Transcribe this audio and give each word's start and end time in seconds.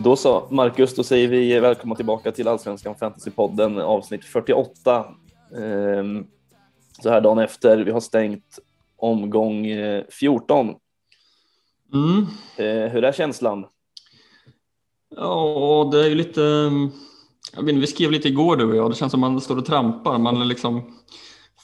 Då 0.00 0.16
så, 0.16 0.48
Marcus, 0.50 0.94
då 0.94 1.02
säger 1.02 1.28
vi 1.28 1.60
välkomna 1.60 1.94
tillbaka 1.94 2.32
till 2.32 2.48
Allsvenskan 2.48 2.94
Fantasypodden 2.94 3.78
avsnitt 3.78 4.24
48. 4.24 5.06
Ehm, 5.56 6.26
så 7.02 7.10
här 7.10 7.20
dagen 7.20 7.38
efter, 7.38 7.78
vi 7.78 7.90
har 7.90 8.00
stängt 8.00 8.58
omgång 8.96 9.66
14. 10.10 10.74
Mm. 11.94 12.26
Eh, 12.56 12.92
hur 12.92 13.04
är 13.04 13.12
känslan? 13.12 13.66
Ja, 15.16 15.88
det 15.92 16.04
är 16.04 16.08
ju 16.08 16.14
lite... 16.14 16.40
Jag 17.54 17.62
vet 17.62 17.68
inte, 17.68 17.80
vi 17.80 17.86
skrev 17.86 18.10
lite 18.10 18.28
igår 18.28 18.56
du 18.56 18.64
och 18.64 18.76
jag, 18.76 18.90
det 18.90 18.94
känns 18.94 19.10
som 19.10 19.20
man 19.20 19.40
står 19.40 19.56
och 19.56 19.66
trampar. 19.66 20.18
Man 20.18 20.40
är 20.40 20.44
liksom 20.44 20.98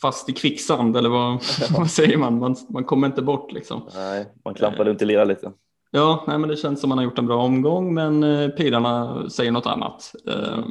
fast 0.00 0.28
i 0.28 0.32
kvicksand 0.32 0.96
eller 0.96 1.08
vad, 1.08 1.42
vad 1.78 1.90
säger 1.90 2.16
man? 2.16 2.38
man? 2.38 2.56
Man 2.68 2.84
kommer 2.84 3.06
inte 3.06 3.22
bort 3.22 3.52
liksom. 3.52 3.88
Nej, 3.94 4.26
man 4.44 4.54
klampar 4.54 4.84
runt 4.84 5.02
i 5.02 5.04
lera 5.04 5.24
lite. 5.24 5.52
Ja, 5.96 6.24
nej, 6.26 6.38
men 6.38 6.48
det 6.48 6.56
känns 6.56 6.80
som 6.80 6.88
man 6.88 6.98
har 6.98 7.04
gjort 7.04 7.18
en 7.18 7.26
bra 7.26 7.42
omgång, 7.42 7.94
men 7.94 8.22
eh, 8.22 8.48
pilarna 8.48 9.24
säger 9.30 9.50
något 9.50 9.66
annat. 9.66 10.14
Eh, 10.28 10.64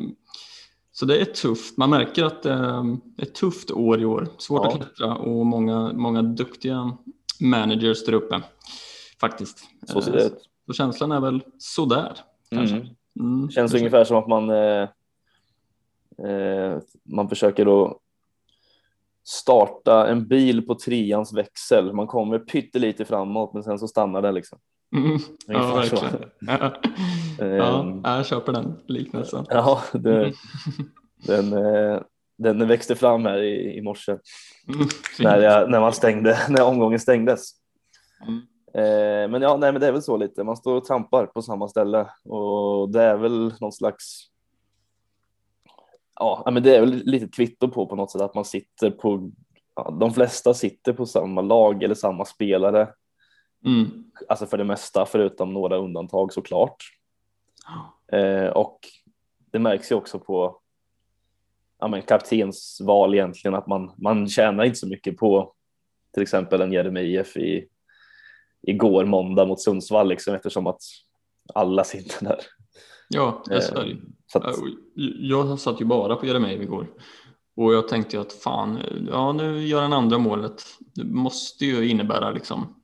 så 0.92 1.06
det 1.06 1.22
är 1.22 1.26
tufft. 1.26 1.78
Man 1.78 1.90
märker 1.90 2.24
att 2.24 2.44
det 2.44 2.52
är 2.52 2.98
ett 3.18 3.36
tufft 3.36 3.72
år 3.72 4.02
i 4.02 4.06
år. 4.06 4.28
Svårt 4.38 4.62
ja. 4.64 4.70
att 4.70 4.76
klättra 4.76 5.16
och 5.16 5.46
många, 5.46 5.94
många 5.94 6.22
duktiga 6.22 6.98
managers 7.40 8.06
där 8.06 8.14
uppe 8.14 8.42
faktiskt. 9.22 9.60
Så 9.88 10.02
ser 10.02 10.12
det 10.12 10.26
ut. 10.26 10.50
Så 10.66 10.74
känslan 10.74 11.12
är 11.12 11.20
väl 11.20 11.42
sådär. 11.58 12.14
Kanske. 12.50 12.76
Mm. 12.76 12.88
Mm. 13.20 13.50
Känns 13.50 13.74
ungefär 13.74 14.04
som 14.04 14.18
att 14.18 14.28
man, 14.28 14.50
eh, 14.50 14.90
eh, 16.28 16.78
man 17.04 17.30
försöker 17.30 17.66
då 17.66 18.00
starta 19.24 20.08
en 20.08 20.28
bil 20.28 20.68
på 20.68 20.76
treans 20.76 21.34
växel. 21.34 21.94
Man 21.94 22.08
kommer 22.08 22.40
pyttelite 22.40 23.06
framåt 23.06 23.54
men 23.54 23.64
sen 23.64 23.80
så 23.80 23.88
stannar 23.88 24.22
det 24.22 24.32
liksom. 24.32 24.60
Mm. 24.94 25.20
Ja, 25.48 25.76
verkligen. 25.76 26.30
Ja. 26.40 26.74
ja, 28.04 28.18
jag 28.18 28.26
köper 28.26 28.54
den 28.54 28.80
liknelsen. 28.88 29.46
Ja, 29.50 29.84
det, 29.94 30.16
mm. 30.16 30.34
den, 31.28 31.54
eh, 31.54 32.02
den 32.38 32.68
växte 32.68 32.96
fram 32.96 33.26
här 33.26 33.42
i, 33.42 33.78
i 33.78 33.82
morse 33.82 34.12
mm. 34.12 34.88
när, 35.20 35.40
jag, 35.42 35.72
när, 35.72 35.80
man 35.80 35.94
stängde, 35.94 36.38
när 36.50 36.64
omgången 36.64 37.00
stängdes. 37.00 37.50
Mm. 38.28 38.42
Eh, 38.74 39.32
men 39.32 39.42
ja, 39.42 39.58
nej, 39.58 39.72
men 39.72 39.82
det 39.82 39.88
är 39.88 39.92
väl 39.92 40.02
så 40.02 40.18
lite. 40.18 40.44
Man 40.44 40.58
står 40.58 40.76
och 40.76 40.86
trampar 40.86 41.26
på 41.26 41.42
samma 41.42 41.68
ställe 41.68 42.08
och 42.24 42.90
det 42.90 43.02
är 43.02 43.18
väl 43.18 43.54
någon 43.62 43.72
slags. 43.72 44.30
Ja, 46.20 46.50
men 46.52 46.64
det 46.64 46.76
är 46.76 46.80
väl 46.80 47.02
lite 47.06 47.28
kvitto 47.28 47.68
på 47.68 47.88
på 47.88 47.96
något 47.96 48.12
sätt 48.12 48.22
att 48.22 48.36
man 48.36 48.46
sitter 48.46 48.92
på. 48.92 49.32
Ja, 49.76 49.98
de 50.00 50.14
flesta 50.14 50.54
sitter 50.54 50.94
på 50.94 51.06
samma 51.06 51.42
lag 51.42 51.84
eller 51.84 51.96
samma 51.96 52.26
spelare. 52.26 52.90
Mm. 53.66 54.04
Alltså 54.30 54.46
för 54.46 54.58
det 54.58 54.64
mesta, 54.64 55.06
förutom 55.06 55.54
några 55.54 55.78
undantag 55.78 56.34
såklart. 56.34 56.84
Eh, 58.12 58.48
och 58.48 58.80
det 59.52 59.60
märks 59.60 59.92
ju 59.92 59.96
också 59.96 60.20
på 60.20 60.60
ja, 61.80 61.88
men 61.88 62.02
kaptensval 62.02 63.14
egentligen 63.14 63.56
att 63.56 63.68
man, 63.68 63.92
man 63.98 64.28
tjänar 64.28 64.64
inte 64.64 64.80
så 64.80 64.88
mycket 64.88 65.18
på 65.18 65.54
till 66.14 66.24
exempel 66.24 66.62
en 66.62 66.72
Jeremejeff 66.72 67.38
i 67.38 67.68
igår 68.62 69.06
måndag 69.06 69.46
mot 69.46 69.62
Sundsvall 69.62 70.10
liksom 70.10 70.36
eftersom 70.36 70.68
att 70.68 70.82
alla 71.54 71.84
sitter 71.84 72.26
där. 72.26 72.40
Ja, 73.10 73.44
det. 73.46 73.62
Så 73.62 74.40
att... 74.40 74.56
Jag 75.20 75.60
satt 75.60 75.82
ju 75.82 75.86
bara 75.86 76.16
på 76.16 76.26
Jeremejeff 76.26 76.62
igår 76.62 76.88
och 77.56 77.74
jag 77.74 77.88
tänkte 77.88 78.22
att 78.22 78.34
fan, 78.34 78.80
ja 79.12 79.34
nu 79.34 79.68
gör 79.68 79.82
han 79.82 79.94
andra 79.94 80.18
målet. 80.18 80.64
Det 80.80 81.04
måste 81.04 81.66
ju 81.66 81.90
innebära 81.90 82.32
liksom 82.32 82.83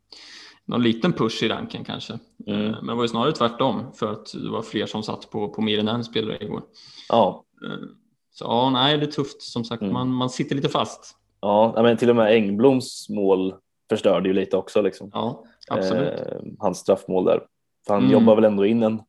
någon 0.69 0.83
liten 0.83 1.13
push 1.13 1.43
i 1.43 1.49
ranken 1.49 1.83
kanske. 1.83 2.19
Mm. 2.47 2.65
Eh, 2.65 2.71
men 2.71 2.87
det 2.87 2.95
var 2.95 3.03
ju 3.03 3.07
snarare 3.07 3.31
tvärtom 3.31 3.93
för 3.93 4.11
att 4.11 4.33
det 4.33 4.49
var 4.49 4.61
fler 4.61 4.85
som 4.85 5.03
satt 5.03 5.29
på, 5.29 5.49
på 5.49 5.61
mer 5.61 5.79
än 5.79 5.87
en 5.87 6.03
spelare 6.03 6.37
igår. 6.41 6.61
Ja. 7.09 7.43
Eh, 7.65 7.87
så 8.31 8.45
ja, 8.45 8.69
nej, 8.69 8.97
det 8.97 9.05
är 9.05 9.11
tufft 9.11 9.41
som 9.41 9.63
sagt. 9.63 9.81
Mm. 9.81 9.93
Man, 9.93 10.09
man 10.09 10.29
sitter 10.29 10.55
lite 10.55 10.69
fast. 10.69 11.15
Ja, 11.41 11.73
men 11.77 11.97
till 11.97 12.09
och 12.09 12.15
med 12.15 12.35
Engbloms 12.35 13.09
mål 13.09 13.53
förstörde 13.89 14.29
ju 14.29 14.33
lite 14.33 14.57
också 14.57 14.81
liksom. 14.81 15.11
Ja, 15.13 15.43
absolut. 15.69 16.19
Eh, 16.19 16.41
hans 16.59 16.77
straffmål 16.77 17.25
där. 17.25 17.43
För 17.87 17.93
han 17.93 18.03
mm. 18.03 18.13
jobbar 18.13 18.35
väl 18.35 18.43
ändå 18.43 18.65
in 18.65 18.83
en, 18.83 19.01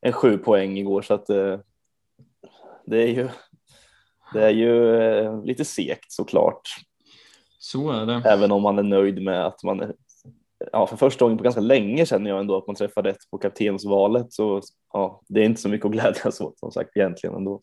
en 0.00 0.12
sju 0.12 0.38
poäng 0.38 0.78
igår 0.78 1.02
så 1.02 1.14
att 1.14 1.30
eh, 1.30 1.58
det 2.86 3.02
är 3.02 3.08
ju 3.08 3.28
det 4.32 4.44
är 4.44 4.50
ju 4.50 4.96
eh, 4.96 5.44
lite 5.44 5.64
segt 5.64 6.12
såklart. 6.12 6.68
Så 7.58 7.90
är 7.90 8.06
det. 8.06 8.22
Även 8.24 8.52
om 8.52 8.62
man 8.62 8.78
är 8.78 8.82
nöjd 8.82 9.22
med 9.22 9.46
att 9.46 9.62
man 9.62 9.92
ja, 10.72 10.86
för 10.86 10.96
första 10.96 11.24
gången 11.24 11.38
på 11.38 11.44
ganska 11.44 11.60
länge 11.60 12.06
känner 12.06 12.30
jag 12.30 12.40
ändå 12.40 12.56
att 12.56 12.66
man 12.66 12.76
träffar 12.76 13.02
rätt 13.02 13.30
på 13.30 13.38
kaptensvalet 13.38 14.32
så 14.32 14.60
ja, 14.92 15.22
det 15.28 15.40
är 15.40 15.44
inte 15.44 15.60
så 15.60 15.68
mycket 15.68 15.86
att 15.86 15.92
glädjas 15.92 16.40
åt 16.40 16.58
som 16.58 16.72
sagt 16.72 16.96
egentligen 16.96 17.36
ändå. 17.36 17.60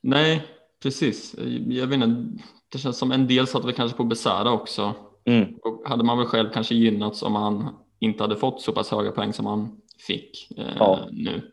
Nej, 0.00 0.42
precis. 0.82 1.34
Jag 1.68 1.86
vet 1.86 1.94
inte, 1.94 2.42
det 2.68 2.78
känns 2.78 2.98
som 2.98 3.12
en 3.12 3.26
del 3.26 3.46
satt 3.46 3.64
väl 3.64 3.72
kanske 3.72 3.96
på 3.96 4.04
Besara 4.04 4.52
också 4.52 4.94
mm. 5.24 5.54
och 5.62 5.88
hade 5.88 6.04
man 6.04 6.18
väl 6.18 6.26
själv 6.26 6.50
kanske 6.52 6.74
gynnats 6.74 7.22
om 7.22 7.32
man 7.32 7.74
inte 7.98 8.22
hade 8.22 8.36
fått 8.36 8.60
så 8.60 8.72
pass 8.72 8.90
höga 8.90 9.12
poäng 9.12 9.32
som 9.32 9.44
man 9.44 9.80
fick 10.06 10.50
eh, 10.56 10.76
ja. 10.78 11.08
nu. 11.12 11.50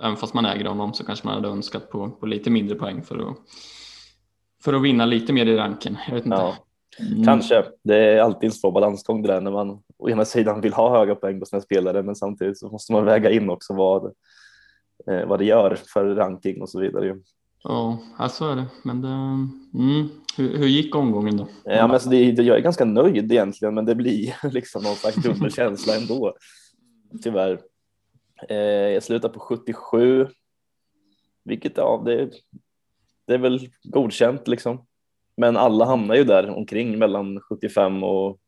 Även 0.00 0.16
fast 0.16 0.34
man 0.34 0.46
äger 0.46 0.64
honom 0.64 0.94
så 0.94 1.04
kanske 1.04 1.26
man 1.26 1.34
hade 1.34 1.48
önskat 1.48 1.90
på, 1.90 2.10
på 2.10 2.26
lite 2.26 2.50
mindre 2.50 2.76
poäng 2.76 3.02
för 3.02 3.30
att, 3.30 3.36
för 4.64 4.72
att 4.72 4.82
vinna 4.82 5.06
lite 5.06 5.32
mer 5.32 5.46
i 5.46 5.56
ranken. 5.56 5.98
Jag 6.08 6.14
vet 6.14 6.24
inte. 6.24 6.36
Ja. 6.36 6.56
Mm. 6.98 7.24
Kanske. 7.24 7.64
Det 7.82 7.96
är 7.96 8.20
alltid 8.20 8.46
en 8.46 8.52
svår 8.52 8.72
balansgång 8.72 9.22
det 9.22 9.28
där 9.28 9.40
när 9.40 9.50
man 9.50 9.82
å 9.98 10.10
ena 10.10 10.24
sidan 10.24 10.60
vill 10.60 10.72
ha 10.72 10.98
höga 10.98 11.14
poäng 11.14 11.40
på 11.40 11.46
sina 11.46 11.62
spelare 11.62 12.02
men 12.02 12.16
samtidigt 12.16 12.58
så 12.58 12.68
måste 12.68 12.92
man 12.92 13.04
väga 13.04 13.30
in 13.30 13.50
också 13.50 13.74
vad, 13.74 14.04
eh, 15.06 15.26
vad 15.26 15.38
det 15.38 15.44
gör 15.44 15.78
för 15.92 16.14
ranking 16.14 16.62
och 16.62 16.68
så 16.68 16.80
vidare. 16.80 17.16
Ja, 17.62 17.98
så 18.30 18.50
är 18.50 18.56
det. 18.56 18.66
Men 18.84 19.02
det, 19.02 19.08
mm. 19.08 20.08
hur, 20.36 20.58
hur 20.58 20.66
gick 20.66 20.94
omgången 20.94 21.36
då? 21.36 21.48
Ja, 21.64 21.86
men 21.86 21.90
alltså 21.90 22.08
det, 22.08 22.24
jag 22.24 22.56
är 22.56 22.60
ganska 22.60 22.84
nöjd 22.84 23.32
egentligen 23.32 23.74
men 23.74 23.84
det 23.84 23.94
blir 23.94 24.34
liksom 24.52 24.82
någon 24.82 24.94
slags 24.94 25.16
dubbel 25.16 25.52
känsla 25.52 25.96
ändå. 25.96 26.34
Tyvärr. 27.22 27.60
Eh, 28.48 28.56
jag 28.56 29.02
slutar 29.02 29.28
på 29.28 29.40
77. 29.40 30.28
Vilket 31.44 31.76
ja, 31.76 32.02
det, 32.04 32.30
det 33.26 33.34
är 33.34 33.38
väl 33.38 33.68
godkänt 33.82 34.48
liksom. 34.48 34.86
Men 35.36 35.56
alla 35.56 35.84
hamnar 35.84 36.14
ju 36.14 36.24
där 36.24 36.50
omkring 36.50 36.98
mellan 36.98 37.40
75 37.40 38.02
och 38.02 38.38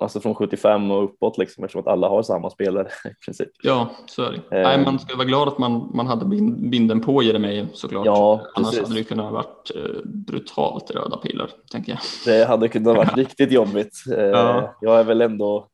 alltså 0.00 0.20
från 0.20 0.34
75 0.34 0.90
och 0.90 1.04
uppåt 1.04 1.38
liksom 1.38 1.64
eftersom 1.64 1.80
att 1.80 1.86
alla 1.86 2.08
har 2.08 2.22
samma 2.22 2.50
spelare 2.50 2.88
i 3.04 3.24
princip. 3.24 3.48
Ja, 3.62 3.90
så 4.06 4.22
är 4.22 4.30
det. 4.30 4.56
Eh. 4.56 4.62
Nej, 4.62 4.84
man 4.84 4.98
ska 4.98 5.16
vara 5.16 5.26
glad 5.26 5.48
att 5.48 5.58
man, 5.58 5.90
man 5.94 6.06
hade 6.06 6.24
binden 6.70 7.00
på 7.00 7.22
Jeremejeff 7.22 7.68
såklart. 7.72 8.06
Ja, 8.06 8.46
Annars 8.54 8.80
hade 8.80 8.94
det 8.94 9.04
kunnat 9.04 9.32
varit 9.32 9.70
eh, 9.76 10.00
brutalt 10.04 10.90
röda 10.90 11.16
pilar, 11.16 11.50
tänker 11.70 11.92
jag. 11.92 12.00
Det 12.24 12.44
hade 12.44 12.68
kunnat 12.68 12.96
varit 12.96 13.16
riktigt 13.16 13.52
jobbigt. 13.52 14.04
Eh, 14.16 14.24
ja. 14.24 14.76
Jag 14.80 15.00
är 15.00 15.04
väl 15.04 15.20
ändå, 15.20 15.68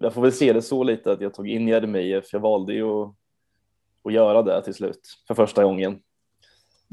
jag 0.00 0.14
får 0.14 0.22
väl 0.22 0.32
se 0.32 0.52
det 0.52 0.62
så 0.62 0.82
lite 0.82 1.12
att 1.12 1.20
jag 1.20 1.34
tog 1.34 1.48
in 1.48 1.68
Jeremejeff. 1.68 2.32
Jag 2.32 2.40
valde 2.40 2.74
ju 2.74 3.02
att, 3.02 3.14
att 4.04 4.12
göra 4.12 4.42
det 4.42 4.62
till 4.62 4.74
slut 4.74 5.00
för 5.28 5.34
första 5.34 5.64
gången. 5.64 5.98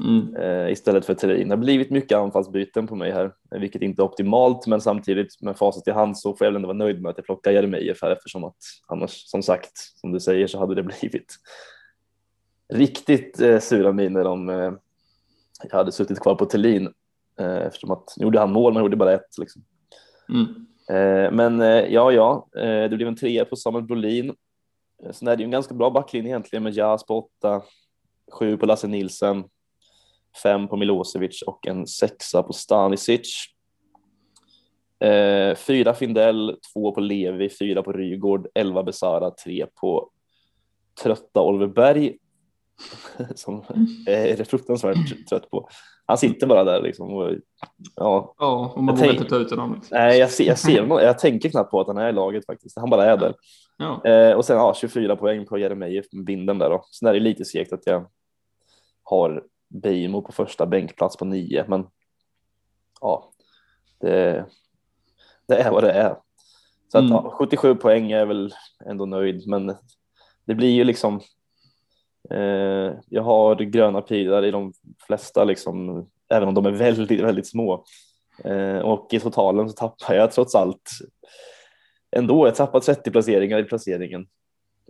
Mm. 0.04 0.36
Eh, 0.36 0.72
istället 0.72 1.06
för 1.06 1.14
Therin. 1.14 1.48
Det 1.48 1.54
har 1.54 1.60
blivit 1.60 1.90
mycket 1.90 2.18
anfallsbyten 2.18 2.86
på 2.86 2.94
mig 2.94 3.12
här, 3.12 3.32
vilket 3.50 3.82
inte 3.82 4.02
är 4.02 4.04
optimalt, 4.04 4.66
men 4.66 4.80
samtidigt 4.80 5.42
med 5.42 5.56
facit 5.56 5.88
i 5.88 5.90
hand 5.90 6.18
så 6.18 6.36
får 6.36 6.46
jag 6.46 6.54
ändå 6.54 6.66
vara 6.66 6.78
nöjd 6.78 7.02
med 7.02 7.10
att 7.10 7.16
jag 7.18 7.26
plockar 7.26 7.50
Jeremejeff 7.52 8.02
här 8.02 8.10
eftersom 8.10 8.44
att 8.44 8.56
annars, 8.86 9.10
som 9.10 9.42
sagt, 9.42 9.72
som 9.74 10.12
du 10.12 10.20
säger 10.20 10.46
så 10.46 10.58
hade 10.58 10.74
det 10.74 10.82
blivit 10.82 11.36
riktigt 12.72 13.40
eh, 13.40 13.58
sura 13.58 13.92
miner 13.92 14.26
om 14.26 14.48
eh, 14.48 14.72
jag 15.62 15.76
hade 15.76 15.92
suttit 15.92 16.20
kvar 16.20 16.34
på 16.34 16.46
Thelin 16.46 16.92
eh, 17.40 17.66
eftersom 17.66 17.90
att 17.90 18.14
nu 18.16 18.24
gjorde 18.24 18.40
han 18.40 18.52
mål, 18.52 18.72
men 18.72 18.82
gjorde 18.82 18.96
bara 18.96 19.12
ett 19.14 19.38
liksom. 19.38 19.62
Mm. 20.28 20.66
Eh, 20.88 21.32
men 21.32 21.60
eh, 21.60 21.92
ja, 21.94 22.12
ja, 22.12 22.48
det 22.52 22.96
blev 22.96 23.08
en 23.08 23.16
trea 23.16 23.44
på 23.44 23.56
Samuel 23.56 23.84
Brolin. 23.84 24.34
Sen 25.12 25.28
är 25.28 25.36
det 25.36 25.40
ju 25.40 25.44
en 25.44 25.50
ganska 25.50 25.74
bra 25.74 25.90
backlinje 25.90 26.30
egentligen 26.30 26.62
med 26.62 26.72
Jas 26.72 27.06
på 27.06 27.18
åtta, 27.18 27.62
sju 28.32 28.56
på 28.56 28.66
Lasse 28.66 28.86
Nilsen, 28.86 29.44
fem 30.42 30.68
på 30.68 30.76
Milosevic 30.76 31.42
och 31.42 31.66
en 31.66 31.86
sexa 31.86 32.42
på 32.42 32.52
Stanisic. 32.52 33.44
Eh, 35.04 35.54
fyra 35.54 35.94
Findell, 35.94 36.56
två 36.72 36.92
på 36.92 37.00
Levi, 37.00 37.50
fyra 37.58 37.82
på 37.82 37.92
Rygård, 37.92 38.48
elva 38.54 38.82
Besara, 38.82 39.30
tre 39.30 39.66
på 39.80 40.10
trötta 41.02 41.40
Oliver 41.40 41.66
Berg 41.66 42.16
som 43.34 43.64
är 44.06 44.44
fruktansvärt 44.44 45.28
trött 45.28 45.50
på. 45.50 45.68
Han 46.06 46.18
sitter 46.18 46.46
bara 46.46 46.64
där 46.64 46.82
liksom. 46.82 47.14
Och, 47.14 47.30
ja, 47.96 48.34
ja 48.38 48.72
och 48.76 48.84
man 48.84 48.96
vågar 48.96 49.12
inte 49.12 49.24
ta 49.24 49.36
ut 49.36 49.50
honom. 49.50 49.80
Nej, 49.90 50.18
jag 50.18 50.30
ser, 50.30 50.44
jag 50.44 50.58
ser 50.58 50.80
honom. 50.80 50.98
Jag 50.98 51.18
tänker 51.18 51.48
knappt 51.48 51.70
på 51.70 51.80
att 51.80 51.86
han 51.86 51.98
är 51.98 52.08
i 52.08 52.12
laget 52.12 52.46
faktiskt. 52.46 52.78
Han 52.78 52.90
bara 52.90 53.04
är 53.04 53.16
där. 53.16 53.34
Ja. 53.76 54.04
Eh, 54.04 54.36
och 54.36 54.44
sen 54.44 54.56
ja, 54.56 54.74
24 54.74 55.16
poäng 55.16 55.46
på 55.46 55.58
Jeremejeff 55.58 56.06
med 56.12 56.24
binden 56.24 56.58
där 56.58 56.70
då. 56.70 56.84
Sen 56.90 57.08
är 57.08 57.12
det 57.12 57.20
lite 57.20 57.44
segt 57.44 57.72
att 57.72 57.86
jag 57.86 58.06
har 59.02 59.44
Beijmo 59.70 60.22
på 60.22 60.32
första 60.32 60.66
bänkplats 60.66 61.16
på 61.16 61.24
nio, 61.24 61.64
men 61.68 61.86
ja, 63.00 63.32
det, 64.00 64.46
det 65.46 65.56
är 65.56 65.70
vad 65.70 65.84
det 65.84 65.92
är. 65.92 66.16
Så 66.88 66.98
att, 66.98 67.04
mm. 67.04 67.12
ja, 67.12 67.34
77 67.38 67.74
poäng 67.74 68.12
är 68.12 68.26
väl 68.26 68.54
ändå 68.86 69.06
nöjd, 69.06 69.48
men 69.48 69.74
det 70.44 70.54
blir 70.54 70.70
ju 70.70 70.84
liksom. 70.84 71.20
Eh, 72.30 72.92
jag 73.08 73.22
har 73.22 73.56
gröna 73.56 74.00
pilar 74.00 74.44
i 74.44 74.50
de 74.50 74.72
flesta, 75.06 75.44
liksom, 75.44 76.06
även 76.28 76.48
om 76.48 76.54
de 76.54 76.66
är 76.66 76.70
väldigt, 76.70 77.20
väldigt 77.20 77.48
små. 77.48 77.84
Eh, 78.44 78.78
och 78.78 79.14
i 79.14 79.20
totalen 79.20 79.68
så 79.68 79.74
tappar 79.74 80.14
jag 80.14 80.32
trots 80.32 80.54
allt 80.54 80.90
ändå. 82.16 82.46
Jag 82.46 82.54
tappar 82.54 82.80
30 82.80 83.10
placeringar 83.10 83.58
i 83.58 83.64
placeringen. 83.64 84.26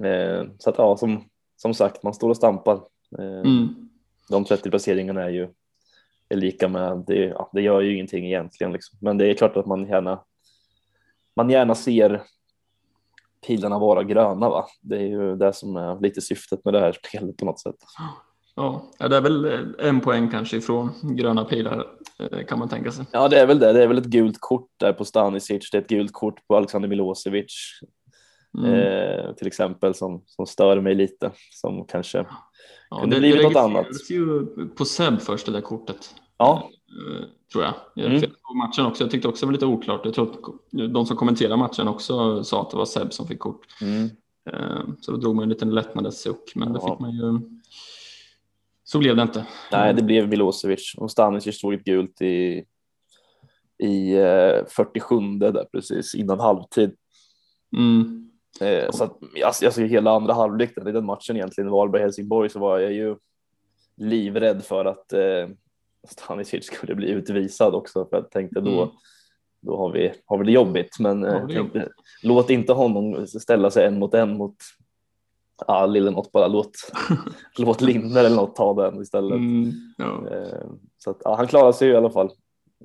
Eh, 0.04 0.44
så 0.58 0.70
att 0.70 0.78
ja, 0.78 0.96
som, 0.96 1.24
som 1.56 1.74
sagt, 1.74 2.02
man 2.02 2.14
står 2.14 2.30
och 2.30 2.36
stampar. 2.36 2.80
Eh, 3.18 3.40
mm. 3.40 3.89
De 4.30 4.44
30 4.44 4.70
placeringarna 4.70 5.22
är 5.22 5.30
ju 5.30 5.48
är 6.28 6.36
lika 6.36 6.68
med, 6.68 7.04
det, 7.06 7.14
ja, 7.14 7.50
det 7.52 7.62
gör 7.62 7.80
ju 7.80 7.94
ingenting 7.94 8.26
egentligen, 8.26 8.72
liksom. 8.72 8.98
men 9.00 9.18
det 9.18 9.26
är 9.26 9.34
klart 9.34 9.56
att 9.56 9.66
man 9.66 9.86
gärna, 9.86 10.20
man 11.36 11.50
gärna 11.50 11.74
ser 11.74 12.22
pilarna 13.46 13.78
vara 13.78 14.04
gröna. 14.04 14.48
Va? 14.48 14.66
Det 14.80 14.96
är 14.96 15.06
ju 15.06 15.36
det 15.36 15.52
som 15.52 15.76
är 15.76 16.00
lite 16.00 16.20
syftet 16.20 16.64
med 16.64 16.74
det 16.74 16.80
här 16.80 16.92
spelet 16.92 17.36
på 17.36 17.44
något 17.44 17.60
sätt. 17.60 17.76
Ja, 18.56 18.90
det 18.98 19.16
är 19.16 19.20
väl 19.20 19.44
en 19.78 20.00
poäng 20.00 20.30
kanske 20.30 20.56
ifrån 20.56 20.90
gröna 21.02 21.44
pilar 21.44 21.86
eh, 22.18 22.44
kan 22.44 22.58
man 22.58 22.68
tänka 22.68 22.92
sig. 22.92 23.04
Ja, 23.12 23.28
det 23.28 23.40
är 23.40 23.46
väl 23.46 23.58
det. 23.58 23.72
Det 23.72 23.82
är 23.82 23.86
väl 23.86 23.98
ett 23.98 24.04
gult 24.04 24.40
kort 24.40 24.70
där 24.76 24.92
på 24.92 25.04
Stanisic. 25.04 25.70
Det 25.70 25.78
är 25.78 25.82
ett 25.82 25.88
gult 25.88 26.12
kort 26.12 26.46
på 26.46 26.56
Alexander 26.56 26.88
Milosevic 26.88 27.80
mm. 28.58 28.74
eh, 28.74 29.32
till 29.34 29.46
exempel 29.46 29.94
som, 29.94 30.22
som 30.26 30.46
stör 30.46 30.80
mig 30.80 30.94
lite 30.94 31.30
som 31.50 31.84
kanske 31.84 32.26
ja, 32.90 33.00
kunde 33.00 33.16
det, 33.16 33.20
blivit 33.20 33.42
något 33.42 33.56
annat. 33.56 33.86
Det 34.08 34.14
ju 34.14 34.46
på 34.68 34.84
Seb 34.84 35.20
först 35.20 35.46
det 35.46 35.52
där 35.52 35.60
kortet. 35.60 36.14
Ja. 36.38 36.70
Eh, 36.88 37.24
tror 37.52 37.64
jag. 37.64 37.74
Jag 37.94 38.06
mm. 38.06 38.30
matchen 38.56 38.86
också. 38.86 39.04
Jag 39.04 39.10
tyckte 39.10 39.28
också 39.28 39.46
det 39.46 39.48
var 39.48 39.52
lite 39.52 39.66
oklart. 39.66 40.00
Jag 40.04 40.14
tror 40.14 40.30
att 40.30 40.38
de 40.92 41.06
som 41.06 41.16
kommenterar 41.16 41.56
matchen 41.56 41.88
också 41.88 42.44
sa 42.44 42.62
att 42.62 42.70
det 42.70 42.76
var 42.76 42.84
Seb 42.84 43.12
som 43.12 43.26
fick 43.26 43.38
kort. 43.38 43.66
Mm. 43.82 44.10
Eh, 44.50 44.94
så 45.00 45.12
då 45.12 45.18
drog 45.18 45.36
man 45.36 45.42
en 45.42 45.48
liten 45.48 45.70
lättnadens 45.70 46.20
suck, 46.20 46.52
men 46.54 46.68
ja. 46.68 46.74
det 46.74 46.90
fick 46.90 47.00
man 47.00 47.10
ju. 47.10 47.40
Så 48.84 48.98
blev 48.98 49.16
det 49.16 49.22
inte. 49.22 49.46
Nej, 49.72 49.94
det 49.94 50.02
blev 50.02 50.28
Milosevic 50.28 50.94
och 50.96 51.10
Stanisic 51.10 51.56
stod 51.56 51.74
ett 51.74 51.84
gult 51.84 52.22
i 52.22 52.64
i 53.82 54.16
47 54.68 55.16
eh, 55.16 55.30
där 55.38 55.64
precis 55.72 56.14
innan 56.14 56.40
halvtid. 56.40 56.94
Mm. 57.76 58.29
Så 58.90 59.04
att, 59.04 59.18
alltså, 59.44 59.64
alltså 59.64 59.80
hela 59.80 60.10
andra 60.10 60.34
halvlek 60.34 60.78
i 60.78 60.92
den 60.92 61.04
matchen 61.04 61.36
egentligen, 61.36 61.70
Varberg-Helsingborg, 61.70 62.48
så 62.48 62.58
var 62.58 62.78
jag 62.78 62.92
ju 62.92 63.16
livrädd 63.96 64.64
för 64.64 64.84
att 64.84 65.12
eh, 65.12 65.48
Stanisic 66.08 66.66
skulle 66.66 66.94
bli 66.94 67.10
utvisad 67.10 67.74
också 67.74 68.06
för 68.10 68.16
jag 68.16 68.30
tänkte 68.30 68.60
då, 68.60 68.82
mm. 68.82 68.94
då 69.60 69.76
har 69.76 69.92
vi, 69.92 70.12
har 70.24 70.38
vi 70.38 70.44
det 70.44 70.52
jobbigt. 70.52 70.98
Men 70.98 71.24
eh, 71.24 71.46
tänkte, 71.46 71.88
låt 72.22 72.50
inte 72.50 72.72
honom 72.72 73.26
ställa 73.26 73.70
sig 73.70 73.86
en 73.86 73.98
mot 73.98 74.14
en 74.14 74.36
mot 74.36 74.56
ja, 75.66 75.86
lille 75.86 76.10
något 76.10 76.32
bara 76.32 76.48
låt, 76.48 76.72
låt 77.58 77.80
Linner 77.80 78.24
eller 78.24 78.36
något 78.36 78.56
ta 78.56 78.74
den 78.74 79.02
istället. 79.02 79.36
Mm, 79.36 79.72
ja. 79.96 80.28
eh, 80.30 80.66
så 80.98 81.10
att, 81.10 81.20
ja, 81.24 81.36
han 81.36 81.46
klarar 81.46 81.72
sig 81.72 81.88
i 81.88 81.96
alla 81.96 82.10
fall, 82.10 82.30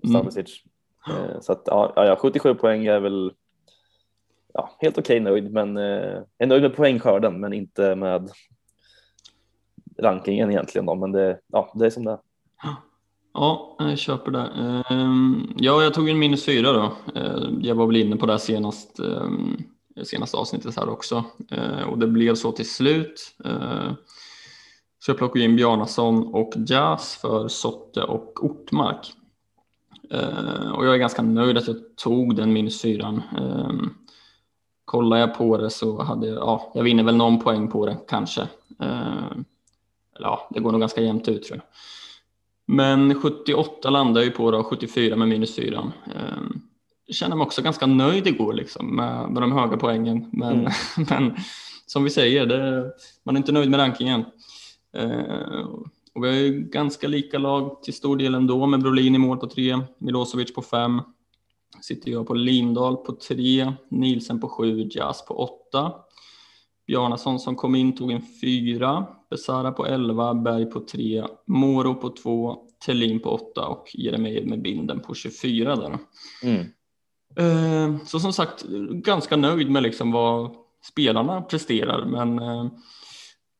Stanisic. 0.10 0.64
Mm. 1.10 1.24
Eh, 1.24 1.40
så 1.40 1.52
att 1.52 1.64
ja, 1.66 1.94
ja, 1.96 2.16
77 2.16 2.56
poäng 2.56 2.86
är 2.86 3.00
väl 3.00 3.34
ja, 4.56 4.76
helt 4.80 4.98
okej 4.98 5.22
okay, 5.22 5.32
nöjd, 5.32 5.54
men 5.54 5.78
eh, 5.78 6.22
är 6.38 6.46
nöjd 6.46 6.62
med 6.62 6.76
poängskörden, 6.76 7.40
men 7.40 7.54
inte 7.54 7.96
med 7.96 8.30
rankingen 9.98 10.52
egentligen. 10.52 10.86
Då. 10.86 10.96
Men 10.96 11.12
det, 11.12 11.40
ja, 11.48 11.72
det 11.76 11.86
är 11.86 11.90
som 11.90 12.06
det 12.06 12.12
är. 12.12 12.20
Ja, 13.34 13.76
jag 13.80 13.98
köper 13.98 14.32
det. 14.32 14.50
Ehm, 14.90 15.54
ja, 15.58 15.84
jag 15.84 15.94
tog 15.94 16.10
en 16.10 16.20
minus 16.20 16.46
fyra 16.46 16.72
då. 16.74 16.94
Eh, 17.16 17.50
jag 17.62 17.76
var 17.76 17.88
väl 17.88 17.96
inne 17.96 18.16
på 18.16 18.26
det 18.26 18.40
senast, 18.40 19.00
ehm, 19.00 19.58
senaste 20.04 20.38
avsnittet 20.38 20.78
här 20.78 20.90
också 20.90 21.24
eh, 21.52 21.90
och 21.90 22.00
det 22.00 22.08
blev 22.08 22.36
så 22.36 22.52
till 22.52 22.70
slut. 22.70 23.36
Eh, 23.46 23.92
så 25.00 25.12
jag 25.12 25.18
plockade 25.18 25.46
in 25.46 25.56
Bjarnason 25.56 26.34
och 26.34 26.54
Jazz 26.68 27.16
för 27.16 27.48
Sotte 27.48 28.04
och 28.04 28.46
Ortmark. 28.46 29.14
Och 30.76 30.86
jag 30.86 30.94
är 30.94 30.98
ganska 30.98 31.22
nöjd 31.22 31.58
att 31.58 31.68
jag 31.68 31.78
tog 31.96 32.36
den 32.36 32.54
minus 32.54 32.82
fyran. 32.82 33.22
Ehm, 33.38 33.94
Kollar 34.86 35.18
jag 35.18 35.38
på 35.38 35.58
det 35.58 35.70
så 35.70 36.02
hade 36.02 36.28
jag, 36.28 36.38
ja, 36.38 36.72
jag 36.76 36.84
vinner 36.84 37.04
väl 37.04 37.16
någon 37.16 37.40
poäng 37.40 37.68
på 37.68 37.86
det 37.86 37.98
kanske. 38.08 38.42
Eller 40.16 40.28
ja, 40.28 40.50
det 40.52 40.60
går 40.60 40.72
nog 40.72 40.82
ganska 40.82 41.02
jämnt 41.02 41.28
ut 41.28 41.44
tror 41.44 41.58
jag. 41.58 41.66
Men 42.68 43.22
78 43.22 43.90
landar 43.90 44.22
ju 44.22 44.32
på 44.32 44.52
då, 44.52 44.64
74 44.64 45.16
med 45.16 45.28
minus 45.28 45.56
4. 45.56 45.92
Ehm, 46.06 46.62
jag 47.06 47.16
känner 47.16 47.36
mig 47.36 47.46
också 47.46 47.62
ganska 47.62 47.86
nöjd 47.86 48.28
igår 48.28 48.54
liksom, 48.54 48.96
med, 48.96 49.30
med 49.30 49.44
de 49.44 49.52
höga 49.52 49.78
poängen. 49.78 50.30
Men, 50.32 50.60
mm. 50.60 50.72
men 51.10 51.36
som 51.86 52.04
vi 52.04 52.10
säger, 52.10 52.46
det, 52.46 52.92
man 53.24 53.36
är 53.36 53.40
inte 53.40 53.52
nöjd 53.52 53.70
med 53.70 53.80
rankingen. 53.80 54.26
Ehm, 54.98 55.76
och 56.16 56.24
vi 56.24 56.28
har 56.28 56.36
ju 56.36 56.62
ganska 56.62 57.08
lika 57.08 57.38
lag 57.38 57.84
till 57.84 57.94
stor 57.94 58.18
del 58.18 58.36
ändå 58.36 58.66
med 58.66 58.82
Brolin 58.82 59.16
i 59.16 59.18
mål 59.18 59.38
på 59.38 59.48
3, 59.48 59.80
Milosevic 59.98 60.54
på 60.54 60.62
5. 60.62 61.02
Sitter 61.82 62.12
jag 62.12 62.28
på 62.28 62.34
Lindahl 62.34 62.98
på 62.98 63.12
3, 63.12 63.74
Nielsen 63.90 64.40
på 64.40 64.50
7, 64.50 64.88
Jazz 64.92 65.26
på 65.26 65.34
8. 65.34 65.92
Bjarnason 66.88 67.40
som 67.40 67.56
kom 67.56 67.76
in 67.76 67.96
tog 67.96 68.12
en 68.12 68.22
4, 68.42 69.06
Besara 69.30 69.72
på 69.72 69.86
11, 69.86 70.34
Berg 70.34 70.66
på 70.66 70.80
3, 70.80 71.26
Moro 71.48 71.96
på 71.96 72.10
2, 72.10 72.58
Tellin 72.86 73.20
på 73.20 73.30
8 73.30 73.68
och 73.68 73.90
Jeremejeff 73.94 74.46
med 74.46 74.62
binden 74.62 75.00
på 75.00 75.14
24 75.14 75.76
där. 75.76 75.98
Mm. 76.44 76.66
Eh, 77.38 78.06
så 78.06 78.20
som 78.20 78.34
sagt, 78.34 78.64
ganska 78.90 79.36
nöjd 79.36 79.70
med 79.70 79.84
liksom 79.84 80.12
vad 80.12 80.56
spelarna 80.92 81.42
presterar, 81.42 82.06
men 82.06 82.40
eh, 82.40 82.68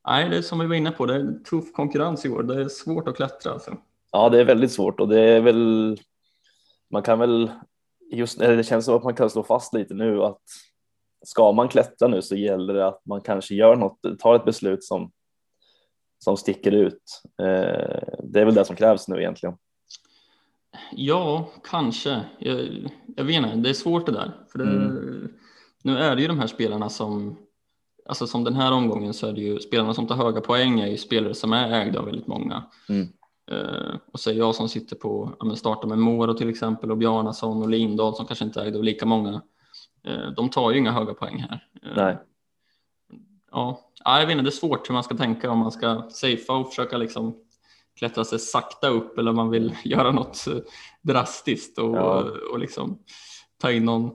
nej, 0.08 0.30
det 0.30 0.38
är 0.38 0.42
som 0.42 0.60
vi 0.60 0.68
var 0.68 0.76
inne 0.76 0.92
på, 0.92 1.06
det 1.06 1.16
är 1.16 1.44
tuff 1.50 1.74
konkurrens 1.74 2.26
i 2.26 2.30
år. 2.30 2.44
Det 2.44 2.62
är 2.62 2.68
svårt 2.68 3.08
att 3.08 3.16
klättra. 3.16 3.52
Alltså. 3.52 3.78
Ja, 4.12 4.30
det 4.30 4.40
är 4.40 4.46
väldigt 4.46 4.72
svårt 4.72 5.00
och 5.00 5.08
det 5.08 5.22
är 5.22 5.42
väl, 5.42 5.98
man 6.92 7.02
kan 7.02 7.20
väl 7.20 7.52
just 8.12 8.40
det 8.40 8.68
känns 8.68 8.86
som 8.86 8.96
att 8.96 9.04
man 9.04 9.16
kan 9.16 9.30
slå 9.30 9.44
fast 9.44 9.74
lite 9.74 9.94
nu 9.94 10.24
att 10.24 10.42
ska 11.26 11.52
man 11.52 11.68
klättra 11.68 12.08
nu 12.08 12.22
så 12.22 12.36
gäller 12.36 12.74
det 12.74 12.88
att 12.88 13.06
man 13.06 13.22
kanske 13.22 13.56
gör 13.56 13.76
något, 13.76 14.20
tar 14.20 14.36
ett 14.36 14.46
beslut 14.46 14.84
som 14.84 15.12
som 16.26 16.38
sticker 16.38 16.72
ut. 16.72 17.22
Eh, 17.42 18.14
det 18.24 18.42
är 18.42 18.46
väl 18.46 18.56
det 18.56 18.66
som 18.66 18.76
krävs 18.76 19.08
nu 19.08 19.18
egentligen. 19.20 19.56
Ja, 20.92 21.50
kanske. 21.64 22.22
Jag, 22.40 22.90
jag 23.16 23.24
vet 23.24 23.36
inte, 23.36 23.56
det 23.56 23.70
är 23.70 23.74
svårt 23.74 24.06
det 24.06 24.12
där. 24.12 24.46
För 24.52 24.60
det, 24.60 24.66
mm. 24.66 25.34
Nu 25.84 25.98
är 25.98 26.16
det 26.16 26.22
ju 26.22 26.28
de 26.28 26.40
här 26.40 26.48
spelarna 26.48 26.90
som, 26.90 27.38
alltså 28.06 28.28
som 28.28 28.44
den 28.44 28.54
här 28.54 28.72
omgången 28.72 29.14
så 29.14 29.28
är 29.28 29.34
det 29.34 29.42
ju 29.42 29.60
spelarna 29.60 29.94
som 29.94 30.08
tar 30.08 30.16
höga 30.16 30.42
poäng 30.42 30.80
är 30.80 30.88
ju 30.88 30.98
spelare 30.98 31.34
som 31.34 31.54
är 31.54 31.82
ägda 31.82 32.00
av 32.00 32.06
väldigt 32.06 32.28
många. 32.28 32.64
Mm. 32.90 33.08
Uh, 33.52 33.96
och 34.14 34.20
så 34.20 34.30
är 34.30 34.34
jag 34.34 34.56
som 34.56 34.70
sitter 34.70 34.96
på, 34.96 35.36
ja, 35.40 35.56
startar 35.56 35.88
med 35.88 35.98
Moro 35.98 36.34
till 36.34 36.50
exempel 36.50 36.92
och 36.92 36.98
Bjarnason 36.98 37.62
och 37.62 37.70
Lindahl 37.70 38.16
som 38.16 38.26
kanske 38.26 38.46
inte 38.46 38.62
av 38.62 38.84
lika 38.84 39.06
många. 39.06 39.42
Uh, 40.08 40.32
de 40.36 40.50
tar 40.50 40.72
ju 40.72 40.78
inga 40.78 40.92
höga 40.92 41.14
poäng 41.14 41.46
här. 41.50 41.68
Uh, 41.86 41.94
Nej. 41.96 42.18
Ja, 43.52 43.92
ja, 44.06 44.20
jag 44.20 44.28
vet 44.28 44.32
inte, 44.32 44.44
det 44.44 44.50
är 44.50 44.52
svårt 44.52 44.90
hur 44.90 44.94
man 44.94 45.04
ska 45.04 45.18
tänka 45.18 45.52
om 45.52 45.60
man 45.60 45.72
ska 45.72 46.10
safea 46.10 46.56
och 46.56 46.70
försöka 46.70 46.98
liksom 46.98 47.36
klättra 48.00 48.24
sig 48.24 48.40
sakta 48.40 48.90
upp 48.90 49.18
eller 49.18 49.30
om 49.30 49.36
man 49.36 49.50
vill 49.50 49.76
göra 49.84 50.12
något 50.12 50.48
eh, 50.48 50.58
drastiskt 51.02 51.78
och, 51.78 51.98
ja. 51.98 52.26
och 52.52 52.60
liksom 52.60 53.00
ta 53.62 53.72
in 53.72 53.86
någon, 53.86 54.12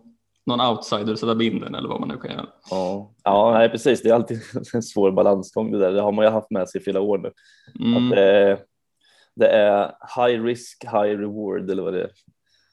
någon 0.47 0.61
outsider 0.61 1.13
och 1.13 1.19
sätta 1.19 1.35
binden 1.35 1.75
eller 1.75 1.89
vad 1.89 2.01
man 2.01 2.09
nu 2.09 2.17
kan 2.17 2.31
göra. 2.31 2.47
Ja, 2.71 3.15
ja 3.25 3.53
nej, 3.53 3.69
precis. 3.69 4.03
Det 4.03 4.09
är 4.09 4.15
alltid 4.15 4.41
en 4.75 4.83
svår 4.83 5.13
balansgång 5.13 5.73
det 5.73 5.79
där. 5.79 5.93
Det 5.93 6.01
har 6.01 6.13
man 6.13 6.25
ju 6.25 6.31
haft 6.31 6.51
med 6.51 6.69
sig 6.69 6.81
i 6.81 6.85
flera 6.85 7.01
år 7.01 7.19
nu. 7.19 7.33
Mm. 7.81 8.05
Att 8.05 8.11
det, 8.11 8.59
det, 9.41 9.49
är 9.49 9.95
high 10.17 10.45
risk, 10.45 10.85
high 10.85 11.19
reward 11.19 11.71
eller 11.71 11.83
vad 11.83 11.93
det, 11.93 12.11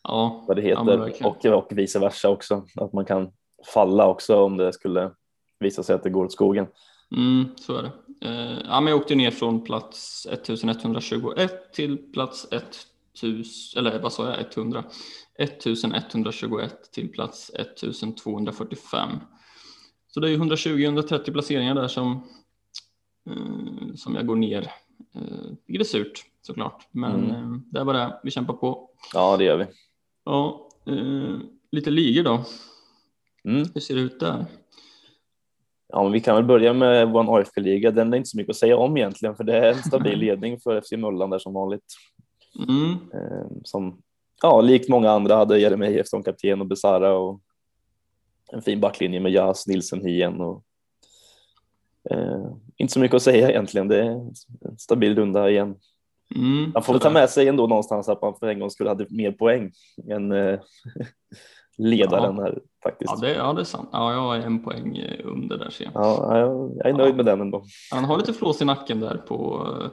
ja, 0.03 0.45
vad 0.47 0.57
det 0.57 0.61
heter 0.61 1.13
ja, 1.19 1.27
och, 1.27 1.45
och 1.45 1.77
vice 1.77 1.99
versa 1.99 2.29
också. 2.29 2.65
Att 2.75 2.93
man 2.93 3.05
kan 3.05 3.31
falla 3.73 4.07
också 4.07 4.43
om 4.43 4.57
det 4.57 4.73
skulle 4.73 5.11
visa 5.59 5.83
sig 5.83 5.95
att 5.95 6.03
det 6.03 6.09
går 6.09 6.25
åt 6.25 6.31
skogen. 6.31 6.67
Mm, 7.15 7.45
så 7.55 7.77
är 7.77 7.83
det. 7.83 7.91
Eh, 8.27 8.57
ja, 8.65 8.81
men 8.81 8.91
jag 8.91 9.01
åkte 9.01 9.15
ner 9.15 9.31
från 9.31 9.63
plats 9.63 10.27
1121 10.31 11.73
till 11.73 11.97
plats 11.97 12.47
1000, 12.51 13.79
eller 13.79 13.99
vad 13.99 14.13
sa 14.13 14.29
jag, 14.29 14.57
100? 14.57 14.83
1121 15.39 16.91
till 16.91 17.11
plats 17.11 17.51
1245. 17.55 19.09
Så 20.07 20.19
det 20.19 20.31
är 20.31 20.37
120-130 20.37 21.31
placeringar 21.31 21.75
där 21.75 21.87
som, 21.87 22.27
eh, 23.29 23.95
som 23.95 24.15
jag 24.15 24.27
går 24.27 24.35
ner. 24.35 24.71
Eh, 25.15 25.55
vilket 25.65 25.87
är 25.87 25.89
surt 25.89 26.25
såklart, 26.41 26.87
men 26.91 27.13
mm. 27.13 27.53
eh, 27.53 27.59
det 27.71 27.79
är 27.79 27.85
bara 27.85 27.97
det. 27.97 28.19
Vi 28.23 28.31
kämpar 28.31 28.53
på. 28.53 28.89
Ja, 29.13 29.37
det 29.37 29.43
gör 29.43 29.57
vi. 29.57 29.65
Ja, 30.25 30.69
eh, 30.85 31.37
lite 31.71 31.89
ligor 31.89 32.23
då. 32.23 32.43
Mm. 33.43 33.67
Hur 33.73 33.81
ser 33.81 33.95
det 33.95 34.01
ut 34.01 34.19
där? 34.19 34.45
Ja, 35.87 36.03
men 36.03 36.11
vi 36.11 36.19
kan 36.19 36.35
väl 36.35 36.45
börja 36.45 36.73
med 36.73 37.09
vår 37.09 37.39
AFC-liga. 37.39 37.91
Den 37.91 38.13
är 38.13 38.17
inte 38.17 38.29
så 38.29 38.37
mycket 38.37 38.49
att 38.49 38.57
säga 38.57 38.77
om 38.77 38.97
egentligen, 38.97 39.35
för 39.35 39.43
det 39.43 39.57
är 39.57 39.73
en 39.73 39.83
stabil 39.83 40.19
ledning 40.19 40.59
för 40.59 40.81
FC 40.81 40.91
Möllan 40.91 41.29
där 41.29 41.39
som 41.39 41.53
vanligt. 41.53 41.95
Mm. 42.67 42.91
Ehm, 42.91 43.63
som, 43.63 44.01
ja, 44.41 44.61
likt 44.61 44.89
många 44.89 45.11
andra 45.11 45.35
hade 45.35 45.59
Jeremejeff 45.59 46.07
som 46.07 46.23
kapten 46.23 46.61
och 46.61 46.67
Besara 46.67 47.17
och 47.17 47.41
en 48.51 48.61
fin 48.61 48.79
backlinje 48.79 49.19
med 49.19 49.31
Jas, 49.31 49.67
Nilsen, 49.67 50.01
Hien 50.05 50.41
och 50.41 50.63
eh, 52.11 52.45
inte 52.77 52.93
så 52.93 52.99
mycket 52.99 53.15
att 53.15 53.21
säga 53.21 53.49
egentligen. 53.49 53.87
Det 53.87 53.97
är 53.97 54.09
en 54.09 54.33
stabil 54.77 55.15
runda 55.15 55.49
igen. 55.49 55.75
Mm, 56.35 56.71
man 56.73 56.83
får 56.83 56.99
ta 56.99 57.09
med 57.09 57.29
sig 57.29 57.47
ändå 57.47 57.67
någonstans 57.67 58.09
att 58.09 58.21
man 58.21 58.35
för 58.35 58.47
en 58.47 58.59
gång 58.59 58.69
skulle 58.69 58.89
hade 58.89 59.05
mer 59.09 59.31
poäng 59.31 59.71
än 60.09 60.31
eh, 60.31 60.59
ledaren 61.77 62.35
ja. 62.37 62.43
här 62.43 62.59
faktiskt. 62.83 63.13
Ja 63.15 63.27
det, 63.27 63.33
ja, 63.33 63.53
det 63.53 63.61
är 63.61 63.65
sant. 63.65 63.89
Ja, 63.91 64.13
jag 64.13 64.19
har 64.19 64.35
en 64.35 64.63
poäng 64.63 64.97
eh, 64.97 65.19
under 65.23 65.57
där 65.57 65.69
ser 65.69 65.85
jag. 65.85 65.93
Ja, 65.95 66.37
jag, 66.37 66.71
jag 66.77 66.87
är 66.87 66.93
nöjd 66.93 67.11
ja. 67.11 67.15
med 67.15 67.25
den 67.25 67.41
ändå. 67.41 67.63
Han 67.91 68.05
har 68.05 68.17
lite 68.17 68.33
flås 68.33 68.61
i 68.61 68.65
nacken 68.65 68.99
där 68.99 69.17
på 69.17 69.67
eh, 69.81 69.89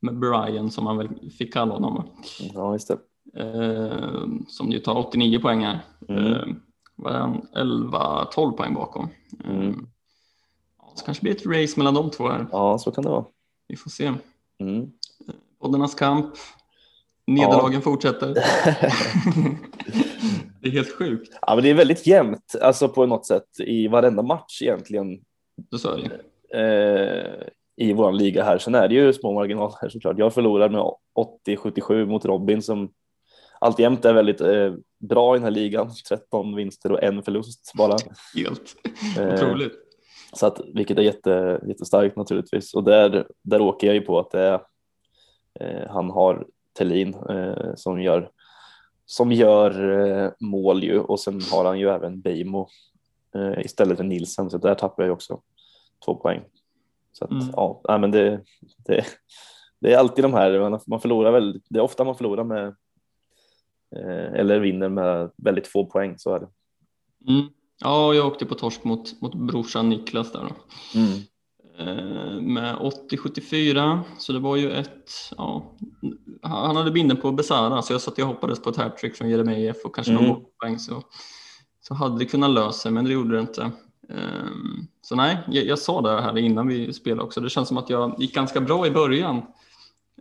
med 0.00 0.18
Brian 0.18 0.70
som 0.70 0.84
man 0.84 0.96
väl 0.96 1.08
fick 1.38 1.52
kalla 1.52 1.74
honom. 1.74 2.08
Ja, 2.54 2.72
just 2.72 2.88
det. 2.88 2.98
Eh, 3.36 4.26
som 4.46 4.70
ju 4.70 4.78
tar 4.78 4.98
89 4.98 5.38
poäng 5.40 5.64
här. 5.64 5.80
Mm. 6.08 6.32
Eh, 6.32 6.46
var 6.96 7.12
han 7.12 7.42
11-12 7.56 8.52
poäng 8.52 8.74
bakom. 8.74 9.08
Mm. 9.44 9.86
Så 10.98 11.04
kanske 11.04 11.22
blir 11.22 11.32
ett 11.32 11.46
race 11.46 11.74
mellan 11.76 11.94
de 11.94 12.10
två 12.10 12.28
här. 12.28 12.46
Ja, 12.52 12.78
så 12.78 12.90
kan 12.90 13.04
det 13.04 13.10
vara. 13.10 13.24
Vi 13.68 13.76
får 13.76 13.90
se. 13.90 14.12
Mm. 14.60 14.90
Poddarnas 15.60 15.94
kamp. 15.94 16.34
Nederlagen 17.26 17.72
ja. 17.72 17.80
fortsätter. 17.80 18.34
det 20.60 20.68
är 20.68 20.72
helt 20.72 20.92
sjukt. 20.92 21.38
Ja, 21.46 21.54
men 21.54 21.64
det 21.64 21.70
är 21.70 21.74
väldigt 21.74 22.06
jämnt, 22.06 22.54
alltså 22.62 22.88
på 22.88 23.06
något 23.06 23.26
sätt 23.26 23.60
i 23.66 23.88
varenda 23.88 24.22
match 24.22 24.62
egentligen. 24.62 25.20
Du 25.70 25.78
sa 25.78 25.96
det. 25.96 26.20
Eh, 26.58 27.46
I 27.86 27.92
vår 27.92 28.12
liga 28.12 28.44
här. 28.44 28.58
Sen 28.58 28.74
är 28.74 28.88
det 28.88 28.94
ju 28.94 29.12
små 29.12 29.32
marginaler 29.32 29.88
såklart. 29.88 30.18
Jag 30.18 30.34
förlorar 30.34 30.68
med 30.68 30.82
80-77 31.46 32.06
mot 32.06 32.24
Robin 32.24 32.62
som 32.62 32.90
alltjämt 33.58 34.04
är 34.04 34.12
väldigt 34.12 34.40
eh, 34.40 34.74
bra 35.00 35.34
i 35.34 35.38
den 35.38 35.44
här 35.44 35.50
ligan. 35.50 35.90
13 36.08 36.56
vinster 36.56 36.92
och 36.92 37.02
en 37.02 37.22
förlust 37.22 37.72
bara. 37.74 37.96
Helt 38.34 38.76
eh, 39.18 39.34
otroligt. 39.34 39.87
Så 40.32 40.46
att, 40.46 40.60
vilket 40.74 40.98
är 40.98 41.02
jätte, 41.02 41.60
jättestarkt 41.68 42.16
naturligtvis. 42.16 42.74
Och 42.74 42.84
där, 42.84 43.26
där 43.42 43.60
åker 43.60 43.86
jag 43.86 43.96
ju 43.96 44.00
på 44.00 44.18
att 44.18 44.30
det 44.30 44.40
är, 44.40 44.60
eh, 45.60 45.90
han 45.90 46.10
har 46.10 46.46
Tellin 46.72 47.14
eh, 47.14 47.74
som 47.74 48.02
gör 48.02 48.30
som 49.08 49.32
gör 49.32 50.00
eh, 50.00 50.30
mål 50.40 50.84
ju 50.84 51.00
och 51.00 51.20
sen 51.20 51.40
har 51.52 51.64
han 51.64 51.78
ju 51.78 51.88
även 51.88 52.20
Beimo 52.20 52.68
eh, 53.34 53.64
istället 53.64 53.96
för 53.96 54.04
Nilsen 54.04 54.50
så 54.50 54.58
där 54.58 54.74
tappar 54.74 55.02
jag 55.02 55.08
ju 55.08 55.12
också 55.12 55.40
två 56.04 56.14
poäng. 56.14 56.44
Så 57.12 57.24
att, 57.24 57.30
mm. 57.30 57.46
ja, 57.52 57.80
nej, 57.88 57.98
men 57.98 58.10
det, 58.10 58.40
det, 58.86 59.04
det, 59.78 59.92
är 59.92 59.98
alltid 59.98 60.24
de 60.24 60.34
här, 60.34 60.80
man 60.86 61.00
förlorar 61.00 61.32
väl, 61.32 61.60
det 61.68 61.78
är 61.78 61.82
ofta 61.82 62.04
man 62.04 62.16
förlorar 62.16 62.44
med 62.44 62.66
eh, 63.96 64.32
eller 64.40 64.60
vinner 64.60 64.88
med 64.88 65.30
väldigt 65.36 65.66
få 65.66 65.86
poäng, 65.86 66.18
så 66.18 66.34
är 66.34 66.40
det. 66.40 66.48
Mm. 67.28 67.48
Ja, 67.78 68.14
jag 68.14 68.26
åkte 68.26 68.46
på 68.46 68.54
torsk 68.54 68.84
mot, 68.84 69.20
mot 69.20 69.34
brorsan 69.34 69.88
Niklas 69.88 70.32
där 70.32 70.40
då. 70.40 70.54
Mm. 71.00 71.18
Eh, 71.78 72.40
med 72.40 72.76
80-74, 72.76 74.00
så 74.18 74.32
det 74.32 74.38
var 74.38 74.56
ju 74.56 74.72
ett, 74.72 75.10
ja, 75.36 75.74
han 76.42 76.76
hade 76.76 76.90
binden 76.90 77.16
på 77.16 77.32
Besara 77.32 77.82
så 77.82 77.92
jag 77.92 78.00
satt 78.00 78.18
och 78.18 78.26
hoppades 78.26 78.62
på 78.62 78.70
ett 78.70 78.76
hattrick 78.76 79.16
från 79.16 79.30
Jeremejeff 79.30 79.76
och 79.84 79.94
kanske 79.94 80.12
mm. 80.12 80.24
någon 80.24 80.44
poäng 80.60 80.78
så, 80.78 81.02
så 81.80 81.94
hade 81.94 82.18
det 82.18 82.24
kunnat 82.24 82.50
lösa 82.50 82.72
sig 82.72 82.92
men 82.92 83.04
det 83.04 83.12
gjorde 83.12 83.34
det 83.34 83.40
inte. 83.40 83.70
Um, 84.08 84.86
så 85.02 85.16
nej, 85.16 85.38
jag, 85.48 85.66
jag, 85.66 85.78
sa 85.78 86.00
det 86.00 86.20
här 86.22 86.38
innan 86.38 86.68
vi 86.68 86.92
spelade 86.92 87.22
också, 87.22 87.40
det 87.40 87.50
känns 87.50 87.68
som 87.68 87.78
att 87.78 87.90
jag 87.90 88.16
gick 88.18 88.34
ganska 88.34 88.60
bra 88.60 88.86
i 88.86 88.90
början. 88.90 89.42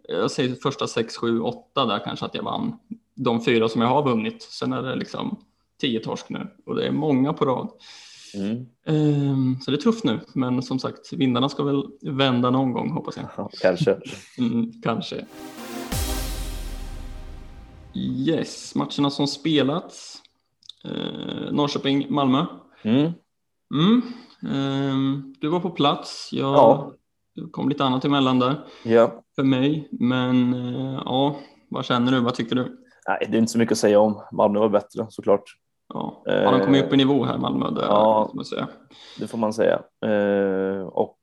Jag 0.08 0.32
säger 0.32 0.56
första 0.56 0.88
6, 0.88 1.18
7, 1.18 1.42
8 1.42 1.86
där 1.86 2.00
kanske 2.06 2.26
att 2.26 2.36
jag 2.36 2.44
vann 2.44 2.80
de 3.16 3.46
fyra 3.46 3.70
som 3.70 3.82
jag 3.82 3.88
har 3.88 4.04
vunnit. 4.04 4.42
Sen 4.42 4.74
är 4.74 4.82
det 4.82 4.96
liksom 4.96 5.38
10 5.82 6.00
torsk 6.00 6.30
nu 6.30 6.48
och 6.66 6.76
det 6.76 6.88
är 6.88 6.92
många 6.92 7.34
på 7.34 7.46
rad. 7.46 7.70
Mm. 8.36 8.66
Um, 8.86 9.60
så 9.62 9.72
det 9.72 9.78
är 9.78 9.82
tufft 9.82 10.04
nu, 10.04 10.20
men 10.34 10.62
som 10.62 10.80
sagt, 10.80 11.14
vindarna 11.14 11.50
ska 11.50 11.64
väl 11.64 11.84
vända 12.02 12.50
någon 12.50 12.72
gång 12.72 12.92
hoppas 12.92 13.18
jag. 13.18 13.26
Ja, 13.38 13.50
kanske. 13.62 14.00
Mm, 14.38 14.72
kanske. 14.84 15.26
Yes, 17.96 18.76
matcherna 18.76 19.10
som 19.10 19.28
spelats. 19.28 20.22
Uh, 20.86 21.52
Norrköping, 21.52 22.06
Malmö. 22.10 22.46
Mm. 22.84 23.12
Um, 24.42 25.36
du 25.40 25.50
var 25.50 25.60
på 25.60 25.70
plats. 25.70 26.30
Jag 26.32 26.54
ja. 26.54 26.94
Kom 27.52 27.70
lite 27.70 27.84
annat 27.84 28.06
emellan 28.06 28.40
där 28.40 28.66
ja. 28.84 29.24
för 29.36 29.44
mig. 29.44 29.88
Men 29.92 30.54
uh, 30.54 31.02
ja, 31.06 31.40
vad 31.70 31.86
känner 31.86 32.12
du? 32.12 32.20
Vad 32.20 32.36
tycker 32.36 32.56
du? 32.56 32.78
Nej, 33.08 33.28
det 33.30 33.38
är 33.38 33.40
inte 33.40 33.52
så 33.52 33.58
mycket 33.58 33.72
att 33.72 33.78
säga 33.78 34.00
om. 34.00 34.22
Malmö 34.32 34.60
var 34.60 34.70
bättre 34.70 35.06
såklart. 35.10 35.44
Ja, 35.94 36.24
har 36.26 36.52
han 36.52 36.62
kommit 36.62 36.86
upp 36.86 36.94
i 36.94 36.98
nivå 36.98 37.24
här 37.24 37.38
Malmö? 37.38 37.72
Det, 37.72 37.82
ja, 37.82 38.32
det 39.20 39.28
får 39.28 39.38
man 39.38 39.54
säga. 39.54 39.82
Eh, 40.06 40.82
och 40.82 41.18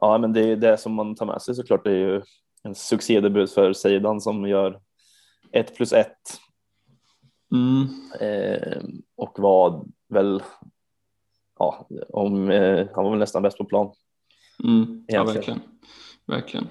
ja, 0.00 0.18
men 0.18 0.32
det 0.32 0.40
är 0.40 0.56
det 0.56 0.78
som 0.78 0.94
man 0.94 1.14
tar 1.14 1.26
med 1.26 1.42
sig 1.42 1.54
såklart. 1.54 1.84
Det 1.84 1.90
är 1.90 1.96
ju 1.96 2.22
en 2.62 2.74
succédebut 2.74 3.52
för 3.52 3.72
Seidan 3.72 4.20
som 4.20 4.48
gör 4.48 4.80
ett 5.52 5.76
plus 5.76 5.92
ett. 5.92 6.40
Mm. 7.52 7.88
Eh, 8.20 8.82
och 9.16 9.38
var 9.38 9.84
väl, 10.08 10.42
ja, 11.58 11.88
om, 12.08 12.50
eh, 12.50 12.86
han 12.94 13.04
var 13.04 13.10
väl 13.10 13.18
nästan 13.18 13.42
bäst 13.42 13.58
på 13.58 13.64
plan. 13.64 13.92
Mm. 14.64 15.04
Ja, 15.08 15.24
verkligen. 15.24 15.60
Verkligen. 16.26 16.68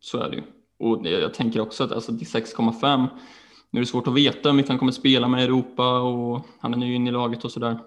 Så 0.00 0.18
är 0.18 0.30
det 0.30 0.36
ju. 0.36 0.42
Och 0.78 1.06
jag 1.06 1.34
tänker 1.34 1.60
också 1.60 1.84
att 1.84 1.92
alltså, 1.92 2.18
till 2.18 2.26
6,5 2.26 3.06
nu 3.74 3.80
är 3.80 3.82
det 3.82 3.86
svårt 3.86 4.06
att 4.06 4.14
veta 4.14 4.48
hur 4.48 4.56
mycket 4.56 4.68
han 4.68 4.78
kommer 4.78 4.92
spela 4.92 5.28
med 5.28 5.44
Europa 5.44 6.00
och 6.00 6.40
han 6.58 6.74
är 6.74 6.78
ny 6.78 6.94
in 6.94 7.06
i 7.06 7.10
laget 7.10 7.44
och 7.44 7.52
sådär. 7.52 7.78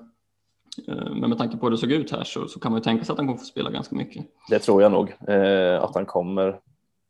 Eh, 0.88 1.16
men 1.16 1.30
med 1.30 1.38
tanke 1.38 1.58
på 1.58 1.66
hur 1.66 1.72
det 1.72 1.78
såg 1.78 1.92
ut 1.92 2.12
här 2.12 2.24
så, 2.24 2.48
så 2.48 2.60
kan 2.60 2.72
man 2.72 2.80
ju 2.80 2.84
tänka 2.84 3.06
sig 3.06 3.14
att 3.14 3.18
han 3.18 3.28
kommer 3.28 3.40
få 3.40 3.46
spela 3.46 3.70
ganska 3.70 3.96
mycket. 3.96 4.26
Det 4.50 4.60
tror 4.60 4.82
jag 4.82 4.92
nog 4.92 5.14
eh, 5.28 5.84
att 5.84 5.96
han 5.96 6.06
kommer. 6.06 6.60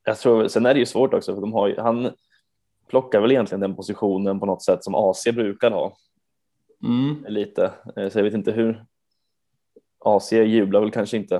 Jag 0.05 0.19
tror, 0.19 0.47
sen 0.47 0.65
är 0.65 0.73
det 0.73 0.79
ju 0.79 0.85
svårt 0.85 1.13
också 1.13 1.33
för 1.33 1.41
de 1.41 1.53
har 1.53 1.67
ju, 1.67 1.75
han 1.77 2.09
plockar 2.89 3.21
väl 3.21 3.31
egentligen 3.31 3.59
den 3.59 3.75
positionen 3.75 4.39
på 4.39 4.45
något 4.45 4.63
sätt 4.63 4.83
som 4.83 4.95
AC 4.95 5.23
brukar 5.33 5.71
ha. 5.71 5.97
Mm. 6.83 7.25
Lite, 7.27 7.71
eh, 7.95 8.09
så 8.09 8.19
jag 8.19 8.23
vet 8.23 8.33
inte 8.33 8.51
hur. 8.51 8.85
AC 10.05 10.31
jublar 10.31 10.79
väl 10.79 10.91
kanske 10.91 11.17
inte. 11.17 11.35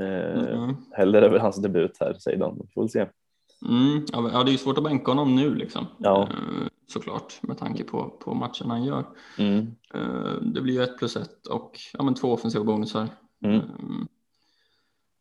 Eh, 0.00 0.52
mm. 0.52 0.76
Heller 0.92 1.22
över 1.22 1.38
hans 1.38 1.56
debut 1.56 1.96
här, 2.00 2.14
säger 2.14 2.38
de. 2.38 2.66
Får 2.74 2.82
väl 2.82 2.90
se. 2.90 3.06
Mm, 3.66 4.04
ja, 4.12 4.42
det 4.42 4.50
är 4.50 4.52
ju 4.52 4.58
svårt 4.58 4.78
att 4.78 4.84
bänka 4.84 5.10
honom 5.10 5.36
nu 5.36 5.54
liksom. 5.54 5.86
Ja. 5.98 6.22
Eh, 6.22 6.68
såklart 6.86 7.38
med 7.42 7.58
tanke 7.58 7.84
på, 7.84 8.08
på 8.08 8.34
matchen 8.34 8.70
han 8.70 8.84
gör. 8.84 9.04
Mm. 9.38 9.66
Eh, 9.94 10.32
det 10.42 10.60
blir 10.60 10.74
ju 10.74 10.82
ett 10.82 10.98
plus 10.98 11.16
ett 11.16 11.46
och 11.46 11.78
ja, 11.92 12.02
men 12.02 12.14
två 12.14 12.32
offensiva 12.32 12.64
bonusar. 12.64 13.08
Mm. 13.44 13.56
Eh, 13.56 13.62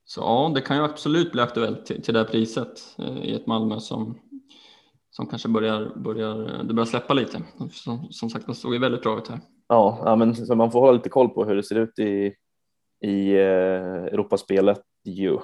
så 0.05 0.21
ja, 0.21 0.51
det 0.55 0.61
kan 0.61 0.77
ju 0.77 0.83
absolut 0.83 1.31
bli 1.31 1.41
aktuellt 1.41 1.85
till, 1.85 2.01
till 2.01 2.13
det 2.13 2.23
priset 2.23 2.97
i 3.21 3.33
ett 3.33 3.47
Malmö 3.47 3.79
som, 3.79 4.19
som 5.09 5.27
kanske 5.27 5.49
börjar, 5.49 5.93
börjar, 5.95 6.63
det 6.63 6.73
börjar 6.73 6.85
släppa 6.85 7.13
lite. 7.13 7.41
Som, 7.71 8.07
som 8.11 8.29
sagt, 8.29 8.47
det 8.47 8.55
såg 8.55 8.73
ju 8.73 8.79
väldigt 8.79 9.01
bra 9.01 9.17
ut 9.17 9.27
här. 9.27 9.39
Ja, 9.67 10.01
ja 10.05 10.15
men 10.15 10.35
så 10.35 10.55
man 10.55 10.71
får 10.71 10.79
hålla 10.79 10.91
lite 10.91 11.09
koll 11.09 11.29
på 11.29 11.45
hur 11.45 11.55
det 11.55 11.63
ser 11.63 11.75
ut 11.75 11.99
i, 11.99 12.33
i 13.07 13.33
Europaspelet 13.35 14.81
ju. 15.05 15.39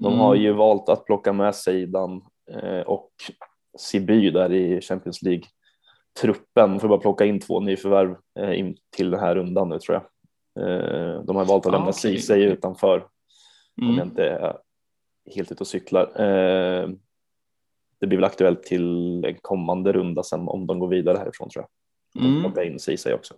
De 0.00 0.06
mm. 0.06 0.18
har 0.18 0.34
ju 0.34 0.52
valt 0.52 0.88
att 0.88 1.04
plocka 1.04 1.32
med 1.32 1.54
Seidan 1.54 2.22
eh, 2.50 2.80
och 2.80 3.10
Siby 3.78 4.30
där 4.30 4.52
i 4.52 4.80
Champions 4.80 5.22
League 5.22 5.44
truppen 6.20 6.80
för 6.80 6.86
att 6.86 6.90
bara 6.90 7.00
plocka 7.00 7.24
in 7.24 7.40
två 7.40 7.60
nyförvärv 7.60 8.16
eh, 8.38 8.58
in 8.58 8.76
till 8.96 9.10
den 9.10 9.20
här 9.20 9.34
rundan 9.34 9.68
nu 9.68 9.78
tror 9.78 9.94
jag. 9.94 10.04
Eh, 10.66 11.22
de 11.22 11.36
har 11.36 11.44
valt 11.44 11.66
att 11.66 11.72
lämna 11.72 11.86
ah, 11.86 11.90
okay. 11.90 12.16
Ceesay 12.18 12.42
utanför 12.42 12.96
mm. 13.80 13.90
om 13.90 13.98
jag 13.98 14.06
inte 14.06 14.24
är 14.24 14.56
helt 15.34 15.52
ute 15.52 15.60
och 15.60 15.66
cyklar. 15.66 16.12
Det 18.00 18.06
blir 18.06 18.18
väl 18.18 18.24
aktuellt 18.24 18.62
till 18.62 19.24
en 19.24 19.36
kommande 19.40 19.92
runda 19.92 20.22
sen 20.22 20.48
om 20.48 20.66
de 20.66 20.78
går 20.78 20.88
vidare 20.88 21.18
härifrån 21.18 21.50
tror 21.50 21.64
jag. 21.64 22.24
Mm. 22.24 22.42
Plocka 22.42 22.64
in 22.64 22.78
Ceesay 22.78 23.12
också. 23.12 23.34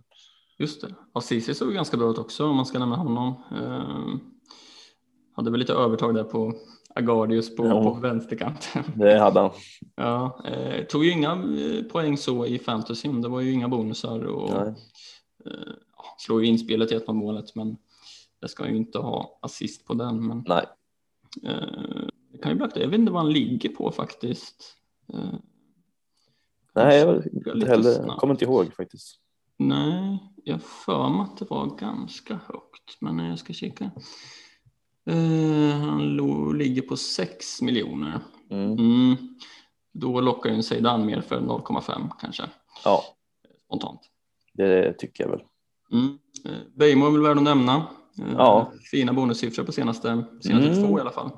Just 0.59 0.81
det. 0.81 0.95
Ja, 1.15 1.21
Ceesay 1.21 1.55
såg 1.55 1.73
ganska 1.73 1.97
bra 1.97 2.11
ut 2.11 2.19
också 2.19 2.47
om 2.47 2.57
man 2.57 2.67
ska 2.67 2.79
nämna 2.79 2.97
honom 2.97 3.35
hade 5.35 5.51
väl 5.51 5.61
lite 5.61 5.73
övertag 5.73 6.15
där 6.15 6.25
på 6.25 6.55
Agardius 6.95 7.57
på, 7.57 7.67
ja. 7.67 7.83
på 7.83 8.01
vänsterkanten. 8.01 8.85
Det 8.97 9.19
hade 9.19 9.41
han. 9.41 9.51
Ja, 9.97 10.45
eh, 10.45 10.85
tog 10.85 11.05
ju 11.05 11.11
inga 11.11 11.33
eh, 11.33 11.85
poäng 11.85 12.17
så 12.17 12.47
i 12.47 12.59
fantasyn. 12.59 13.23
Det 13.23 13.29
var 13.29 13.41
ju 13.41 13.53
inga 13.53 13.69
bonusar 13.69 14.25
och 14.25 14.51
eh, 14.51 14.73
slår 16.19 16.43
ju 16.43 16.49
inspelet 16.49 16.93
i 16.93 16.95
ett 16.95 17.09
av 17.09 17.15
målet, 17.15 17.55
men 17.55 17.77
jag 18.41 18.51
ska 18.51 18.69
ju 18.69 18.77
inte 18.77 18.99
ha 18.99 19.39
assist 19.43 19.87
på 19.87 19.95
den. 19.95 20.27
Men, 20.27 20.45
Nej. 20.49 20.65
Eh, 21.43 22.09
det 22.33 22.39
kan 22.39 22.53
ju 22.53 22.59
bli 22.59 22.83
Jag 22.83 22.89
vet 22.89 23.01
inte 23.01 23.13
vad 23.13 23.23
han 23.23 23.33
ligger 23.33 23.69
på 23.69 23.91
faktiskt. 23.91 24.77
Eh, 25.13 25.35
Nej, 26.75 26.99
jag 26.99 27.67
heller, 27.67 28.17
kommer 28.19 28.35
inte 28.35 28.45
ihåg 28.45 28.75
faktiskt. 28.75 29.21
Nej, 29.57 30.19
jag 30.45 30.63
för 30.63 31.09
mig 31.09 31.21
att 31.21 31.37
det 31.37 31.45
var 31.51 31.77
ganska 31.77 32.35
högt, 32.35 33.01
men 33.01 33.19
jag 33.19 33.39
ska 33.39 33.53
kika. 33.53 33.91
Uh, 35.11 35.71
han 35.71 36.17
ligger 36.59 36.83
på 36.83 36.97
6 36.97 37.63
miljoner. 37.63 38.21
Mm. 38.51 38.73
Mm. 38.73 39.17
Då 39.93 40.21
lockar 40.21 40.51
ju 40.51 40.57
en 40.57 40.63
Zeidan 40.63 41.07
mer 41.07 41.21
för 41.21 41.41
0,5 41.41 42.11
kanske. 42.21 42.43
Ja. 42.85 43.05
Spontant. 43.67 44.01
Det 44.53 44.93
tycker 44.93 45.25
jag 45.25 45.31
väl. 45.31 45.43
Mm. 45.93 46.19
Bejmo 46.77 47.07
är 47.07 47.11
väl 47.11 47.23
värd 47.23 47.37
att 47.37 47.43
nämna. 47.43 47.87
Ja. 48.37 48.73
Fina 48.91 49.13
bonussiffror 49.13 49.65
på 49.65 49.73
senaste, 49.73 50.25
senaste 50.43 50.71
mm. 50.71 50.89
två 50.89 50.99
i 50.99 51.01
alla 51.01 51.11
fall. 51.11 51.31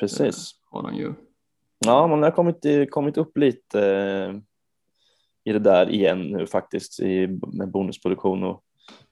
Precis. 0.00 0.54
Har 0.70 0.82
han 0.82 0.96
ju. 0.96 1.14
Ja, 1.78 2.06
man 2.06 2.22
har 2.22 2.30
kommit, 2.30 2.90
kommit 2.90 3.16
upp 3.16 3.36
lite 3.36 3.78
i 5.44 5.52
det 5.52 5.58
där 5.58 5.90
igen 5.90 6.22
nu 6.22 6.46
faktiskt 6.46 7.00
i, 7.00 7.26
med 7.52 7.70
bonusproduktion 7.70 8.44
och 8.44 8.64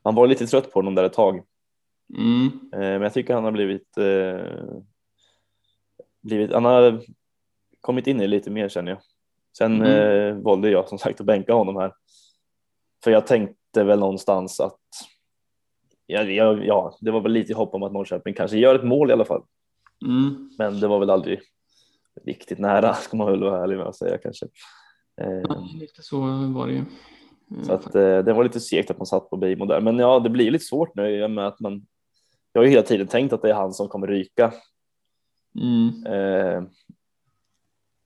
han 0.03 0.15
var 0.15 0.27
lite 0.27 0.47
trött 0.47 0.73
på 0.73 0.79
honom 0.79 0.95
där 0.95 1.05
ett 1.05 1.13
tag. 1.13 1.43
Mm. 2.19 2.51
Men 2.71 3.03
jag 3.03 3.13
tycker 3.13 3.35
han 3.35 3.45
har 3.45 3.53
blivit, 3.53 3.89
blivit 6.23 6.53
han 6.53 6.65
har 6.65 7.01
kommit 7.81 8.07
in 8.07 8.21
i 8.21 8.27
lite 8.27 8.51
mer 8.51 8.69
känner 8.69 8.91
jag. 8.91 9.01
Sen 9.59 9.83
mm. 9.83 10.37
eh, 10.37 10.43
valde 10.43 10.71
jag 10.71 10.89
som 10.89 10.99
sagt 10.99 11.21
att 11.21 11.27
bänka 11.27 11.55
honom 11.55 11.77
här. 11.77 11.93
För 13.05 13.11
jag 13.11 13.27
tänkte 13.27 13.85
väl 13.85 13.99
någonstans 13.99 14.61
att 14.61 14.81
ja, 16.07 16.23
ja, 16.23 16.97
det 17.01 17.11
var 17.11 17.21
väl 17.21 17.33
lite 17.33 17.55
hopp 17.55 17.75
om 17.75 17.83
att 17.83 17.93
Norrköping 17.93 18.35
kanske 18.35 18.59
gör 18.59 18.75
ett 18.75 18.85
mål 18.85 19.11
i 19.11 19.13
alla 19.13 19.25
fall. 19.25 19.43
Mm. 20.07 20.51
Men 20.59 20.81
det 20.81 20.89
var 20.89 20.99
väl 20.99 21.11
aldrig 21.11 21.41
riktigt 22.25 22.59
nära 22.59 22.95
ska 22.95 23.17
man 23.17 23.31
väl 23.31 23.43
vara 23.43 23.63
ärlig 23.63 23.77
med 23.77 23.87
att 23.87 23.97
säga 23.97 24.19
kanske. 24.19 24.47
Eh, 25.21 25.41
ja, 25.49 25.69
lite 25.81 26.03
så 26.03 26.21
var 26.55 26.67
det 26.67 26.73
ju. 26.73 26.85
Så 27.63 27.73
att 27.73 27.95
eh, 27.95 28.19
det 28.19 28.33
var 28.33 28.45
lite 28.45 28.61
segt 28.61 28.91
att 28.91 28.99
man 28.99 29.07
satt 29.07 29.31
på 29.31 29.37
Beijmo 29.37 29.65
där. 29.65 29.81
Men 29.81 29.99
ja, 29.99 30.21
det 30.21 30.31
blir 30.31 30.51
lite 30.51 30.65
svårt 30.65 30.95
nu 30.95 31.19
i 31.19 31.25
och 31.25 31.31
med 31.31 31.47
att 31.47 31.61
man. 31.61 31.87
Jag 32.57 32.61
har 32.61 32.65
ju 32.65 32.71
hela 32.71 32.83
tiden 32.83 33.07
tänkt 33.07 33.33
att 33.33 33.43
det 33.43 33.51
är 33.51 33.55
han 33.55 33.73
som 33.73 33.89
kommer 33.89 34.07
ryka. 34.07 34.53
Mm. 35.61 36.07
Eh, 36.07 36.63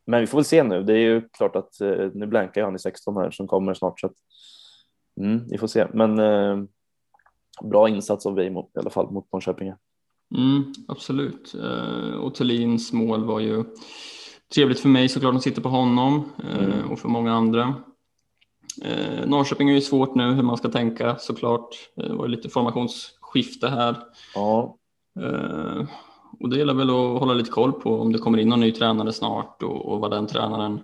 men 0.06 0.20
vi 0.20 0.26
får 0.26 0.38
väl 0.38 0.44
se 0.44 0.62
nu. 0.62 0.82
Det 0.82 0.92
är 0.92 0.98
ju 0.98 1.28
klart 1.28 1.56
att 1.56 1.80
eh, 1.80 2.10
nu 2.14 2.26
blankar 2.26 2.62
han 2.62 2.76
i 2.76 2.78
16 2.78 3.16
här 3.16 3.30
som 3.30 3.48
kommer 3.48 3.74
snart 3.74 4.00
så 4.00 4.06
att 4.06 4.14
mm, 5.20 5.48
vi 5.48 5.58
får 5.58 5.66
se. 5.66 5.86
Men 5.92 6.18
eh, 6.18 6.64
bra 7.62 7.88
insats 7.88 8.26
av 8.26 8.34
Weimo 8.34 8.70
i 8.74 8.78
alla 8.78 8.90
fall 8.90 9.10
mot 9.10 9.32
Norrköping. 9.32 9.72
Mm, 10.36 10.72
absolut. 10.88 11.54
Eh, 11.54 12.14
och 12.14 12.34
Thulins 12.34 12.92
mål 12.92 13.24
var 13.24 13.40
ju 13.40 13.64
trevligt 14.54 14.80
för 14.80 14.88
mig 14.88 15.08
såklart 15.08 15.34
att 15.34 15.42
sitter 15.42 15.62
på 15.62 15.68
honom 15.68 16.24
eh, 16.44 16.64
mm. 16.64 16.90
och 16.90 16.98
för 16.98 17.08
många 17.08 17.32
andra. 17.32 17.74
Eh, 18.82 19.26
Norrköping 19.26 19.70
är 19.70 19.74
ju 19.74 19.80
svårt 19.80 20.14
nu 20.14 20.32
hur 20.32 20.42
man 20.42 20.56
ska 20.56 20.68
tänka 20.68 21.16
såklart. 21.18 21.68
Eh, 21.96 22.04
det 22.04 22.14
var 22.14 22.28
lite 22.28 22.48
formationsskifte 23.30 23.68
här. 23.68 23.96
Ja. 24.34 24.76
Eh, 25.20 25.88
och 26.40 26.48
det 26.48 26.58
gäller 26.58 26.74
väl 26.74 26.90
att 26.90 27.20
hålla 27.20 27.34
lite 27.34 27.50
koll 27.50 27.72
på 27.72 28.00
om 28.00 28.12
det 28.12 28.18
kommer 28.18 28.38
in 28.38 28.48
någon 28.48 28.60
ny 28.60 28.72
tränare 28.72 29.12
snart 29.12 29.62
och, 29.62 29.92
och 29.92 30.00
vad 30.00 30.10
den 30.10 30.26
tränaren 30.26 30.80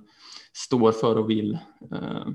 står 0.53 0.93
för 0.93 1.19
och 1.19 1.31
vill. 1.31 1.59
Eh, 1.93 2.27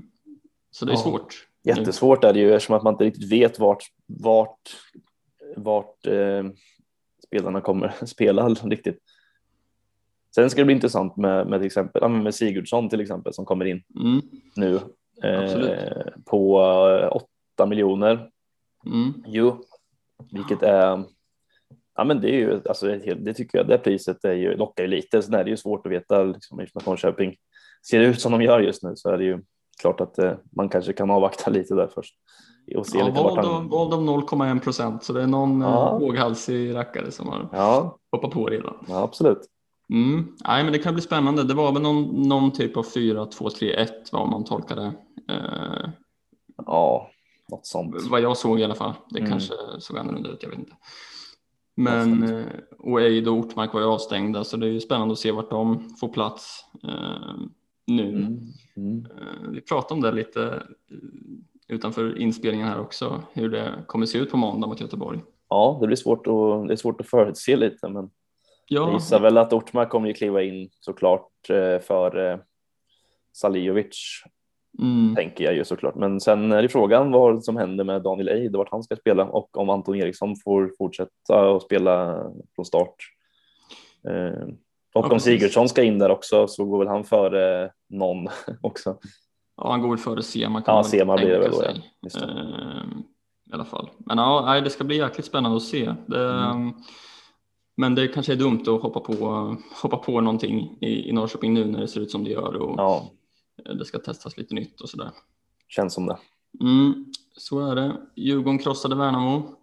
så 0.70 0.84
det 0.84 0.92
är 0.92 0.96
ja. 0.96 1.02
svårt. 1.02 1.48
Jättesvårt 1.64 2.24
är 2.24 2.32
det 2.32 2.40
ju 2.40 2.54
eftersom 2.54 2.76
att 2.76 2.82
man 2.82 2.94
inte 2.94 3.04
riktigt 3.04 3.32
vet 3.32 3.58
vart, 3.58 3.84
vart, 4.06 4.76
vart 5.56 6.06
eh, 6.06 6.44
spelarna 7.26 7.60
kommer 7.60 7.94
spela 8.06 8.48
riktigt. 8.48 8.98
Sen 10.34 10.50
ska 10.50 10.60
det 10.60 10.64
bli 10.64 10.74
intressant 10.74 11.16
med, 11.16 11.46
med 11.46 11.60
till 11.60 11.66
exempel 11.66 12.08
med 12.08 12.34
Sigurdsson 12.34 12.88
till 12.88 13.00
exempel 13.00 13.32
som 13.34 13.44
kommer 13.44 13.64
in 13.64 13.82
mm. 14.00 14.22
nu 14.56 14.80
eh, 15.22 16.06
på 16.24 16.56
8 17.12 17.26
eh, 17.62 17.68
miljoner. 17.68 18.30
Mm. 18.86 19.12
Jo, 19.26 19.64
vilket 20.30 20.62
är 20.62 21.04
Ja, 21.94 22.04
men 22.04 22.20
det 22.20 22.28
är 22.28 22.38
ju 22.38 22.60
alltså 22.68 22.86
det 22.86 23.34
tycker 23.34 23.58
jag. 23.58 23.68
Det 23.68 23.78
priset 23.78 24.24
är 24.24 24.32
ju 24.32 24.56
lockar 24.56 24.82
ju 24.82 24.88
lite. 24.88 25.22
Sen 25.22 25.34
är 25.34 25.44
det 25.44 25.50
ju 25.50 25.56
svårt 25.56 25.86
att 25.86 25.92
veta 25.92 26.22
liksom 26.22 26.60
att 26.74 26.86
Norrköping 26.86 27.36
ser 27.90 28.00
ut 28.00 28.20
som 28.20 28.32
de 28.32 28.42
gör 28.42 28.60
just 28.60 28.82
nu 28.82 28.92
så 28.96 29.10
är 29.10 29.18
det 29.18 29.24
ju 29.24 29.42
klart 29.80 30.00
att 30.00 30.18
eh, 30.18 30.32
man 30.56 30.68
kanske 30.68 30.92
kan 30.92 31.10
avvakta 31.10 31.50
lite 31.50 31.74
där 31.74 31.88
först. 31.94 32.14
Och 32.76 32.86
se 32.86 32.98
ja, 32.98 33.06
lite 33.06 33.22
vald, 33.22 33.38
han... 33.38 33.68
vald 33.68 33.94
av 33.94 34.00
0,1 34.02 34.60
procent 34.60 35.04
så 35.04 35.12
det 35.12 35.22
är 35.22 35.26
någon 35.26 35.62
eh, 35.62 35.68
ja. 35.68 35.98
våghalsig 35.98 36.74
rackare 36.74 37.10
som 37.10 37.28
har 37.28 37.48
ja. 37.52 37.98
hoppat 38.12 38.30
på 38.30 38.46
redan. 38.46 38.74
Ja, 38.88 39.02
absolut. 39.02 39.38
Mm. 39.92 40.36
Nej, 40.46 40.64
men 40.64 40.72
det 40.72 40.78
kan 40.78 40.94
bli 40.94 41.02
spännande. 41.02 41.44
Det 41.44 41.54
var 41.54 41.72
väl 41.72 41.82
någon, 41.82 42.28
någon 42.28 42.52
typ 42.52 42.76
av 42.76 42.82
4, 42.82 43.26
2, 43.26 43.50
3, 43.50 43.74
1 43.74 44.12
vad 44.12 44.28
man 44.28 44.44
tolkade. 44.44 44.92
Eh, 45.30 45.90
ja, 46.66 47.10
något 47.52 47.66
sånt. 47.66 47.96
Vad 48.10 48.20
jag 48.20 48.36
såg 48.36 48.60
i 48.60 48.64
alla 48.64 48.74
fall. 48.74 48.92
Det 49.10 49.18
mm. 49.18 49.30
kanske 49.30 49.54
såg 49.78 49.98
annorlunda 49.98 50.30
ut, 50.30 50.42
jag 50.42 50.50
vet 50.50 50.58
inte. 50.58 50.76
Men 51.74 52.22
eh, 52.22 52.46
och 52.78 53.00
Eid 53.00 53.28
och 53.28 53.34
Ortmark 53.34 53.72
var 53.72 53.80
ju 53.80 53.86
avstängda 53.86 54.44
så 54.44 54.56
det 54.56 54.66
är 54.66 54.70
ju 54.70 54.80
spännande 54.80 55.12
att 55.12 55.18
se 55.18 55.30
vart 55.30 55.50
de 55.50 55.90
får 56.00 56.08
plats 56.08 56.64
eh, 56.84 57.34
nu. 57.86 58.08
Mm. 58.08 58.40
Mm. 58.76 59.06
Eh, 59.06 59.50
vi 59.50 59.60
pratade 59.60 59.94
om 59.94 60.00
det 60.00 60.12
lite 60.12 60.42
eh, 60.90 60.96
utanför 61.68 62.18
inspelningen 62.18 62.68
här 62.68 62.80
också, 62.80 63.22
hur 63.32 63.48
det 63.48 63.84
kommer 63.86 64.06
se 64.06 64.18
ut 64.18 64.30
på 64.30 64.36
måndag 64.36 64.66
mot 64.66 64.80
Göteborg. 64.80 65.20
Ja, 65.48 65.78
det 65.80 65.86
blir 65.86 65.96
svårt 65.96 66.26
att, 66.26 66.68
det 66.68 66.74
är 66.74 66.76
svårt 66.76 67.00
att 67.00 67.08
förutse 67.08 67.56
lite, 67.56 67.88
men 67.88 68.10
ja. 68.66 68.80
jag 68.80 68.94
gissar 68.94 69.20
väl 69.20 69.38
att 69.38 69.52
Ortmark 69.52 69.90
kommer 69.90 70.08
ju 70.08 70.14
kliva 70.14 70.42
in 70.42 70.70
såklart 70.80 71.30
för 71.86 72.42
Saliovic 73.32 74.22
Mm. 74.78 75.14
Tänker 75.14 75.44
jag 75.44 75.54
ju 75.54 75.64
såklart. 75.64 75.94
Men 75.94 76.20
sen 76.20 76.52
är 76.52 76.62
det 76.62 76.68
frågan 76.68 77.10
vad 77.10 77.44
som 77.44 77.56
händer 77.56 77.84
med 77.84 78.02
Daniel 78.02 78.28
Eid 78.28 78.54
och 78.54 78.58
vart 78.58 78.70
han 78.70 78.82
ska 78.82 78.96
spela 78.96 79.24
och 79.24 79.56
om 79.56 79.70
Anton 79.70 79.96
Eriksson 79.96 80.36
får 80.44 80.72
fortsätta 80.78 81.56
att 81.56 81.62
spela 81.62 82.24
från 82.54 82.64
start. 82.64 82.94
Eh, 84.08 84.48
och 84.94 85.06
ja, 85.06 85.12
om 85.12 85.20
Sigurdsson 85.20 85.68
ska 85.68 85.82
in 85.82 85.98
där 85.98 86.10
också 86.10 86.46
så 86.46 86.64
går 86.64 86.78
väl 86.78 86.88
han 86.88 87.04
före 87.04 87.70
någon 87.88 88.28
också. 88.60 88.96
Ja, 89.56 89.70
han 89.70 89.82
går 89.82 89.88
väl 89.88 89.98
före 89.98 90.22
Sema. 90.22 90.62
Ja, 90.66 90.84
Sema 90.84 91.16
blir 91.16 91.28
det 91.28 91.38
väl 91.38 91.50
då. 91.50 91.64
Ja. 92.00 92.20
Eh, 92.20 92.82
I 93.50 93.52
alla 93.52 93.64
fall. 93.64 93.90
Men 93.98 94.18
ja, 94.18 94.60
det 94.64 94.70
ska 94.70 94.84
bli 94.84 94.96
jäkligt 94.96 95.26
spännande 95.26 95.56
att 95.56 95.62
se. 95.62 95.94
Det, 96.06 96.28
mm. 96.28 96.72
Men 97.76 97.94
det 97.94 98.08
kanske 98.08 98.32
är 98.32 98.36
dumt 98.36 98.60
att 98.60 98.82
hoppa 98.82 99.00
på, 99.00 99.56
hoppa 99.82 99.96
på 99.96 100.20
någonting 100.20 100.78
i, 100.80 101.08
i 101.08 101.12
Norrköping 101.12 101.54
nu 101.54 101.64
när 101.64 101.80
det 101.80 101.88
ser 101.88 102.00
ut 102.00 102.10
som 102.10 102.24
det 102.24 102.30
gör. 102.30 102.56
Och, 102.56 102.74
ja 102.78 103.10
det 103.64 103.84
ska 103.84 103.98
testas 103.98 104.36
lite 104.36 104.54
nytt 104.54 104.80
och 104.80 104.88
sådär. 104.88 105.10
Känns 105.68 105.94
som 105.94 106.06
det. 106.06 106.18
Mm, 106.60 107.06
så 107.36 107.70
är 107.70 107.74
det. 107.74 107.96
Djurgården 108.16 108.58
krossade 108.58 108.96
Värnamo. 108.96 109.56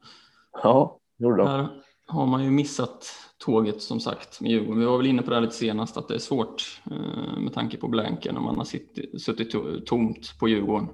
Ja, 0.63 0.99
gjorde 1.17 1.37
de. 1.37 1.47
Här 1.47 1.67
har 2.07 2.25
man 2.25 2.43
ju 2.43 2.49
missat 2.49 3.05
tåget 3.37 3.81
som 3.81 3.99
sagt 3.99 4.41
med 4.41 4.51
Djurgården. 4.51 4.79
Vi 4.79 4.85
var 4.85 4.97
väl 4.97 5.07
inne 5.07 5.21
på 5.21 5.29
det 5.29 5.35
här 5.35 5.41
lite 5.41 5.55
senast 5.55 5.97
att 5.97 6.07
det 6.07 6.13
är 6.13 6.19
svårt 6.19 6.81
eh, 6.91 7.39
med 7.39 7.53
tanke 7.53 7.77
på 7.77 7.87
blanken 7.87 8.37
om 8.37 8.43
man 8.43 8.57
har 8.57 8.65
suttit, 8.65 9.21
suttit 9.21 9.55
tomt 9.85 10.39
på 10.39 10.47
Djurgården 10.47 10.89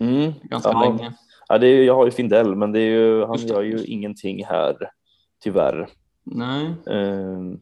mm. 0.00 0.32
ganska 0.42 0.70
ja. 0.70 0.84
länge. 0.84 1.14
Ja, 1.48 1.58
det 1.58 1.66
är, 1.66 1.84
jag 1.84 1.94
har 1.94 2.04
ju 2.04 2.10
Findell, 2.10 2.56
men 2.56 2.72
det 2.72 2.80
är 2.80 2.90
ju, 2.90 3.24
han 3.24 3.38
gör 3.38 3.62
ju 3.62 3.84
ingenting 3.84 4.44
här 4.44 4.76
tyvärr. 5.42 5.88
Nej. 6.24 6.74
Um, 6.86 7.60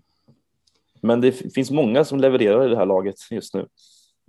men 1.00 1.20
det 1.20 1.32
finns 1.32 1.70
många 1.70 2.04
som 2.04 2.20
levererar 2.20 2.66
i 2.66 2.68
det 2.68 2.76
här 2.76 2.86
laget 2.86 3.16
just 3.30 3.54
nu. 3.54 3.66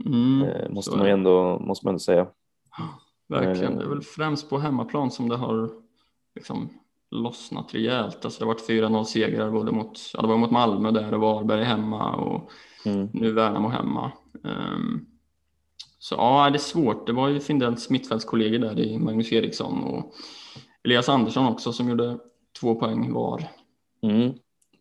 Mm, 0.06 0.42
eh, 0.42 0.70
måste, 0.70 0.98
man 0.98 1.08
ändå, 1.08 1.60
måste 1.60 1.86
man 1.86 1.92
ändå 1.92 2.00
säga. 2.00 2.28
Verkligen, 3.28 3.78
det 3.78 3.84
är 3.84 3.90
väl 3.90 4.02
främst 4.02 4.50
på 4.50 4.58
hemmaplan 4.58 5.12
som 5.12 5.30
det 5.30 5.36
har 5.36 5.70
liksom 6.36 6.70
lossnat 7.12 7.74
rejält. 7.74 8.26
Alltså 8.26 8.40
det 8.40 8.46
har 8.46 8.54
varit 8.54 8.70
4-0 8.70 9.04
segrar 9.04 9.52
både 9.52 9.72
mot, 9.72 10.00
ja, 10.14 10.22
det 10.22 10.28
var 10.28 10.38
mot 10.38 10.52
Malmö 10.52 10.92
där 10.92 11.14
och 11.14 11.20
Varberg 11.20 11.64
hemma 11.64 12.16
och 12.16 12.52
mm. 12.86 13.10
nu 13.14 13.32
Värnamo 13.32 13.68
hemma. 13.68 14.12
Um, 14.44 15.06
så 16.00 16.16
ja, 16.16 16.50
det 16.50 16.56
är 16.56 16.60
svårt. 16.60 17.08
Det 17.08 17.14
var 17.14 17.28
ju 17.28 17.40
Findells 17.40 17.90
mittfältskollegor 17.90 18.60
där 18.60 18.80
i 18.80 18.98
Magnus 18.98 19.32
Eriksson 19.32 19.84
och 19.84 20.14
Elias 20.84 21.10
Andersson 21.10 21.46
också 21.46 21.74
som 21.74 21.90
gjorde 21.90 22.18
två 22.60 22.76
poäng 22.76 23.14
var. 23.14 23.44
Mm, 24.02 24.34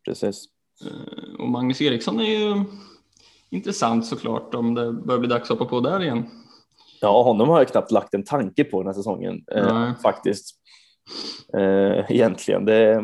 precis. 0.05 0.45
Uh, 0.85 1.41
och 1.41 1.49
Magnus 1.49 1.81
Eriksson 1.81 2.21
är 2.21 2.39
ju 2.39 2.65
intressant 3.51 4.07
såklart 4.07 4.55
om 4.55 4.75
det 4.75 4.93
börjar 4.93 5.21
bli 5.21 5.29
dags 5.29 5.51
att 5.51 5.59
hoppa 5.59 5.71
på 5.71 5.81
där 5.81 6.03
igen. 6.03 6.27
Ja, 7.01 7.23
honom 7.23 7.49
har 7.49 7.59
jag 7.59 7.69
knappt 7.69 7.91
lagt 7.91 8.15
en 8.15 8.25
tanke 8.25 8.65
på 8.65 8.83
den 8.83 8.87
här 8.87 8.95
säsongen 8.95 9.45
eh, 9.53 9.95
faktiskt. 10.03 10.59
Eh, 11.55 12.11
egentligen. 12.11 12.65
Det 12.65 13.03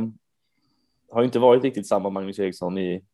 har 1.11 1.23
inte 1.23 1.39
varit 1.39 1.65
riktigt 1.65 1.87
samma 1.87 2.11
Magnus 2.11 2.39
Eriksson 2.39 2.79
i, 2.79 3.05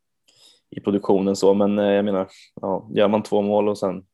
i 0.71 0.81
produktionen 0.81 1.37
så, 1.37 1.55
men 1.55 1.79
eh, 1.79 1.85
jag 1.85 2.05
menar, 2.05 2.29
ja, 2.61 2.89
gör 2.95 3.09
man 3.09 3.23
två 3.23 3.43
mål 3.43 3.69
och 3.69 3.79
sen 3.79 4.05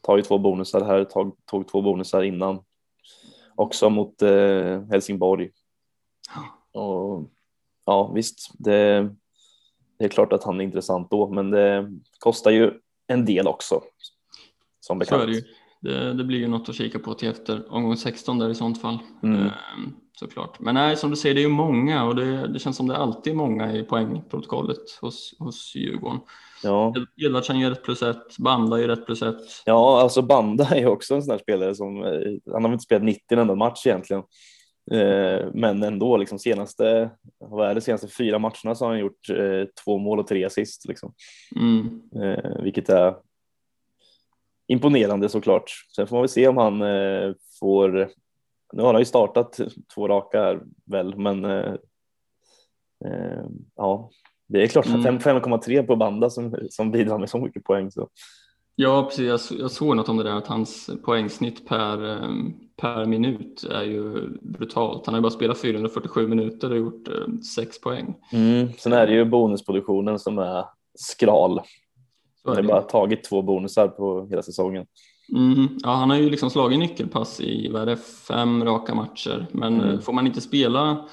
tar 0.00 0.16
ju 0.16 0.22
två 0.22 0.38
bonusar 0.38 0.84
här, 0.84 1.04
tog, 1.04 1.36
tog 1.46 1.68
två 1.68 1.82
bonusar 1.82 2.22
innan 2.22 2.58
också 3.54 3.90
mot 3.90 4.22
eh, 4.22 4.82
Helsingborg. 4.90 5.50
Och 6.72 7.30
ja, 7.84 8.12
visst, 8.14 8.50
det, 8.58 9.10
det 9.98 10.04
är 10.04 10.08
klart 10.08 10.32
att 10.32 10.44
han 10.44 10.60
är 10.60 10.64
intressant 10.64 11.10
då, 11.10 11.28
men 11.30 11.50
det 11.50 11.92
kostar 12.18 12.50
ju 12.50 12.72
en 13.06 13.24
del 13.24 13.46
också. 13.46 13.80
Som 14.80 14.98
bekant. 14.98 15.22
Så 15.22 15.28
är 15.28 15.30
det, 15.30 15.32
ju. 15.32 15.42
det, 15.80 16.12
det, 16.12 16.24
blir 16.24 16.38
ju 16.38 16.48
något 16.48 16.68
att 16.68 16.74
kika 16.74 16.98
på 16.98 17.14
till 17.14 17.28
efter 17.28 17.72
omgång 17.72 17.96
16 17.96 18.38
där 18.38 18.48
i 18.48 18.54
sånt 18.54 18.80
fall. 18.80 18.98
Mm. 19.22 19.40
Ehm, 19.40 19.52
såklart. 20.18 20.60
Men 20.60 20.74
nej, 20.74 20.96
som 20.96 21.10
du 21.10 21.16
säger, 21.16 21.34
det 21.34 21.40
är 21.40 21.42
ju 21.42 21.48
många 21.48 22.04
och 22.04 22.16
det, 22.16 22.46
det 22.52 22.58
känns 22.58 22.76
som 22.76 22.88
det 22.88 22.96
alltid 22.96 23.32
är 23.32 23.36
många 23.36 23.72
i 23.72 23.82
poängprotokollet 23.82 24.98
hos, 25.00 25.36
hos 25.38 25.74
Djurgården. 25.74 26.20
Ja. 26.62 26.94
Edvardsen 27.16 27.60
gör 27.60 27.70
rätt 27.70 27.84
plus 27.84 28.02
ett, 28.02 28.38
Banda 28.38 28.80
gör 28.80 28.88
rätt 28.88 29.06
plus 29.06 29.22
ett. 29.22 29.62
Ja, 29.64 30.00
alltså 30.00 30.22
Banda 30.22 30.64
är 30.64 30.86
också 30.86 31.14
en 31.14 31.22
sån 31.22 31.30
här 31.30 31.38
spelare 31.38 31.74
som, 31.74 32.04
eh, 32.04 32.10
han 32.52 32.54
har 32.54 32.60
väl 32.62 32.72
inte 32.72 32.84
spelat 32.84 33.04
90 33.04 33.22
en 33.28 33.38
enda 33.38 33.54
match 33.54 33.86
egentligen. 33.86 34.22
Eh, 34.92 35.46
men 35.54 35.82
ändå, 35.82 36.16
liksom 36.16 36.38
senaste, 36.38 37.10
vad 37.38 37.70
är 37.70 37.74
det, 37.74 37.80
senaste 37.80 38.08
fyra 38.08 38.38
matcherna 38.38 38.74
så 38.74 38.84
har 38.84 38.90
han 38.90 38.98
gjort 38.98 39.30
eh, 39.30 39.64
två 39.84 39.98
mål 39.98 40.18
och 40.18 40.26
tre 40.26 40.44
assist. 40.44 40.88
Liksom. 40.88 41.14
Mm. 41.56 42.00
vilket 42.62 42.88
är 42.88 43.14
imponerande 44.68 45.28
såklart. 45.28 45.70
Sen 45.96 46.06
får 46.06 46.16
man 46.16 46.22
väl 46.22 46.28
se 46.28 46.48
om 46.48 46.56
han 46.56 46.78
får, 47.60 48.10
nu 48.72 48.82
har 48.82 48.92
han 48.92 49.00
ju 49.00 49.04
startat 49.04 49.60
två 49.94 50.08
raka 50.08 50.42
här 50.42 50.60
väl, 50.84 51.18
men 51.18 51.44
ja, 53.76 54.10
det 54.48 54.62
är 54.62 54.66
klart, 54.66 54.86
mm. 54.86 55.18
5,3 55.18 55.82
på 55.82 55.96
Banda 55.96 56.30
som, 56.30 56.56
som 56.70 56.90
bidrar 56.90 57.18
med 57.18 57.30
så 57.30 57.38
mycket 57.38 57.64
poäng. 57.64 57.90
Så. 57.90 58.08
Ja, 58.78 59.02
precis. 59.02 59.50
Jag, 59.50 59.60
jag 59.60 59.70
såg 59.70 59.96
något 59.96 60.08
om 60.08 60.16
det 60.16 60.22
där 60.22 60.36
att 60.36 60.46
hans 60.46 60.90
poängsnitt 61.04 61.68
per, 61.68 62.04
ehm, 62.04 62.54
per 62.76 63.06
minut 63.06 63.64
är 63.70 63.82
ju 63.82 64.28
brutalt. 64.42 65.06
Han 65.06 65.14
har 65.14 65.18
ju 65.18 65.22
bara 65.22 65.30
spelat 65.30 65.58
447 65.58 66.28
minuter 66.28 66.70
och 66.70 66.76
gjort 66.76 67.08
eh, 67.08 67.38
6 67.54 67.80
poäng. 67.80 68.14
Mm. 68.32 68.68
Sen 68.78 68.92
är 68.92 69.06
det 69.06 69.12
ju 69.12 69.24
bonusproduktionen 69.24 70.18
som 70.18 70.38
är 70.38 70.64
skral. 70.94 71.60
Han 72.44 72.56
har 72.56 72.62
bara 72.62 72.82
tagit 72.82 73.24
två 73.24 73.42
bonusar 73.42 73.88
på 73.88 74.26
hela 74.30 74.42
säsongen. 74.42 74.86
Mm. 75.34 75.68
Ja, 75.82 75.90
han 75.90 76.10
har 76.10 76.16
ju 76.16 76.30
liksom 76.30 76.50
slagit 76.50 76.78
nyckelpass 76.78 77.40
i 77.40 77.68
vad 77.68 77.82
är 77.82 77.86
det, 77.86 77.96
fem 78.28 78.64
raka 78.64 78.94
matcher, 78.94 79.46
men 79.52 79.80
mm. 79.80 80.00
får 80.00 80.12
man 80.12 80.26
inte 80.26 80.40
spela 80.40 81.08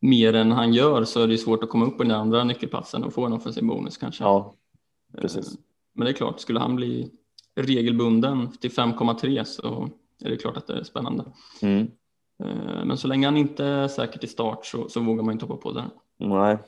mer 0.00 0.34
än 0.34 0.52
han 0.52 0.72
gör 0.72 1.04
så 1.04 1.22
är 1.22 1.26
det 1.26 1.38
svårt 1.38 1.64
att 1.64 1.70
komma 1.70 1.86
upp 1.86 1.96
på 1.96 2.02
den 2.02 2.12
andra 2.12 2.44
nyckelplatsen 2.44 3.04
och 3.04 3.12
få 3.12 3.26
en 3.26 3.32
offensiv 3.32 3.64
bonus 3.66 3.96
kanske. 3.96 4.24
Ja, 4.24 4.54
precis. 5.20 5.56
Men 5.94 6.04
det 6.04 6.10
är 6.10 6.14
klart, 6.14 6.40
skulle 6.40 6.60
han 6.60 6.76
bli 6.76 7.10
regelbunden 7.56 8.52
till 8.52 8.70
5,3 8.70 9.44
så 9.44 9.88
är 10.24 10.30
det 10.30 10.36
klart 10.36 10.56
att 10.56 10.66
det 10.66 10.78
är 10.78 10.84
spännande. 10.84 11.24
Mm. 11.62 11.90
Eh, 12.44 12.84
men 12.84 12.96
så 12.96 13.08
länge 13.08 13.26
han 13.26 13.36
inte 13.36 13.64
är 13.64 13.88
säker 13.88 14.18
till 14.18 14.28
start 14.28 14.66
så, 14.66 14.88
så 14.88 15.00
vågar 15.00 15.22
man 15.22 15.32
inte 15.32 15.46
hoppa 15.46 15.62
på 15.62 15.72
det. 15.72 15.84
Nej. 16.18 16.58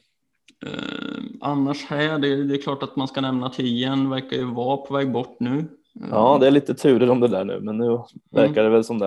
Eh, 0.67 1.23
annars 1.41 1.85
här, 1.85 2.19
det, 2.19 2.45
det, 2.45 2.55
är 2.55 2.63
klart 2.63 2.83
att 2.83 2.97
man 2.97 3.09
ska 3.09 3.21
nämna 3.21 3.51
10 3.51 4.09
verkar 4.09 4.37
ju 4.37 4.45
vara 4.45 4.77
på 4.77 4.95
väg 4.95 5.13
bort 5.13 5.37
nu. 5.41 5.65
Ja, 6.11 6.39
det 6.41 6.47
är 6.47 6.51
lite 6.51 6.75
turer 6.75 7.11
om 7.11 7.21
det 7.21 7.29
där 7.29 7.45
nu, 7.45 7.61
men 7.61 7.79
nu 7.79 7.99
verkar 8.31 8.53
mm. 8.53 8.65
det 8.65 8.71
väl 8.71 8.85
som 8.85 8.99
det. 8.99 9.07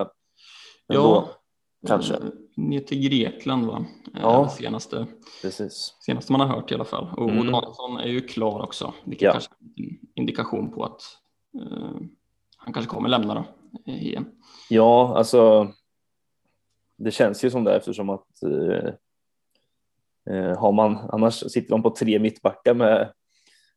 Ändå. 0.88 1.02
Ja, 1.02 1.28
kanske. 1.86 2.14
Eh, 2.14 2.20
ner 2.56 2.80
till 2.80 3.08
Grekland 3.08 3.66
va? 3.66 3.84
Eh, 4.14 4.20
ja, 4.22 4.48
senaste, 4.48 5.06
precis. 5.42 5.94
senaste 6.00 6.32
man 6.32 6.40
har 6.40 6.48
hört 6.48 6.70
i 6.70 6.74
alla 6.74 6.84
fall. 6.84 7.08
Och, 7.16 7.30
mm. 7.30 7.52
Danielsson 7.52 7.98
är 7.98 8.08
ju 8.08 8.20
klar 8.20 8.62
också, 8.62 8.94
vilket 9.04 9.26
ja. 9.26 9.32
kanske 9.32 9.50
är 9.76 9.82
en 9.82 9.98
indikation 10.14 10.70
på 10.70 10.84
att 10.84 11.02
uh, 11.62 12.00
han 12.56 12.72
kanske 12.72 12.90
kommer 12.90 13.08
lämna 13.08 13.34
då, 13.34 13.44
igen. 13.92 14.26
Ja, 14.70 15.16
alltså 15.16 15.72
det 16.96 17.10
känns 17.10 17.44
ju 17.44 17.50
som 17.50 17.64
det 17.64 17.76
eftersom 17.76 18.10
att 18.10 18.28
uh, 18.46 18.90
har 20.58 20.72
man, 20.72 20.96
annars 20.96 21.34
sitter 21.34 21.70
de 21.70 21.82
på 21.82 21.90
tre 21.90 22.18
mittbackar 22.18 22.74
med, 22.74 23.12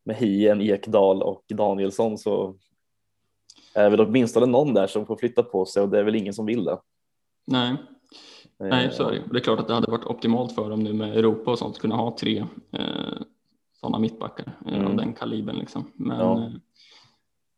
med 0.03 0.15
Hien, 0.15 0.61
Ekdal 0.61 1.23
och 1.23 1.43
Danielsson 1.49 2.17
så 2.17 2.55
är 3.73 3.89
väl 3.89 4.01
åtminstone 4.01 4.45
någon 4.45 4.73
där 4.73 4.87
som 4.87 5.05
får 5.05 5.15
flytta 5.15 5.43
på 5.43 5.65
sig 5.65 5.83
och 5.83 5.89
det 5.89 5.99
är 5.99 6.03
väl 6.03 6.15
ingen 6.15 6.33
som 6.33 6.45
vill 6.45 6.63
det. 6.63 6.79
Nej, 7.45 7.75
Nej, 8.59 8.91
så 8.91 9.07
är 9.07 9.11
det. 9.11 9.23
Det 9.31 9.37
är 9.37 9.43
klart 9.43 9.59
att 9.59 9.67
det 9.67 9.73
hade 9.73 9.91
varit 9.91 10.05
optimalt 10.05 10.55
för 10.55 10.69
dem 10.69 10.79
nu 10.79 10.93
med 10.93 11.17
Europa 11.17 11.51
och 11.51 11.59
sånt 11.59 11.75
att 11.75 11.81
kunna 11.81 11.95
ha 11.95 12.17
tre 12.19 12.45
eh, 12.71 13.21
sådana 13.79 13.99
mittbackar 13.99 14.57
eh, 14.65 14.73
mm. 14.73 14.87
av 14.87 14.95
den 14.95 15.13
kalibern 15.13 15.55
liksom. 15.55 15.91
Men 15.95 16.19
ja, 16.19 16.43
eh, 16.43 16.51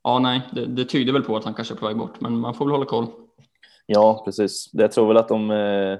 ja 0.03 0.19
nej, 0.19 0.41
det, 0.51 0.65
det 0.65 0.85
tyder 0.85 1.13
väl 1.13 1.23
på 1.23 1.37
att 1.37 1.43
han 1.43 1.53
kanske 1.53 1.73
är 1.73 1.77
på 1.77 1.87
väg 1.87 1.97
bort, 1.97 2.21
men 2.21 2.37
man 2.37 2.53
får 2.53 2.65
väl 2.65 2.71
hålla 2.71 2.85
koll. 2.85 3.07
Ja, 3.85 4.21
precis. 4.25 4.69
Jag 4.73 4.91
tror 4.91 5.07
väl 5.07 5.17
att 5.17 5.27
de. 5.27 5.51
Eh, 5.51 5.99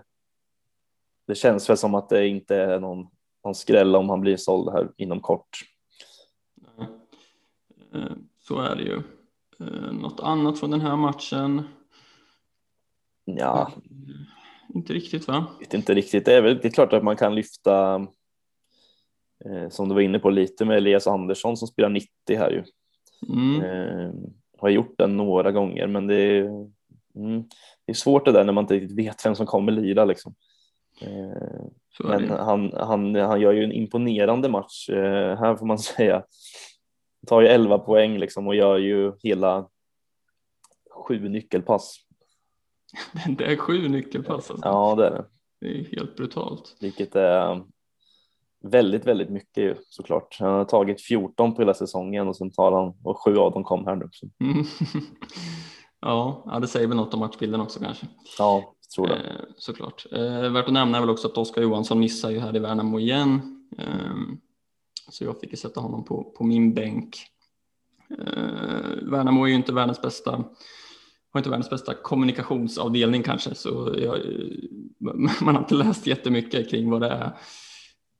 det 1.27 1.35
känns 1.35 1.69
väl 1.69 1.77
som 1.77 1.95
att 1.95 2.09
det 2.09 2.27
inte 2.27 2.55
är 2.55 2.79
någon, 2.79 3.07
någon 3.43 3.55
skräll 3.55 3.95
om 3.95 4.09
han 4.09 4.21
blir 4.21 4.37
såld 4.37 4.69
här 4.69 4.91
inom 4.97 5.19
kort. 5.19 5.59
Eh, 7.93 8.11
så 8.39 8.59
är 8.59 8.75
det 8.75 8.83
ju. 8.83 9.01
Eh, 9.59 9.91
något 9.91 10.19
annat 10.19 10.59
från 10.59 10.71
den 10.71 10.81
här 10.81 10.95
matchen? 10.95 11.63
Ja, 13.25 13.71
inte 14.73 14.93
riktigt 14.93 15.27
va? 15.27 15.47
Inte 15.73 15.93
riktigt. 15.93 16.25
Det 16.25 16.33
är 16.33 16.41
väl 16.41 16.59
det 16.61 16.67
är 16.67 16.71
klart 16.71 16.93
att 16.93 17.03
man 17.03 17.17
kan 17.17 17.35
lyfta 17.35 17.95
eh, 19.45 19.69
som 19.69 19.89
du 19.89 19.95
var 19.95 20.01
inne 20.01 20.19
på 20.19 20.29
lite 20.29 20.65
med 20.65 20.77
Elias 20.77 21.07
Andersson 21.07 21.57
som 21.57 21.67
spelar 21.67 21.89
90 21.89 22.09
här 22.29 22.51
ju. 22.51 22.63
Mm. 23.33 23.61
Eh, 23.61 24.13
har 24.57 24.69
gjort 24.69 24.97
den 24.97 25.17
några 25.17 25.51
gånger 25.51 25.87
men 25.87 26.07
det 26.07 26.15
är, 26.15 26.41
mm, 27.15 27.43
det 27.85 27.91
är 27.91 27.93
svårt 27.93 28.25
det 28.25 28.31
där 28.31 28.43
när 28.43 28.53
man 28.53 28.63
inte 28.63 28.73
riktigt 28.73 28.97
vet 28.97 29.25
vem 29.25 29.35
som 29.35 29.45
kommer 29.45 29.71
lira 29.71 30.05
liksom. 30.05 30.35
Eh, 31.01 31.63
men 31.99 32.29
han, 32.29 32.73
han, 32.73 33.15
han 33.15 33.41
gör 33.41 33.51
ju 33.51 33.63
en 33.63 33.71
imponerande 33.71 34.49
match 34.49 34.89
eh, 34.89 35.37
här 35.37 35.55
får 35.55 35.65
man 35.65 35.79
säga. 35.79 36.23
Tar 37.27 37.41
ju 37.41 37.47
11 37.47 37.79
poäng 37.79 38.17
liksom 38.17 38.47
och 38.47 38.55
gör 38.55 38.77
ju 38.77 39.13
hela 39.23 39.67
sju 41.07 41.29
nyckelpass 41.29 41.97
Det 43.37 43.45
är 43.45 43.57
sju 43.57 43.87
nyckelpass. 43.87 44.51
Alltså. 44.51 44.67
Ja, 44.67 44.95
det 44.95 45.07
är 45.07 45.11
det. 45.11 45.25
Det 45.61 45.79
är 45.79 45.97
helt 45.97 46.15
brutalt. 46.15 46.75
Vilket 46.79 47.15
är 47.15 47.63
väldigt, 48.63 49.07
väldigt 49.07 49.29
mycket 49.29 49.63
ju 49.63 49.75
såklart. 49.89 50.37
Han 50.39 50.53
har 50.53 50.65
tagit 50.65 51.01
14 51.01 51.55
på 51.55 51.61
hela 51.61 51.73
säsongen 51.73 52.27
och 52.27 52.35
sen 52.37 52.51
tar 52.51 52.71
han 52.71 52.93
och 53.03 53.23
sju 53.23 53.37
av 53.37 53.51
dem 53.51 53.63
kom 53.63 53.85
här 53.85 53.95
nu. 53.95 54.09
Mm. 54.39 54.65
ja, 56.01 56.57
det 56.61 56.67
säger 56.67 56.87
väl 56.87 56.97
något 56.97 57.13
om 57.13 57.19
matchbilden 57.19 57.61
också 57.61 57.79
kanske. 57.79 58.07
Ja, 58.37 58.73
tror 58.95 59.07
det. 59.07 59.15
Eh, 59.15 59.45
såklart. 59.57 60.05
Eh, 60.11 60.51
värt 60.51 60.67
att 60.67 60.73
nämna 60.73 60.97
är 60.97 61.01
väl 61.01 61.09
också 61.09 61.27
att 61.27 61.37
Oskar 61.37 61.61
Johansson 61.61 61.99
missar 61.99 62.29
ju 62.29 62.39
här 62.39 62.55
i 62.55 62.59
Värnamo 62.59 62.99
igen. 62.99 63.41
Eh, 63.77 64.15
så 65.09 65.23
jag 65.23 65.39
fick 65.39 65.51
ju 65.51 65.57
sätta 65.57 65.79
honom 65.79 66.05
på, 66.05 66.23
på 66.37 66.43
min 66.43 66.73
bänk. 66.73 67.17
Eh, 68.09 69.09
Värnamo 69.11 69.43
är 69.43 69.47
ju 69.47 69.55
inte 69.55 69.73
världens 69.73 70.01
bästa 70.01 70.43
har 71.33 71.39
inte 71.39 71.49
världens 71.49 71.69
bästa 71.69 71.93
kommunikationsavdelning 71.93 73.23
kanske, 73.23 73.55
så 73.55 73.95
jag, 73.97 74.19
man 75.41 75.55
har 75.55 75.61
inte 75.61 75.75
läst 75.75 76.07
jättemycket 76.07 76.69
kring 76.69 76.89
vad 76.89 77.01
det 77.01 77.09
är. 77.09 77.31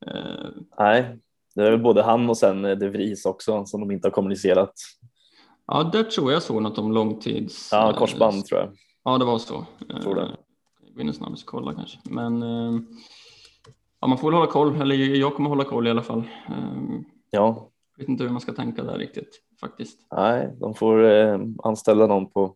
Eh, 0.06 0.50
Nej, 0.80 1.17
det 1.56 1.62
är 1.62 1.71
väl 1.71 1.82
både 1.82 2.04
han 2.04 2.30
och 2.30 2.38
sen 2.38 2.62
De 2.62 2.89
Vries 2.89 3.26
också 3.26 3.65
som 3.65 3.80
de 3.80 3.91
inte 3.91 4.08
har 4.08 4.12
kommunicerat. 4.12 4.74
Ja, 5.67 5.84
där 5.84 6.04
tror 6.04 6.32
jag 6.32 6.43
såg 6.43 6.62
något 6.62 6.78
om 6.78 6.91
långtids. 6.91 7.69
Ja, 7.71 7.95
korsband 7.97 8.38
eh, 8.38 8.41
tror 8.41 8.60
jag. 8.60 8.69
Ja, 9.04 9.17
det 9.17 9.26
var 9.26 9.38
så. 9.38 9.65
Jag 9.88 10.02
tror 10.02 10.15
det. 10.15 10.38
Jag 10.95 11.15
snabbt 11.15 11.45
kolla 11.45 11.74
kanske, 11.74 11.97
men 12.04 12.43
eh, 12.43 12.82
ja, 14.00 14.08
man 14.08 14.17
får 14.17 14.28
väl 14.28 14.39
hålla 14.39 14.52
koll, 14.52 14.82
eller 14.82 14.95
jag 14.95 15.36
kommer 15.36 15.50
hålla 15.50 15.63
koll 15.63 15.88
i 15.88 15.89
alla 15.89 16.04
fall. 16.04 16.24
Ja. 17.30 17.67
Jag 17.97 18.04
vet 18.04 18.10
inte 18.10 18.24
hur 18.24 18.32
man 18.32 18.41
ska 18.41 18.54
tänka 18.54 18.84
där 18.84 18.97
riktigt 18.97 19.41
faktiskt. 19.60 20.00
Nej, 20.12 20.58
de 20.60 20.74
får 20.74 21.04
eh, 21.04 21.39
anställa 21.63 22.08
någon 22.08 22.32
på 22.32 22.56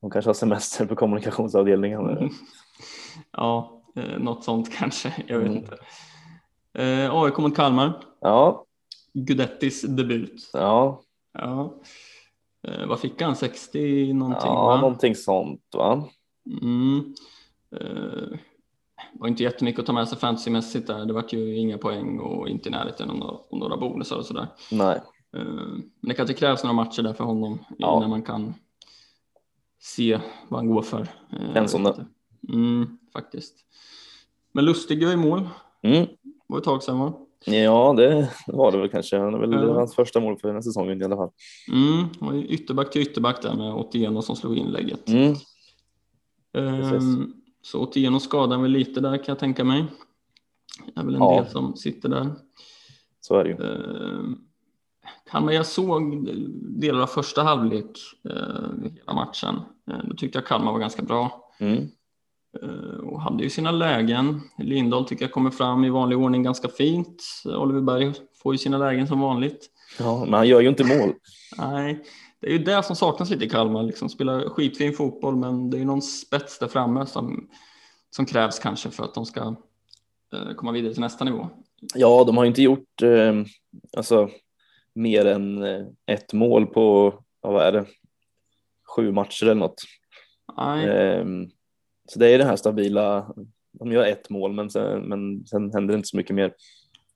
de 0.00 0.10
kanske 0.10 0.28
har 0.28 0.34
semester 0.34 0.86
på 0.86 0.96
kommunikationsavdelningen. 0.96 2.00
Mm. 2.00 2.30
Ja, 3.32 3.82
eh, 3.96 4.18
något 4.18 4.44
sånt 4.44 4.72
kanske. 4.78 5.14
Jag 5.26 5.38
vet 5.38 5.48
mm. 5.48 5.58
inte. 5.58 5.76
Eh, 6.74 7.14
AIK 7.14 7.38
mot 7.38 7.56
Kalmar. 7.56 8.04
Ja. 8.20 8.64
Gudettis 9.12 9.82
debut. 9.82 10.50
Ja. 10.52 11.02
ja. 11.32 11.74
Eh, 12.68 12.86
vad 12.86 13.00
fick 13.00 13.22
han? 13.22 13.36
60 13.36 14.12
någonting? 14.12 14.50
Ja, 14.50 14.66
va? 14.66 14.80
någonting 14.80 15.14
sånt 15.14 15.62
va? 15.72 16.08
Mm. 16.62 17.14
Eh, 17.76 18.38
var 19.12 19.28
inte 19.28 19.42
jättemycket 19.42 19.80
att 19.80 19.86
ta 19.86 19.92
med 19.92 20.08
sig 20.08 20.18
fantasymässigt 20.18 20.86
där. 20.86 21.04
Det 21.04 21.12
var 21.12 21.24
ju 21.28 21.56
inga 21.56 21.78
poäng 21.78 22.18
och 22.18 22.48
inte 22.48 22.68
i 22.68 22.72
närheten 22.72 23.10
av 23.10 23.40
några 23.50 23.76
bonusar 23.76 24.16
och 24.16 24.26
sådär. 24.26 24.46
Nej. 24.72 25.00
Eh, 25.36 25.44
men 26.00 26.08
det 26.08 26.14
kanske 26.14 26.34
krävs 26.34 26.64
några 26.64 26.74
matcher 26.74 27.02
där 27.02 27.12
för 27.12 27.24
honom 27.24 27.58
ja. 27.78 27.96
innan 27.96 28.10
man 28.10 28.22
kan 28.22 28.54
se 29.80 30.20
vad 30.48 30.60
han 30.60 30.70
går 30.70 30.82
för. 30.82 31.08
En 31.54 31.68
sån 31.68 31.84
där. 31.84 32.06
Mm, 32.48 32.98
faktiskt. 33.12 33.54
Men 34.52 34.64
Lustig 34.64 35.02
gör 35.02 35.12
i 35.12 35.16
mål. 35.16 35.48
Mm. 35.82 36.06
Var 36.46 36.58
ett 36.58 36.64
tag 36.64 36.82
sedan 36.82 36.98
va? 36.98 37.12
Ja, 37.44 37.94
det 37.96 38.30
var 38.46 38.72
det 38.72 38.78
väl 38.78 38.88
kanske. 38.88 39.18
Han 39.18 39.34
är 39.34 39.38
väl 39.38 39.52
ja. 39.52 39.74
hans 39.74 39.94
första 39.94 40.20
mål 40.20 40.38
för 40.38 40.48
den 40.48 40.56
här 40.56 40.62
säsongen 40.62 41.02
i 41.02 41.04
alla 41.04 41.16
fall. 41.16 41.30
Mm, 41.72 42.08
och 42.20 42.44
ytterback 42.44 42.90
till 42.90 43.02
ytterback 43.02 43.42
där 43.42 43.54
med 43.54 43.74
Otieno 43.74 44.22
som 44.22 44.36
slog 44.36 44.56
inlägget. 44.56 45.08
Mm. 45.08 45.34
Um, 46.52 47.34
så 47.62 47.80
Otieno 47.80 48.20
skadar 48.20 48.58
väl 48.58 48.70
lite 48.70 49.00
där 49.00 49.16
kan 49.16 49.24
jag 49.26 49.38
tänka 49.38 49.64
mig. 49.64 49.84
Det 50.86 51.00
är 51.00 51.04
väl 51.04 51.14
en 51.14 51.20
ja. 51.20 51.42
del 51.42 51.50
som 51.50 51.76
sitter 51.76 52.08
där. 52.08 52.30
Så 53.20 53.34
är 53.34 53.44
det 53.44 53.50
ju. 53.50 53.56
Um, 53.56 54.49
Kalmar, 55.30 55.52
jag 55.52 55.66
såg 55.66 56.28
delar 56.80 57.00
av 57.00 57.06
första 57.06 57.42
halvlek 57.42 57.90
eh, 58.30 58.90
hela 58.94 59.14
matchen. 59.14 59.60
Eh, 59.90 59.98
då 60.04 60.16
tyckte 60.16 60.38
jag 60.38 60.46
Kalmar 60.46 60.72
var 60.72 60.78
ganska 60.78 61.02
bra. 61.02 61.50
Mm. 61.60 61.88
Eh, 62.62 63.00
och 63.00 63.20
hade 63.20 63.42
ju 63.42 63.50
sina 63.50 63.70
lägen. 63.70 64.40
Lindahl 64.58 65.04
tycker 65.04 65.24
jag 65.24 65.32
kommer 65.32 65.50
fram 65.50 65.84
i 65.84 65.90
vanlig 65.90 66.18
ordning 66.18 66.42
ganska 66.42 66.68
fint. 66.68 67.22
Oliver 67.44 67.80
Berg 67.80 68.12
får 68.42 68.54
ju 68.54 68.58
sina 68.58 68.78
lägen 68.78 69.06
som 69.06 69.20
vanligt. 69.20 69.70
Ja, 69.98 70.24
men 70.24 70.34
han 70.34 70.48
gör 70.48 70.60
ju 70.60 70.68
inte 70.68 70.84
mål. 70.84 71.12
Nej, 71.58 72.04
det 72.40 72.46
är 72.46 72.52
ju 72.52 72.58
det 72.58 72.82
som 72.82 72.96
saknas 72.96 73.30
lite 73.30 73.44
i 73.44 73.48
Kalmar. 73.48 73.82
Liksom 73.82 74.08
spela 74.08 74.50
skitfin 74.50 74.92
fotboll, 74.92 75.36
men 75.36 75.70
det 75.70 75.76
är 75.76 75.78
ju 75.78 75.84
någon 75.84 76.02
spets 76.02 76.58
där 76.58 76.68
framme 76.68 77.06
som, 77.06 77.48
som 78.10 78.26
krävs 78.26 78.58
kanske 78.58 78.90
för 78.90 79.04
att 79.04 79.14
de 79.14 79.26
ska 79.26 79.40
eh, 80.32 80.54
komma 80.56 80.72
vidare 80.72 80.92
till 80.92 81.02
nästa 81.02 81.24
nivå. 81.24 81.48
Ja, 81.94 82.24
de 82.24 82.36
har 82.36 82.44
inte 82.44 82.62
gjort 82.62 83.02
eh, 83.02 83.34
alltså, 83.96 84.28
mer 84.94 85.26
än 85.26 85.62
eh, 85.62 85.86
ett 86.06 86.32
mål 86.32 86.66
på, 86.66 87.14
vad 87.40 87.66
är 87.66 87.72
det, 87.72 87.86
sju 88.96 89.12
matcher 89.12 89.44
eller 89.44 89.54
något. 89.54 89.82
Nej. 90.56 90.88
Eh, 90.88 91.24
så 92.08 92.18
det 92.18 92.28
är 92.28 92.38
det 92.38 92.44
här 92.44 92.56
stabila, 92.56 93.34
de 93.72 93.92
gör 93.92 94.06
ett 94.06 94.30
mål 94.30 94.52
men 94.52 94.70
sen, 94.70 95.02
men 95.02 95.46
sen 95.46 95.72
händer 95.72 95.92
det 95.92 95.96
inte 95.96 96.08
så 96.08 96.16
mycket 96.16 96.36
mer. 96.36 96.54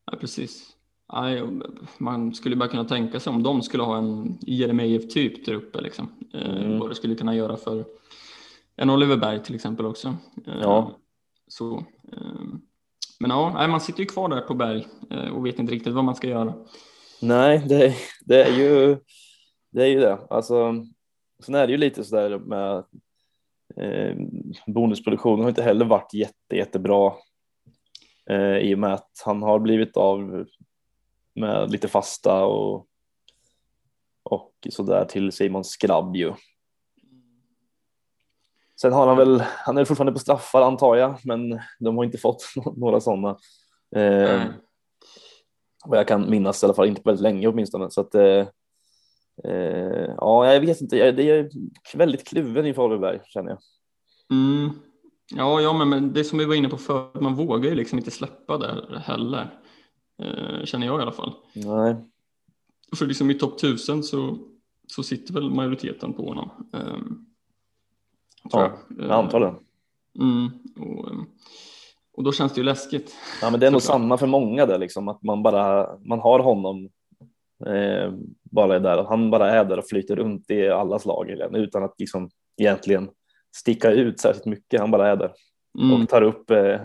Ja, 0.06 0.16
precis. 0.20 0.74
Nej, 1.12 1.42
man 1.98 2.34
skulle 2.34 2.56
bara 2.56 2.68
kunna 2.68 2.84
tänka 2.84 3.20
sig 3.20 3.30
om 3.30 3.42
de 3.42 3.62
skulle 3.62 3.82
ha 3.82 3.98
en 3.98 4.38
Jeremejeff 4.40 5.08
typ 5.08 5.46
där 5.46 5.54
uppe 5.54 5.80
liksom. 5.80 6.08
Eh, 6.34 6.56
mm. 6.56 6.78
Vad 6.78 6.90
det 6.90 6.94
skulle 6.94 7.14
kunna 7.14 7.34
göra 7.34 7.56
för 7.56 7.84
en 8.76 8.90
Oliver 8.90 9.16
Berg 9.16 9.42
till 9.42 9.54
exempel 9.54 9.86
också. 9.86 10.08
Eh, 10.46 10.60
ja. 10.62 10.98
Så. 11.48 11.76
Eh, 12.12 12.44
men 13.20 13.30
ja, 13.30 13.66
man 13.68 13.80
sitter 13.80 14.00
ju 14.00 14.06
kvar 14.06 14.28
där 14.28 14.40
på 14.40 14.54
Berg 14.54 14.86
och 15.32 15.46
vet 15.46 15.58
inte 15.58 15.72
riktigt 15.72 15.94
vad 15.94 16.04
man 16.04 16.14
ska 16.14 16.28
göra. 16.28 16.54
Nej, 17.24 17.62
det, 17.68 17.94
det 18.20 18.42
är 18.42 18.52
ju 18.52 18.96
det 19.70 19.82
är 19.82 19.86
ju 19.86 20.00
det. 20.00 20.18
Alltså, 20.30 20.74
sen 21.44 21.54
är 21.54 21.66
det 21.66 21.70
ju 21.70 21.78
lite 21.78 22.04
sådär 22.04 22.38
med 22.38 22.84
eh, 23.76 24.16
bonusproduktionen 24.66 25.40
har 25.40 25.48
inte 25.48 25.62
heller 25.62 25.84
varit 25.84 26.14
jätte, 26.14 26.56
jättebra 26.56 27.12
eh, 28.30 28.56
i 28.56 28.74
och 28.74 28.78
med 28.78 28.92
att 28.92 29.22
han 29.24 29.42
har 29.42 29.58
blivit 29.58 29.96
av 29.96 30.46
med 31.34 31.70
lite 31.70 31.88
fasta 31.88 32.44
och, 32.44 32.86
och 34.22 34.52
sådär 34.70 35.04
till 35.04 35.32
Simon 35.32 35.64
Skrabb 35.64 36.16
ju. 36.16 36.32
Sen 38.80 38.92
har 38.92 39.06
han 39.06 39.16
väl, 39.16 39.40
han 39.40 39.78
är 39.78 39.84
fortfarande 39.84 40.12
på 40.12 40.18
straffar 40.18 40.62
antar 40.62 40.96
jag, 40.96 41.18
men 41.24 41.60
de 41.78 41.96
har 41.96 42.04
inte 42.04 42.18
fått 42.18 42.44
några 42.76 43.00
sådana. 43.00 43.38
Eh, 43.96 44.34
mm. 44.34 44.52
Vad 45.84 45.98
jag 45.98 46.08
kan 46.08 46.30
minnas 46.30 46.62
i 46.62 46.66
alla 46.66 46.74
fall, 46.74 46.88
inte 46.88 47.02
väldigt 47.04 47.22
länge 47.22 47.48
åtminstone. 47.48 47.90
Så 47.90 48.00
att, 48.00 48.14
eh, 48.14 48.46
eh, 49.44 50.14
ja, 50.16 50.52
jag 50.52 50.60
vet 50.60 50.80
inte, 50.80 50.96
jag, 50.96 51.16
det 51.16 51.30
är 51.30 51.50
väldigt 51.94 52.26
kluven 52.26 52.66
i 52.66 52.74
Faluberg 52.74 53.20
känner 53.24 53.50
jag. 53.50 53.58
Mm. 54.30 54.70
Ja, 55.34 55.60
ja 55.60 55.72
men, 55.72 55.88
men 55.88 56.12
det 56.12 56.24
som 56.24 56.38
vi 56.38 56.44
var 56.44 56.54
inne 56.54 56.68
på 56.68 56.76
förut, 56.76 57.20
man 57.20 57.34
vågar 57.34 57.70
ju 57.70 57.74
liksom 57.76 57.98
inte 57.98 58.10
släppa 58.10 58.58
där 58.58 59.02
heller. 59.04 59.60
Eh, 60.22 60.64
känner 60.64 60.86
jag 60.86 60.98
i 60.98 61.02
alla 61.02 61.12
fall. 61.12 61.32
Nej. 61.54 61.96
För 62.96 63.06
liksom 63.06 63.30
i 63.30 63.34
topp 63.34 63.56
1000 63.56 64.02
så, 64.02 64.38
så 64.88 65.02
sitter 65.02 65.34
väl 65.34 65.50
majoriteten 65.50 66.12
på 66.12 66.28
honom. 66.28 66.50
Eh, 66.74 66.98
ja, 68.50 68.72
jag. 68.98 69.10
antagligen. 69.10 69.56
Mm, 70.20 70.50
och, 70.76 71.10
ehm, 71.10 71.26
och 72.16 72.24
då 72.24 72.32
känns 72.32 72.52
det 72.52 72.60
ju 72.60 72.64
läskigt. 72.64 73.14
Ja, 73.42 73.50
men 73.50 73.60
det 73.60 73.66
är 73.66 73.70
nog 73.70 73.82
samma 73.82 74.18
för 74.18 74.26
många 74.26 74.66
där 74.66 74.78
liksom, 74.78 75.08
att 75.08 75.22
man 75.22 75.42
bara 75.42 75.88
man 76.04 76.20
har 76.20 76.38
honom 76.38 76.88
eh, 77.66 78.12
bara 78.42 78.76
är 78.76 78.80
där, 78.80 78.98
att 78.98 79.08
han 79.08 79.30
bara 79.30 79.50
är 79.50 79.64
där 79.64 79.78
och 79.78 79.88
flyter 79.88 80.16
runt 80.16 80.50
i 80.50 80.68
alla 80.68 80.98
slag 80.98 81.30
utan 81.52 81.84
att 81.84 81.94
liksom 81.98 82.30
egentligen 82.56 83.10
sticka 83.56 83.90
ut 83.90 84.20
särskilt 84.20 84.46
mycket. 84.46 84.80
Han 84.80 84.90
bara 84.90 85.08
är 85.08 85.16
där 85.16 85.32
mm. 85.78 86.02
och 86.02 86.08
tar 86.08 86.22
upp, 86.22 86.50
eh, 86.50 86.80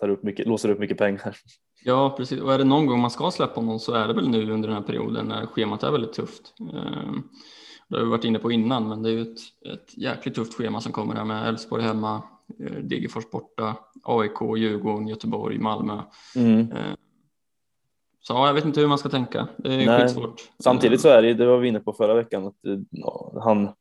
tar 0.00 0.08
upp 0.08 0.22
mycket, 0.22 0.46
låser 0.46 0.68
upp 0.68 0.78
mycket 0.78 0.98
pengar. 0.98 1.36
Ja, 1.84 2.14
precis. 2.16 2.40
Och 2.40 2.54
är 2.54 2.58
det 2.58 2.64
någon 2.64 2.86
gång 2.86 3.00
man 3.00 3.10
ska 3.10 3.30
släppa 3.30 3.60
någon 3.60 3.80
så 3.80 3.92
är 3.92 4.08
det 4.08 4.14
väl 4.14 4.28
nu 4.28 4.52
under 4.52 4.68
den 4.68 4.76
här 4.76 4.84
perioden 4.84 5.26
när 5.26 5.46
schemat 5.46 5.82
är 5.82 5.90
väldigt 5.90 6.12
tufft. 6.12 6.54
Ehm, 6.60 7.22
det 7.88 7.96
har 7.96 8.04
vi 8.04 8.10
varit 8.10 8.24
inne 8.24 8.38
på 8.38 8.52
innan, 8.52 8.88
men 8.88 9.02
det 9.02 9.10
är 9.10 9.12
ju 9.12 9.22
ett, 9.22 9.38
ett 9.72 9.98
jäkligt 9.98 10.34
tufft 10.34 10.54
schema 10.54 10.80
som 10.80 10.92
kommer 10.92 11.14
här 11.14 11.24
med 11.24 11.48
Elfsborg 11.48 11.82
hemma, 11.82 12.16
eh, 12.16 12.22
Degerfors 12.82 13.30
borta, 13.30 13.76
AIK, 14.02 14.56
Djurgården, 14.56 15.08
Göteborg, 15.08 15.58
Malmö. 15.58 16.02
Mm. 16.36 16.60
Ehm, 16.60 16.96
så 18.20 18.32
jag 18.32 18.54
vet 18.54 18.64
inte 18.64 18.80
hur 18.80 18.88
man 18.88 18.98
ska 18.98 19.08
tänka. 19.08 19.48
Det 19.56 19.74
är 19.74 19.86
Nej. 19.86 20.00
skitsvårt. 20.00 20.50
Samtidigt 20.58 21.00
så 21.00 21.08
är 21.08 21.22
det, 21.22 21.34
det 21.34 21.46
var 21.46 21.58
vi 21.58 21.68
inne 21.68 21.80
på 21.80 21.92
förra 21.92 22.14
veckan, 22.14 22.46
att 22.46 22.58
ja, 22.90 23.32
han 23.44 23.72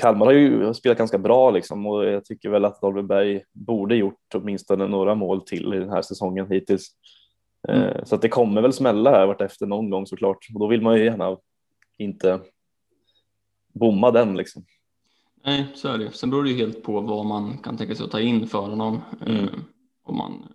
Kalmar 0.00 0.26
har 0.26 0.32
ju 0.32 0.74
spelat 0.74 0.98
ganska 0.98 1.18
bra 1.18 1.50
liksom 1.50 1.86
och 1.86 2.04
jag 2.04 2.24
tycker 2.24 2.50
väl 2.50 2.64
att 2.64 2.80
Dolberg 2.80 3.42
borde 3.52 3.96
gjort 3.96 4.34
åtminstone 4.34 4.86
några 4.86 5.14
mål 5.14 5.40
till 5.40 5.74
i 5.74 5.78
den 5.78 5.90
här 5.90 6.02
säsongen 6.02 6.50
hittills. 6.50 6.88
Eh, 7.68 7.82
mm. 7.82 8.06
Så 8.06 8.14
att 8.14 8.22
det 8.22 8.28
kommer 8.28 8.62
väl 8.62 8.72
smälla 8.72 9.10
här 9.10 9.26
vartefter 9.26 9.66
någon 9.66 9.90
gång 9.90 10.06
såklart 10.06 10.46
och 10.54 10.60
då 10.60 10.66
vill 10.66 10.82
man 10.82 10.96
ju 10.96 11.04
gärna 11.04 11.36
inte 11.98 12.40
bomma 13.72 14.10
den 14.10 14.36
liksom. 14.36 14.64
Nej, 15.44 15.66
så 15.74 15.88
är 15.88 15.98
det. 15.98 16.12
Sen 16.12 16.30
beror 16.30 16.44
det 16.44 16.50
ju 16.50 16.56
helt 16.56 16.82
på 16.82 17.00
vad 17.00 17.26
man 17.26 17.58
kan 17.58 17.76
tänka 17.76 17.94
sig 17.94 18.04
att 18.04 18.10
ta 18.10 18.20
in 18.20 18.46
för 18.46 18.58
honom. 18.58 19.00
Eh, 19.26 19.38
mm. 19.38 19.64
Om 20.04 20.16
man 20.16 20.48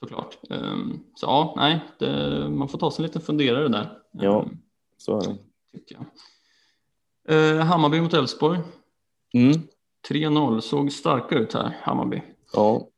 såklart. 0.00 0.38
Ehm, 0.50 1.00
så 1.14 1.26
ja, 1.26 1.54
nej, 1.56 1.80
det, 1.98 2.48
man 2.48 2.68
får 2.68 2.78
ta 2.78 2.90
sig 2.90 3.02
en 3.02 3.06
liten 3.06 3.22
funderare 3.22 3.68
där. 3.68 3.98
Ja, 4.12 4.42
ehm, 4.42 4.58
så 4.98 5.20
är 5.20 5.24
det. 5.24 5.36
Tycker 5.78 5.96
jag. 5.96 6.06
Eh, 7.28 7.64
Hammarby 7.64 8.00
mot 8.00 8.14
Elfsborg. 8.14 8.58
Mm. 9.34 9.62
3-0, 10.08 10.60
såg 10.60 10.92
starka 10.92 11.34
ut 11.34 11.54
här, 11.54 11.76
Hammarby. 11.82 12.22
Ja. 12.52 12.88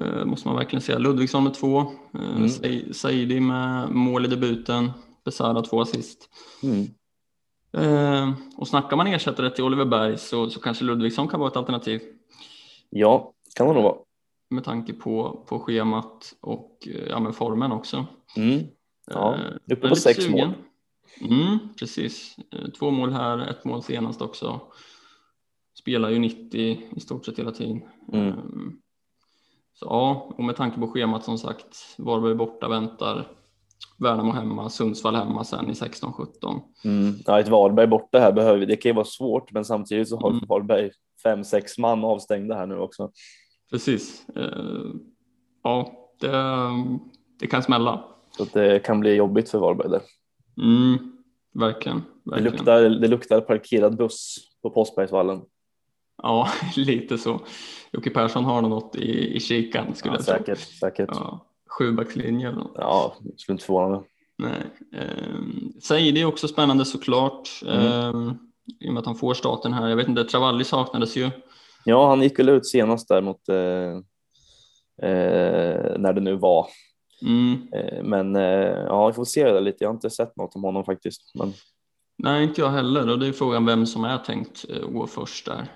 Eh, 0.00 0.24
måste 0.24 0.48
man 0.48 0.56
verkligen 0.56 0.82
säga. 0.82 0.98
Ludvigsson 0.98 1.44
med 1.44 1.54
två, 1.54 1.80
eh, 2.14 2.36
mm. 2.36 2.92
Saidi 2.94 3.40
med 3.40 3.90
mål 3.90 4.24
i 4.24 4.28
debuten, 4.28 4.90
Besara 5.24 5.62
två 5.62 5.80
assist. 5.80 6.28
Mm. 6.62 6.86
Eh, 7.74 8.32
och 8.56 8.68
snackar 8.68 8.96
man 8.96 9.06
ersättare 9.06 9.50
till 9.50 9.64
Oliver 9.64 9.84
Berg 9.84 10.18
så, 10.18 10.50
så 10.50 10.60
kanske 10.60 10.84
Ludvigsson 10.84 11.28
kan 11.28 11.40
vara 11.40 11.50
ett 11.50 11.56
alternativ. 11.56 12.00
Ja, 12.90 13.32
kan 13.56 13.66
det 13.66 13.72
nog 13.72 13.82
vara. 13.82 13.96
Med 14.50 14.64
tanke 14.64 14.92
på, 14.92 15.44
på 15.48 15.60
schemat 15.60 16.34
och 16.40 16.88
eh, 16.90 17.08
ja, 17.08 17.20
med 17.20 17.34
formen 17.34 17.72
också. 17.72 18.06
Mm. 18.36 18.62
Ja, 19.06 19.34
eh, 19.34 19.74
uppe 19.76 19.88
på 19.88 19.96
sex 19.96 20.24
sugen. 20.24 20.48
mål. 20.48 20.54
Mm, 21.20 21.58
precis. 21.78 22.36
Två 22.78 22.90
mål 22.90 23.12
här, 23.12 23.38
ett 23.38 23.64
mål 23.64 23.82
senast 23.82 24.22
också. 24.22 24.60
Spelar 25.78 26.10
ju 26.10 26.18
90 26.18 26.82
i 26.96 27.00
stort 27.00 27.24
sett 27.24 27.38
hela 27.38 27.52
tiden. 27.52 27.82
Mm. 28.12 28.32
Så 29.74 29.86
ja, 29.86 30.32
och 30.36 30.44
med 30.44 30.56
tanke 30.56 30.80
på 30.80 30.88
schemat 30.88 31.24
som 31.24 31.38
sagt, 31.38 31.94
Varberg 31.98 32.34
borta 32.34 32.68
väntar, 32.68 33.28
Värnamo 33.98 34.32
hemma, 34.32 34.70
Sundsvall 34.70 35.16
hemma 35.16 35.44
sen 35.44 35.70
i 35.70 35.72
16-17. 35.72 36.60
Mm. 36.84 37.14
Ja, 37.26 37.40
ett 37.40 37.48
Varberg 37.48 37.86
borta 37.86 38.18
här 38.18 38.32
behöver 38.32 38.66
det 38.66 38.76
kan 38.76 38.90
ju 38.90 38.94
vara 38.94 39.04
svårt, 39.04 39.52
men 39.52 39.64
samtidigt 39.64 40.08
så 40.08 40.20
har 40.20 40.30
mm. 40.30 40.44
Varberg 40.48 40.90
fem, 41.22 41.44
sex 41.44 41.78
man 41.78 42.04
avstängda 42.04 42.54
här 42.54 42.66
nu 42.66 42.78
också. 42.78 43.10
Precis. 43.70 44.28
Ehm, 44.28 45.00
ja, 45.62 45.92
det, 46.20 46.32
det 47.40 47.46
kan 47.46 47.62
smälla. 47.62 48.04
Så 48.36 48.44
det 48.44 48.84
kan 48.84 49.00
bli 49.00 49.14
jobbigt 49.14 49.50
för 49.50 49.58
Varberg 49.58 49.90
där. 49.90 50.02
Mm, 50.62 51.12
verkligen, 51.54 52.02
verkligen. 52.24 52.44
Det, 52.44 52.50
luktar, 52.50 52.82
det 52.82 53.08
luktar 53.08 53.40
parkerad 53.40 53.96
buss 53.96 54.36
på 54.62 54.70
Påskbergsvallen. 54.70 55.42
Ja, 56.22 56.48
lite 56.76 57.18
så. 57.18 57.40
Jocke 57.92 58.10
Persson 58.10 58.44
har 58.44 58.62
något 58.62 58.96
i, 58.96 59.36
i 59.36 59.40
kikan 59.40 59.94
skulle 59.94 60.14
ja, 60.14 60.18
jag 60.18 60.24
säkert, 60.24 60.58
tro. 60.58 60.88
Säkert. 60.88 61.08
Ja, 61.12 61.46
Sjubackslinje 61.78 62.48
eller 62.48 62.58
något. 62.58 62.72
Ja, 62.74 63.16
skulle 63.36 63.54
inte 63.54 63.64
förvåna 63.64 63.88
mig. 63.88 64.00
Nej. 64.38 64.62
Eh, 64.92 65.36
Saidi 65.80 66.20
är 66.20 66.26
också 66.26 66.48
spännande 66.48 66.84
såklart. 66.84 67.48
Mm. 67.66 67.86
Eh, 67.86 68.32
I 68.80 68.88
och 68.88 68.92
med 68.92 69.00
att 69.00 69.06
han 69.06 69.16
får 69.16 69.34
starten 69.34 69.72
här. 69.72 69.88
Jag 69.88 69.96
vet 69.96 70.08
inte, 70.08 70.24
Travalli 70.24 70.64
saknades 70.64 71.16
ju. 71.16 71.30
Ja, 71.84 72.08
han 72.08 72.22
gick 72.22 72.38
väl 72.38 72.48
ut 72.48 72.66
senast 72.66 73.08
där 73.08 73.20
mot 73.20 73.48
eh, 73.48 73.56
eh 75.08 75.98
när 75.98 76.12
det 76.12 76.20
nu 76.20 76.36
var. 76.36 76.66
Mm. 77.22 77.68
Eh, 77.72 78.02
men 78.02 78.36
eh, 78.36 78.84
ja, 78.86 79.06
vi 79.06 79.12
får 79.12 79.24
se 79.24 79.52
det 79.52 79.60
lite. 79.60 79.84
Jag 79.84 79.88
har 79.88 79.94
inte 79.94 80.10
sett 80.10 80.36
något 80.36 80.56
om 80.56 80.64
honom 80.64 80.84
faktiskt. 80.84 81.22
Men... 81.34 81.52
Nej, 82.18 82.44
inte 82.44 82.60
jag 82.60 82.70
heller. 82.70 83.10
Och 83.10 83.18
det 83.18 83.26
är 83.26 83.32
frågan 83.32 83.66
vem 83.66 83.86
som 83.86 84.04
är 84.04 84.18
tänkt 84.18 84.64
eh, 84.68 84.88
gå 84.88 85.06
först 85.06 85.46
där. 85.46 85.68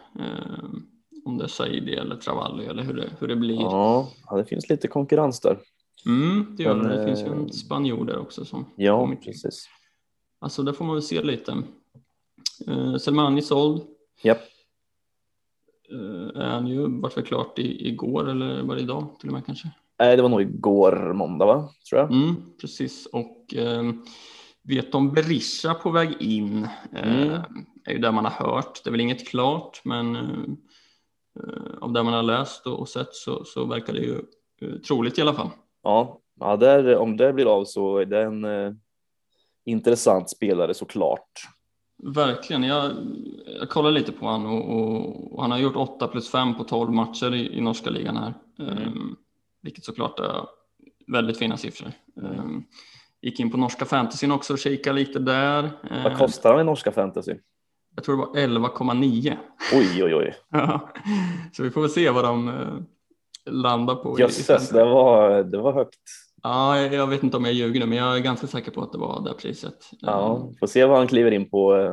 Om 1.25 1.39
det 1.39 1.45
är 1.45 1.49
Saidi 1.49 1.95
eller 1.95 2.17
Travalli 2.17 2.67
eller 2.67 2.83
hur 2.83 2.95
det, 2.95 3.11
hur 3.19 3.29
det 3.29 3.37
blir. 3.37 3.61
Ja, 3.61 4.09
det 4.37 4.45
finns 4.45 4.69
lite 4.69 4.89
konkurrens 4.89 5.41
där. 5.41 5.59
Mm, 6.07 6.57
det 6.57 6.63
gör 6.63 6.75
men, 6.75 6.89
det. 6.89 6.97
Det 6.97 7.05
finns 7.05 7.21
ju 7.21 7.27
en 7.27 7.53
spanjor 7.53 8.05
där 8.05 8.19
också 8.19 8.45
som 8.45 8.65
Ja, 8.77 9.17
precis. 9.25 9.69
Alltså, 10.39 10.63
där 10.63 10.73
får 10.73 10.85
man 10.85 10.95
väl 10.95 11.03
se 11.03 11.23
lite. 11.23 11.63
Uh, 12.69 12.97
Selmani 12.97 13.43
såld. 13.43 13.83
Japp. 14.23 14.41
Uh, 15.93 16.29
är 16.35 16.49
han 16.49 16.67
ju 16.67 17.01
vart 17.01 17.17
väl 17.17 17.25
klart 17.25 17.59
i, 17.59 17.89
igår 17.89 18.29
eller 18.29 18.63
var 18.63 18.75
det 18.75 18.81
idag 18.81 19.07
till 19.21 19.29
och 19.29 19.33
med 19.33 19.47
kanske? 19.47 19.71
Nej, 19.99 20.17
det 20.17 20.23
var 20.23 20.29
nog 20.29 20.43
igår 20.43 21.13
måndag, 21.13 21.47
va? 21.47 21.69
tror 21.89 22.01
jag. 22.01 22.13
Mm, 22.13 22.37
precis, 22.61 23.07
och 23.07 23.55
eh, 23.55 23.93
vet 24.63 24.95
om 24.95 25.13
Berisha 25.13 25.75
på 25.75 25.91
väg 25.91 26.23
in. 26.23 26.69
Mm. 26.93 27.31
Eh, 27.31 27.41
är 27.85 27.93
ju 27.93 27.99
det 27.99 28.13
man 28.13 28.25
har 28.25 28.47
hört. 28.47 28.85
Det 28.85 28.91
är 28.91 28.93
väl 28.93 29.01
inget 29.01 29.29
klart, 29.29 29.81
men 29.85 30.17
eh, 30.17 31.79
av 31.81 31.93
det 31.93 32.03
man 32.03 32.13
har 32.13 32.23
läst 32.23 32.67
och 32.67 32.89
sett 32.89 33.15
så, 33.15 33.45
så 33.45 33.65
verkar 33.65 33.93
det 33.93 34.01
ju 34.01 34.23
troligt 34.81 35.19
i 35.19 35.23
alla 35.23 35.35
fall. 35.35 35.51
Ja, 35.89 36.21
ja 36.41 36.57
där, 36.57 36.97
om 36.97 37.17
det 37.17 37.33
blir 37.33 37.47
av 37.47 37.65
så 37.65 37.99
är 37.99 38.05
det 38.05 38.23
en 38.23 38.45
eh, 38.45 38.73
intressant 39.65 40.31
spelare 40.31 40.75
såklart. 40.75 41.31
Verkligen. 42.15 42.63
Jag, 42.63 42.93
jag 43.61 43.69
kollar 43.69 43.91
lite 43.91 44.13
på 44.13 44.27
honom 44.27 44.53
och, 44.53 44.79
och, 44.79 45.33
och, 45.33 45.43
han 45.43 45.51
har 45.51 45.59
gjort 45.59 45.77
8 45.77 46.09
plus 46.09 46.31
5 46.31 46.55
på 46.55 46.65
12 46.65 46.93
matcher 46.93 47.35
i, 47.35 47.59
i 47.59 47.61
norska 47.61 47.91
ligan 47.91 48.17
här. 48.17 48.35
Mm. 48.59 48.79
Um, 48.79 49.17
vilket 49.63 49.85
såklart 49.85 50.19
är 50.19 50.47
väldigt 51.07 51.39
fina 51.39 51.57
siffror. 51.57 51.93
Mm. 52.17 52.39
Um, 52.39 52.65
gick 53.23 53.41
in 53.41 53.51
på 53.51 53.57
norska 53.57 53.85
fantasyn 53.85 54.33
också 54.33 54.53
och 54.53 54.59
kikade 54.59 54.99
lite 54.99 55.19
där. 55.19 55.71
Vad 56.05 56.19
kostar 56.19 56.53
han 56.53 56.61
i 56.61 56.65
norska 56.65 56.93
fantasy? 56.93 57.35
Jag 57.95 58.05
tror 58.05 58.17
det 58.17 58.49
var 58.49 58.59
11,9. 58.59 59.37
Oj, 59.73 60.05
oj, 60.05 60.15
oj. 60.15 60.35
ja, 60.49 60.93
så 61.53 61.63
vi 61.63 61.71
får 61.71 61.81
väl 61.81 61.91
se 61.91 62.11
vad 62.11 62.25
de 62.25 62.49
landar 63.51 63.95
på. 63.95 64.17
Jösses, 64.19 64.69
det 64.69 64.85
var, 64.85 65.43
det 65.43 65.59
var 65.59 65.73
högt. 65.73 66.01
Ja, 66.43 66.79
jag 66.79 67.07
vet 67.07 67.23
inte 67.23 67.37
om 67.37 67.45
jag 67.45 67.55
ljuger 67.55 67.81
nu, 67.81 67.87
men 67.87 67.99
jag 67.99 68.17
är 68.17 68.21
ganska 68.21 68.47
säker 68.47 68.71
på 68.71 68.83
att 68.83 68.93
det 68.93 68.99
var 68.99 69.25
det 69.25 69.35
priset. 69.35 69.91
Ja, 70.01 70.51
får 70.61 70.67
se 70.67 70.85
vad 70.85 70.99
han 70.99 71.07
kliver 71.07 71.31
in 71.31 71.51
på 71.51 71.77
eh, 71.77 71.93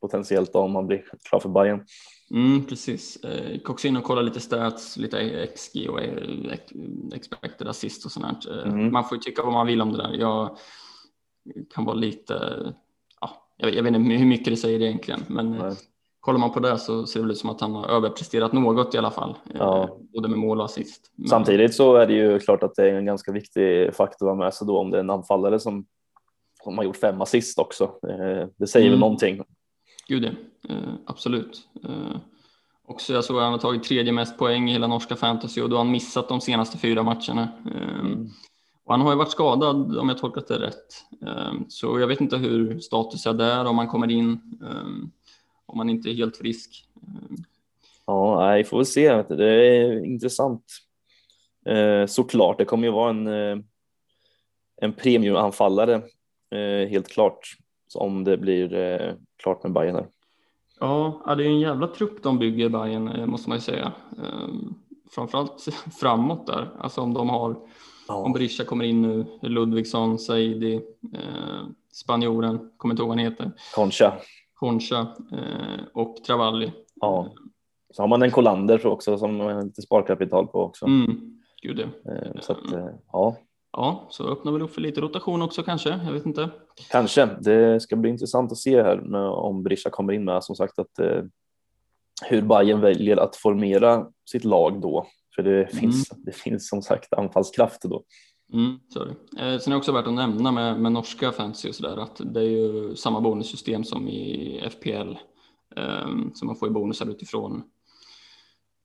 potentiellt 0.00 0.54
om 0.54 0.74
han 0.74 0.86
blir 0.86 1.04
klar 1.28 1.40
för 1.40 1.48
Bayern. 1.48 1.84
Mm, 2.30 2.64
precis. 2.66 3.16
Eh, 3.16 3.60
Koks 3.60 3.84
in 3.84 3.96
och 3.96 4.04
kolla 4.04 4.22
lite 4.22 4.40
stats, 4.40 4.96
lite 4.96 5.46
XG 5.56 5.88
och 5.90 6.00
expected 7.14 7.68
assist 7.68 8.04
och 8.04 8.12
sånt. 8.12 8.46
Mm. 8.64 8.92
Man 8.92 9.04
får 9.04 9.16
ju 9.16 9.22
tycka 9.22 9.42
vad 9.42 9.52
man 9.52 9.66
vill 9.66 9.82
om 9.82 9.92
det 9.92 9.98
där. 9.98 10.14
Jag 10.14 10.56
kan 11.74 11.84
vara 11.84 11.96
lite, 11.96 12.34
ja, 13.20 13.48
jag, 13.56 13.82
vet 13.82 13.96
inte 13.96 14.14
hur 14.14 14.26
mycket 14.26 14.46
det 14.46 14.56
säger 14.56 14.82
egentligen, 14.82 15.24
men 15.28 15.50
Nej 15.50 15.76
kollar 16.20 16.38
man 16.38 16.52
på 16.52 16.60
det 16.60 16.78
så 16.78 17.06
ser 17.06 17.22
det 17.22 17.32
ut 17.32 17.38
som 17.38 17.50
att 17.50 17.60
han 17.60 17.74
har 17.74 17.88
överpresterat 17.88 18.52
något 18.52 18.94
i 18.94 18.98
alla 18.98 19.10
fall, 19.10 19.30
eh, 19.30 19.56
ja. 19.58 19.98
både 20.14 20.28
med 20.28 20.38
mål 20.38 20.58
och 20.58 20.64
assist. 20.64 21.12
Men... 21.16 21.28
Samtidigt 21.28 21.74
så 21.74 21.96
är 21.96 22.06
det 22.06 22.12
ju 22.12 22.38
klart 22.38 22.62
att 22.62 22.74
det 22.74 22.90
är 22.90 22.94
en 22.94 23.04
ganska 23.04 23.32
viktig 23.32 23.94
faktor 23.94 24.26
att 24.26 24.36
ha 24.36 24.44
med 24.44 24.54
sig 24.54 24.66
då 24.66 24.78
om 24.78 24.90
det 24.90 24.96
är 24.96 25.00
en 25.00 25.10
anfallare 25.10 25.60
som, 25.60 25.86
som 26.64 26.78
har 26.78 26.84
gjort 26.84 26.96
fem 26.96 27.20
assist 27.20 27.58
också. 27.58 27.84
Eh, 27.84 28.48
det 28.56 28.66
säger 28.66 28.86
mm. 28.86 28.92
väl 28.92 29.00
någonting. 29.00 29.42
Gud 30.08 30.24
ja, 30.24 30.30
eh, 30.74 30.92
absolut. 31.06 31.68
Också 32.88 33.12
jag 33.12 33.24
såg 33.24 33.36
att 33.36 33.42
han 33.42 33.52
har 33.52 33.58
tagit 33.58 33.84
tredje 33.84 34.12
mest 34.12 34.38
poäng 34.38 34.68
i 34.68 34.72
hela 34.72 34.86
norska 34.86 35.16
fantasy 35.16 35.62
och 35.62 35.70
då 35.70 35.76
har 35.76 35.84
han 35.84 35.92
missat 35.92 36.28
de 36.28 36.40
senaste 36.40 36.78
fyra 36.78 37.02
matcherna. 37.02 37.48
Mm. 37.66 38.28
Och 38.84 38.92
han 38.92 39.00
har 39.00 39.10
ju 39.10 39.18
varit 39.18 39.30
skadad 39.30 39.98
om 39.98 40.08
jag 40.08 40.18
tolkat 40.18 40.48
det 40.48 40.58
rätt. 40.58 41.04
Så 41.68 42.00
jag 42.00 42.06
vet 42.06 42.20
inte 42.20 42.36
hur 42.36 42.78
status 42.78 43.26
är 43.26 43.32
där, 43.32 43.64
om 43.64 43.78
han 43.78 43.88
kommer 43.88 44.10
in 44.10 44.40
om 45.70 45.78
man 45.78 45.90
inte 45.90 46.10
är 46.10 46.14
helt 46.14 46.36
frisk. 46.36 46.84
Ja, 48.06 48.54
vi 48.56 48.64
får 48.64 48.76
väl 48.76 48.86
se. 48.86 49.22
Det 49.22 49.66
är 49.66 50.04
intressant. 50.04 50.64
Eh, 51.66 52.06
såklart, 52.06 52.58
det 52.58 52.64
kommer 52.64 52.86
ju 52.86 52.92
vara 52.92 53.10
en, 53.10 53.26
eh, 53.26 53.64
en 54.80 54.92
premiumanfallare 54.92 55.94
eh, 56.50 56.88
helt 56.88 57.08
klart 57.08 57.56
om 57.94 58.24
det 58.24 58.36
blir 58.36 59.16
klart 59.42 59.62
med 59.62 59.72
Bayern. 59.72 60.04
Ja, 60.80 61.34
det 61.36 61.44
är 61.44 61.48
en 61.48 61.60
jävla 61.60 61.86
trupp 61.86 62.22
de 62.22 62.38
bygger 62.38 62.68
Bayern 62.68 63.30
måste 63.30 63.48
man 63.48 63.58
ju 63.58 63.62
säga. 63.62 63.92
Framförallt 65.10 65.68
framåt 66.00 66.46
där, 66.46 66.70
alltså 66.78 67.00
om 67.00 67.14
de 67.14 67.28
har 67.28 67.56
ja. 68.08 68.14
om 68.14 68.32
Berisha 68.32 68.64
kommer 68.64 68.84
in 68.84 69.02
nu, 69.02 69.26
Ludvigsson, 69.42 70.18
Saidi, 70.18 70.80
spanjoren, 71.92 72.70
kommer 72.76 72.94
inte 72.94 73.02
ihåg 73.02 73.08
vad 73.08 73.18
han 73.18 73.26
heter. 73.26 73.52
Concha. 73.74 74.12
Concha 74.60 75.00
eh, 75.32 75.84
och 75.94 76.16
Travalli. 76.16 76.72
Ja. 77.00 77.32
Så 77.90 78.02
har 78.02 78.08
man 78.08 78.22
en 78.22 78.30
Kolander 78.30 78.86
också 78.86 79.18
som 79.18 79.36
man 79.36 79.54
har 79.54 79.62
lite 79.62 79.82
sparkapital 79.82 80.46
på 80.46 80.60
också. 80.60 80.86
Mm. 80.86 81.38
Gud 81.62 81.76
det. 81.76 82.12
Eh, 82.12 82.40
så 82.40 82.52
att, 82.52 82.72
eh, 82.72 82.88
ja. 83.12 83.36
Ja, 83.72 84.06
så 84.10 84.32
öppnar 84.32 84.52
väl 84.52 84.62
upp 84.62 84.74
för 84.74 84.80
lite 84.80 85.00
rotation 85.00 85.42
också 85.42 85.62
kanske. 85.62 86.00
Jag 86.04 86.12
vet 86.12 86.26
inte. 86.26 86.50
Kanske. 86.90 87.26
Det 87.40 87.80
ska 87.82 87.96
bli 87.96 88.10
intressant 88.10 88.52
att 88.52 88.58
se 88.58 88.82
här 88.82 88.96
med, 88.96 89.28
om 89.28 89.62
Brisha 89.62 89.90
kommer 89.90 90.12
in 90.12 90.24
med 90.24 90.44
som 90.44 90.56
sagt 90.56 90.78
att 90.78 90.98
eh, 90.98 91.22
hur 92.28 92.42
Bayern 92.42 92.80
väljer 92.80 93.16
att 93.16 93.36
formera 93.36 94.06
sitt 94.30 94.44
lag 94.44 94.80
då. 94.80 95.06
För 95.34 95.42
det 95.42 95.56
mm. 95.56 95.68
finns, 95.68 96.08
det 96.08 96.36
finns 96.36 96.68
som 96.68 96.82
sagt 96.82 97.12
anfallskraft 97.12 97.82
då. 97.82 98.04
Mm, 98.52 98.78
sorry. 98.88 99.10
Eh, 99.10 99.58
sen 99.58 99.72
är 99.72 99.76
det 99.76 99.76
också 99.76 99.92
värt 99.92 100.06
att 100.06 100.14
nämna 100.14 100.52
med, 100.52 100.80
med 100.80 100.92
norska 100.92 101.32
fantasy 101.32 101.68
och 101.68 101.74
sådär 101.74 101.96
att 101.96 102.20
det 102.24 102.40
är 102.40 102.44
ju 102.44 102.96
samma 102.96 103.20
bonussystem 103.20 103.84
som 103.84 104.08
i 104.08 104.60
FPL. 104.70 105.14
Eh, 105.76 106.08
så 106.34 106.46
man 106.46 106.56
får 106.56 106.68
ju 106.68 106.74
bonusar 106.74 107.10
utifrån 107.10 107.62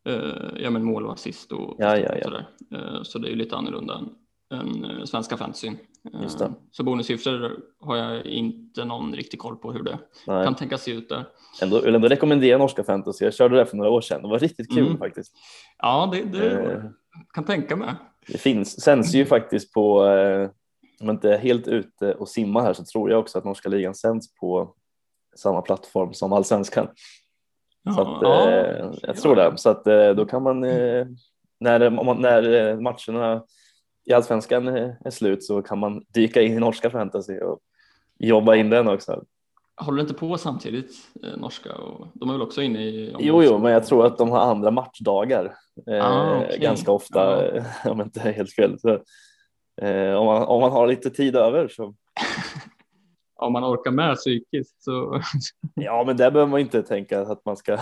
eh, 0.08 0.64
ja, 0.64 0.70
men 0.70 0.84
mål 0.84 1.06
och 1.06 1.14
assist 1.14 1.52
och, 1.52 1.76
ja, 1.78 1.98
ja, 1.98 2.16
ja. 2.16 2.24
sådär. 2.24 2.48
Eh, 2.72 3.04
så 3.04 3.20
det 3.20 3.28
är 3.28 3.30
ju 3.30 3.36
lite 3.36 3.56
annorlunda 3.56 3.98
än, 3.98 4.60
än 4.60 4.86
eh, 4.86 5.04
svenska 5.04 5.38
fantasyn. 5.38 5.78
Eh, 6.14 6.50
så 6.72 6.84
bonussiffror 6.84 7.60
har 7.80 7.96
jag 7.98 8.26
inte 8.26 8.86
någon 8.86 9.14
riktig 9.14 9.40
koll 9.40 9.58
på 9.58 9.72
hur 9.72 9.84
det 9.84 10.00
Nej. 10.28 10.46
kan 10.46 10.56
tänkas 10.56 10.84
se 10.84 10.92
ut 10.92 11.10
där. 11.10 11.26
Ändå, 11.62 11.78
jag 11.78 11.84
vill 11.84 11.96
ändå 11.96 12.08
rekommendera 12.08 12.58
norska 12.58 12.84
fantasy. 12.84 13.26
Jag 13.26 13.34
körde 13.34 13.58
det 13.58 13.66
för 13.66 13.78
några 13.78 13.90
år 13.90 14.02
sedan. 14.02 14.22
Det 14.22 14.28
var 14.28 14.40
riktigt 14.40 14.70
kul 14.74 14.86
mm. 14.86 14.98
faktiskt. 14.98 15.34
Ja, 15.78 16.10
det, 16.12 16.24
det 16.24 16.92
kan 17.34 17.44
tänka 17.44 17.76
mig. 17.76 17.94
Det 18.28 18.38
finns, 18.38 18.82
sänds 18.82 19.14
ju 19.14 19.26
faktiskt 19.26 19.74
på, 19.74 20.06
eh, 20.06 20.50
om 21.00 21.08
jag 21.08 21.14
inte 21.14 21.34
är 21.34 21.38
helt 21.38 21.68
ute 21.68 22.14
och 22.14 22.30
simmar 22.30 22.62
här 22.62 22.74
så 22.74 22.84
tror 22.84 23.12
jag 23.12 23.20
också 23.20 23.38
att 23.38 23.46
norska 23.46 23.70
ligan 23.70 23.96
sänds 23.96 24.36
på 24.36 24.74
samma 25.36 25.62
plattform 25.62 26.14
som 26.14 26.34
allsvenskan. 26.34 26.88
Ja, 27.84 27.94
så 27.94 28.02
att, 28.02 28.22
ja, 28.22 28.52
eh, 28.52 28.92
jag 29.02 29.18
tror 29.18 29.36
det. 29.36 29.54
Så 29.58 29.70
att 29.70 29.88
eh, 29.88 30.10
då 30.10 30.26
kan 30.26 30.44
man, 30.44 30.64
eh, 30.64 31.08
när, 31.60 31.90
man, 31.90 32.22
när 32.22 32.54
eh, 32.54 32.80
matcherna 32.80 33.44
i 34.06 34.14
allsvenskan 34.14 34.68
är 34.68 35.10
slut 35.10 35.44
så 35.44 35.62
kan 35.62 35.80
man 35.80 36.06
dyka 36.14 36.42
in 36.42 36.54
i 36.54 36.60
norska 36.60 36.90
fantasy 36.90 37.40
och 37.40 37.60
jobba 38.20 38.56
in 38.56 38.70
den 38.70 38.88
också. 38.88 39.24
Håller 39.78 40.02
inte 40.02 40.14
på 40.14 40.38
samtidigt, 40.38 40.94
eh, 41.24 41.38
norska? 41.38 41.74
Och 41.74 42.08
de 42.14 42.30
är 42.30 42.34
väl 42.34 42.42
också 42.42 42.62
inne 42.62 42.84
i... 42.84 43.16
Jo, 43.20 43.44
jo, 43.44 43.58
men 43.58 43.72
jag 43.72 43.86
tror 43.86 44.06
att 44.06 44.18
de 44.18 44.32
har 44.32 44.40
andra 44.40 44.72
matchdagar 44.72 45.56
eh, 45.88 46.06
ah, 46.06 46.38
okay. 46.38 46.58
ganska 46.58 46.92
ofta, 46.92 47.50
ah. 47.60 47.64
om 47.90 48.02
inte 48.02 48.20
helt 48.20 48.54
fel. 48.54 48.80
Så, 48.80 48.90
eh, 49.82 50.14
om, 50.14 50.26
man, 50.26 50.44
om 50.44 50.62
man 50.62 50.72
har 50.72 50.88
lite 50.88 51.10
tid 51.10 51.36
över 51.36 51.68
så. 51.68 51.96
om 53.36 53.54
man 53.54 53.64
orkar 53.64 53.92
med 53.92 54.16
psykiskt 54.16 54.84
så. 54.84 55.22
ja, 55.76 56.04
men 56.08 56.18
där 56.18 56.32
behöver 56.32 56.52
man 56.52 56.60
inte 56.60 56.84
tänka 56.84 57.22
att 57.22 57.46
man 57.46 57.58
ska. 57.58 57.78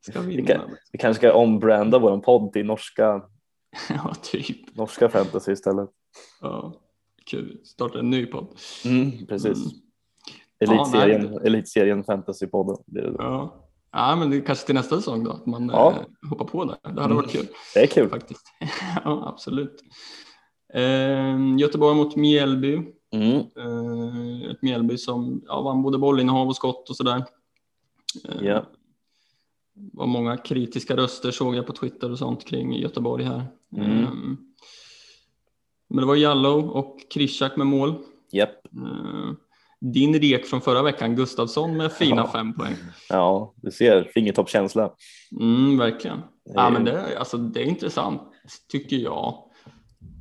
ska 0.00 0.20
vinna. 0.20 0.42
vi, 0.42 0.46
kan, 0.46 0.76
vi 0.92 0.98
kanske 0.98 1.20
ska 1.20 1.34
ombranda 1.34 1.98
vår 1.98 2.18
podd 2.18 2.52
till 2.52 2.66
norska. 2.66 3.22
ja, 3.88 4.14
typ. 4.22 4.76
Norska 4.76 5.08
fantasy 5.08 5.52
istället. 5.52 5.90
Ja, 6.40 6.74
kul. 7.26 7.60
Starta 7.64 7.98
en 7.98 8.10
ny 8.10 8.26
podd. 8.26 8.46
Mm, 8.84 9.26
precis. 9.26 9.58
Mm. 9.66 9.83
Elitserien, 10.60 11.32
ja, 11.32 11.40
elitserien 11.40 12.04
fantasypodden. 12.04 12.76
Ja. 13.18 13.54
ja, 13.92 14.16
men 14.16 14.30
det 14.30 14.40
kanske 14.40 14.66
till 14.66 14.74
nästa 14.74 14.96
säsong 14.96 15.24
då, 15.24 15.30
att 15.30 15.46
man 15.46 15.68
ja. 15.68 15.90
eh, 15.90 16.28
hoppar 16.28 16.44
på 16.44 16.64
det. 16.64 16.76
Det 16.82 17.02
hade 17.02 17.14
varit 17.14 17.34
mm. 17.34 17.46
kul. 17.46 17.54
Det 17.74 17.80
är 17.80 17.86
kul. 17.86 18.08
Faktiskt. 18.08 18.46
ja, 19.04 19.28
absolut. 19.28 19.82
Eh, 20.74 21.56
Göteborg 21.58 21.96
mot 21.96 22.16
Mjällby. 22.16 22.82
Mm. 23.12 23.36
Eh, 23.36 24.50
ett 24.50 24.62
Mjällby 24.62 24.98
som 24.98 25.42
ja, 25.46 25.62
vann 25.62 25.82
både 25.82 25.98
bollinnehav 25.98 26.48
och 26.48 26.56
skott 26.56 26.90
och 26.90 26.96
sådär. 26.96 27.24
Eh, 28.28 28.46
ja. 28.46 28.66
var 29.74 30.06
många 30.06 30.36
kritiska 30.36 30.96
röster 30.96 31.30
såg 31.30 31.54
jag 31.54 31.66
på 31.66 31.72
Twitter 31.72 32.12
och 32.12 32.18
sånt 32.18 32.44
kring 32.44 32.72
Göteborg 32.72 33.24
här. 33.24 33.46
Mm. 33.76 34.02
Eh, 34.02 34.10
men 35.88 36.00
det 36.00 36.06
var 36.06 36.16
Jallow 36.16 36.70
och 36.70 36.98
Krishak 37.10 37.56
med 37.56 37.66
mål. 37.66 37.94
Yep. 38.32 38.50
Eh, 39.84 39.90
din 39.90 40.20
rek 40.20 40.46
från 40.46 40.60
förra 40.60 40.82
veckan, 40.82 41.16
Gustavsson 41.16 41.76
med 41.76 41.92
fina 41.92 42.16
ja. 42.16 42.30
fem 42.32 42.54
poäng. 42.54 42.74
Ja, 43.08 43.54
du 43.56 43.70
ser 43.70 44.10
fingertoppskänsla. 44.14 44.90
Mm, 45.40 45.78
verkligen. 45.78 46.20
Ja, 46.44 46.70
men 46.70 46.84
det, 46.84 47.18
alltså, 47.18 47.36
det 47.36 47.60
är 47.60 47.64
intressant 47.64 48.22
tycker 48.72 48.96
jag. 48.96 49.38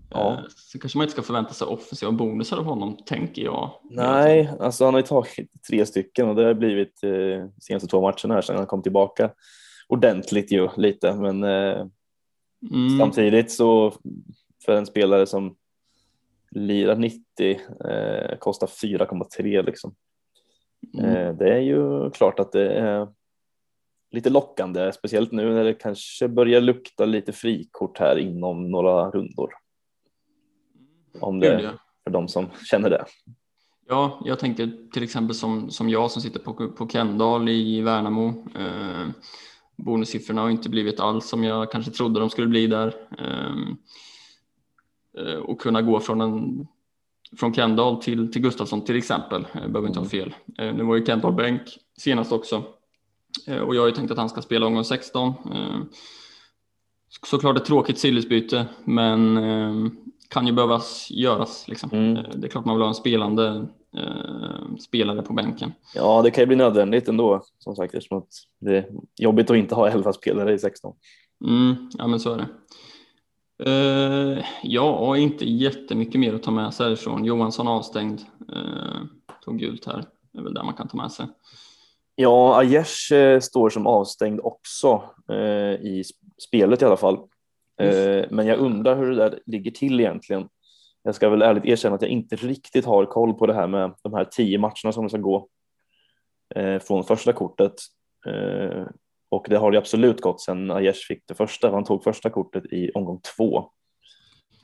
Ja. 0.10 0.34
Eh, 0.34 0.40
så 0.56 0.80
kanske 0.80 0.98
man 0.98 1.06
inte 1.06 1.12
ska 1.12 1.22
förvänta 1.22 1.54
sig 1.54 1.68
offensiva 1.68 2.12
bonusar 2.12 2.58
av 2.58 2.64
honom, 2.64 2.98
tänker 3.06 3.42
jag. 3.42 3.72
Nej, 3.84 4.50
alltså 4.60 4.86
han 4.86 4.94
har 4.94 5.02
ju 5.02 5.08
tagit 5.08 5.50
tre 5.70 5.86
stycken 5.86 6.30
och 6.30 6.36
det 6.36 6.44
har 6.44 6.54
blivit 6.54 7.04
eh, 7.04 7.48
senaste 7.62 7.88
två 7.88 8.02
matcherna 8.02 8.34
här 8.34 8.42
sedan 8.42 8.58
han 8.58 8.66
kom 8.66 8.82
tillbaka 8.82 9.32
ordentligt 9.88 10.52
ju 10.52 10.70
lite, 10.78 11.16
men 11.16 11.44
eh, 11.44 11.86
mm. 12.72 13.00
samtidigt 13.00 13.52
så 13.52 13.94
för 14.66 14.74
en 14.74 14.86
spelare 14.86 15.26
som 15.26 15.56
lirar 16.56 16.96
90 16.96 17.60
eh, 17.90 18.38
kostar 18.38 18.68
4,3 18.68 19.66
liksom. 19.66 19.96
Mm. 20.98 21.16
Eh, 21.16 21.34
det 21.34 21.54
är 21.54 21.60
ju 21.60 22.12
klart 22.12 22.40
att 22.40 22.52
det 22.52 22.74
är 22.74 23.08
lite 24.12 24.30
lockande, 24.30 24.92
speciellt 24.92 25.32
nu 25.32 25.54
när 25.54 25.64
det 25.64 25.74
kanske 25.74 26.28
börjar 26.28 26.62
lukta 26.62 27.06
lite 27.06 27.32
frikort 27.32 28.00
här 28.00 28.18
inom 28.18 28.72
några 28.72 29.10
rundor. 29.10 29.54
Om 31.20 31.40
det, 31.40 31.72
för 32.04 32.12
de 32.12 32.28
som 32.28 32.50
känner 32.70 32.90
det. 32.90 33.06
Ja, 33.88 34.22
jag 34.26 34.40
tänker 34.40 34.92
till 34.94 35.04
exempel 35.04 35.36
som, 35.36 35.70
som 35.70 35.90
jag 35.90 36.12
som 36.12 36.22
sitter 36.22 36.40
på, 36.40 36.54
på 36.54 36.90
Kendall 36.90 37.50
i 37.50 37.82
Värnamo. 37.82 38.28
Eh, 38.56 39.08
bonussiffrorna 39.76 40.42
har 40.42 40.50
inte 40.50 40.70
blivit 40.70 41.00
alls 41.00 41.30
som 41.30 41.44
jag 41.44 41.72
kanske 41.72 41.92
trodde 41.92 42.20
de 42.20 42.30
skulle 42.30 42.48
bli 42.48 42.68
där. 42.68 42.88
Eh 43.20 43.76
och 45.46 45.62
kunna 45.62 45.82
gå 45.82 46.00
från, 46.00 46.22
en, 46.22 46.68
från 47.40 47.54
Kendall 47.54 48.02
till, 48.02 48.32
till 48.32 48.42
Gustafsson 48.42 48.82
till 48.82 48.98
exempel, 48.98 49.48
eh, 49.54 49.68
behöver 49.68 49.88
inte 49.88 50.00
ha 50.00 50.06
mm. 50.06 50.10
fel. 50.10 50.36
Eh, 50.58 50.76
nu 50.76 50.84
var 50.84 50.96
ju 50.96 51.06
Kendall 51.06 51.34
bänk 51.34 51.62
senast 51.98 52.32
också 52.32 52.64
eh, 53.48 53.60
och 53.60 53.76
jag 53.76 53.82
har 53.82 53.88
ju 53.88 53.96
tänkt 53.96 54.12
att 54.12 54.18
han 54.18 54.30
ska 54.30 54.42
spela 54.42 54.66
omgång 54.66 54.84
16. 54.84 55.34
Såklart 57.26 57.58
ett 57.58 57.66
tråkigt 57.66 58.00
sillesbyte, 58.00 58.66
men 58.86 59.38
kan 60.34 60.48
ju 60.48 60.54
behövas 60.54 61.08
göras. 61.12 61.68
Liksom. 61.68 61.90
Mm. 61.94 62.18
Eh, 62.18 62.24
det 62.36 62.48
är 62.48 62.50
klart 62.50 62.66
man 62.66 62.76
vill 62.76 62.82
ha 62.82 62.90
en 62.90 62.96
spelande 62.96 63.68
eh, 63.98 64.76
spelare 64.80 65.22
på 65.22 65.34
bänken. 65.34 65.74
Ja, 65.96 66.22
det 66.22 66.32
kan 66.32 66.42
ju 66.42 66.46
bli 66.46 66.56
nödvändigt 66.56 67.08
ändå 67.08 67.42
som 67.60 67.76
sagt 67.76 67.94
eftersom 67.94 68.18
att 68.18 68.30
det 68.60 68.78
är 68.78 68.86
jobbigt 69.18 69.50
att 69.50 69.58
inte 69.58 69.76
ha 69.76 69.90
11 69.90 70.14
spelare 70.14 70.54
i 70.54 70.60
16. 70.60 70.96
Mm, 71.46 71.90
ja, 71.98 72.08
men 72.08 72.20
så 72.20 72.34
är 72.34 72.38
det. 72.38 72.48
Eh, 73.60 74.46
ja, 74.64 75.18
inte 75.18 75.46
jättemycket 75.46 76.20
mer 76.20 76.34
att 76.34 76.44
ta 76.44 76.52
med 76.52 76.74
sig 76.74 76.86
härifrån. 76.86 77.26
Johansson 77.26 77.68
avstängd, 77.68 78.22
eh, 78.56 79.02
tog 79.46 79.60
gult 79.60 79.86
här. 79.86 80.06
Det 80.32 80.40
är 80.40 80.44
väl 80.44 80.54
det 80.54 80.64
man 80.64 80.74
kan 80.74 80.88
ta 80.88 80.98
med 80.98 81.12
sig. 81.12 81.26
Ja, 82.16 82.60
Aiesh 82.60 83.14
eh, 83.14 83.40
står 83.40 83.70
som 83.70 83.88
avstängd 83.88 84.40
också 84.44 85.04
eh, 85.30 85.74
i 85.74 86.04
spelet 86.48 86.82
i 86.82 86.86
alla 86.86 86.98
fall. 86.98 87.16
Eh, 87.82 88.26
men 88.30 88.48
jag 88.48 88.60
undrar 88.60 88.96
hur 88.96 89.10
det 89.10 89.16
där 89.16 89.40
ligger 89.46 89.72
till 89.72 90.00
egentligen. 90.00 90.48
Jag 91.04 91.16
ska 91.16 91.30
väl 91.30 91.42
ärligt 91.42 91.66
erkänna 91.66 91.96
att 91.96 92.02
jag 92.02 92.12
inte 92.12 92.36
riktigt 92.36 92.86
har 92.86 93.06
koll 93.06 93.34
på 93.34 93.46
det 93.48 93.54
här 93.54 93.68
med 93.68 93.94
de 94.04 94.14
här 94.14 94.26
tio 94.26 94.58
matcherna 94.58 94.92
som 94.92 95.10
ska 95.10 95.18
gå 95.18 95.48
från 96.82 97.04
första 97.04 97.34
kortet. 97.34 97.74
Och 99.34 99.46
det 99.50 99.58
har 99.58 99.72
det 99.72 99.78
absolut 99.78 100.22
gått 100.22 100.42
sedan 100.42 100.72
Aiesh 100.72 101.08
fick 101.08 101.28
det 101.28 101.36
första. 101.36 101.72
Han 101.72 101.84
tog 101.84 102.04
första 102.04 102.30
kortet 102.30 102.66
i 102.66 102.92
omgång 102.92 103.22
två. 103.38 103.70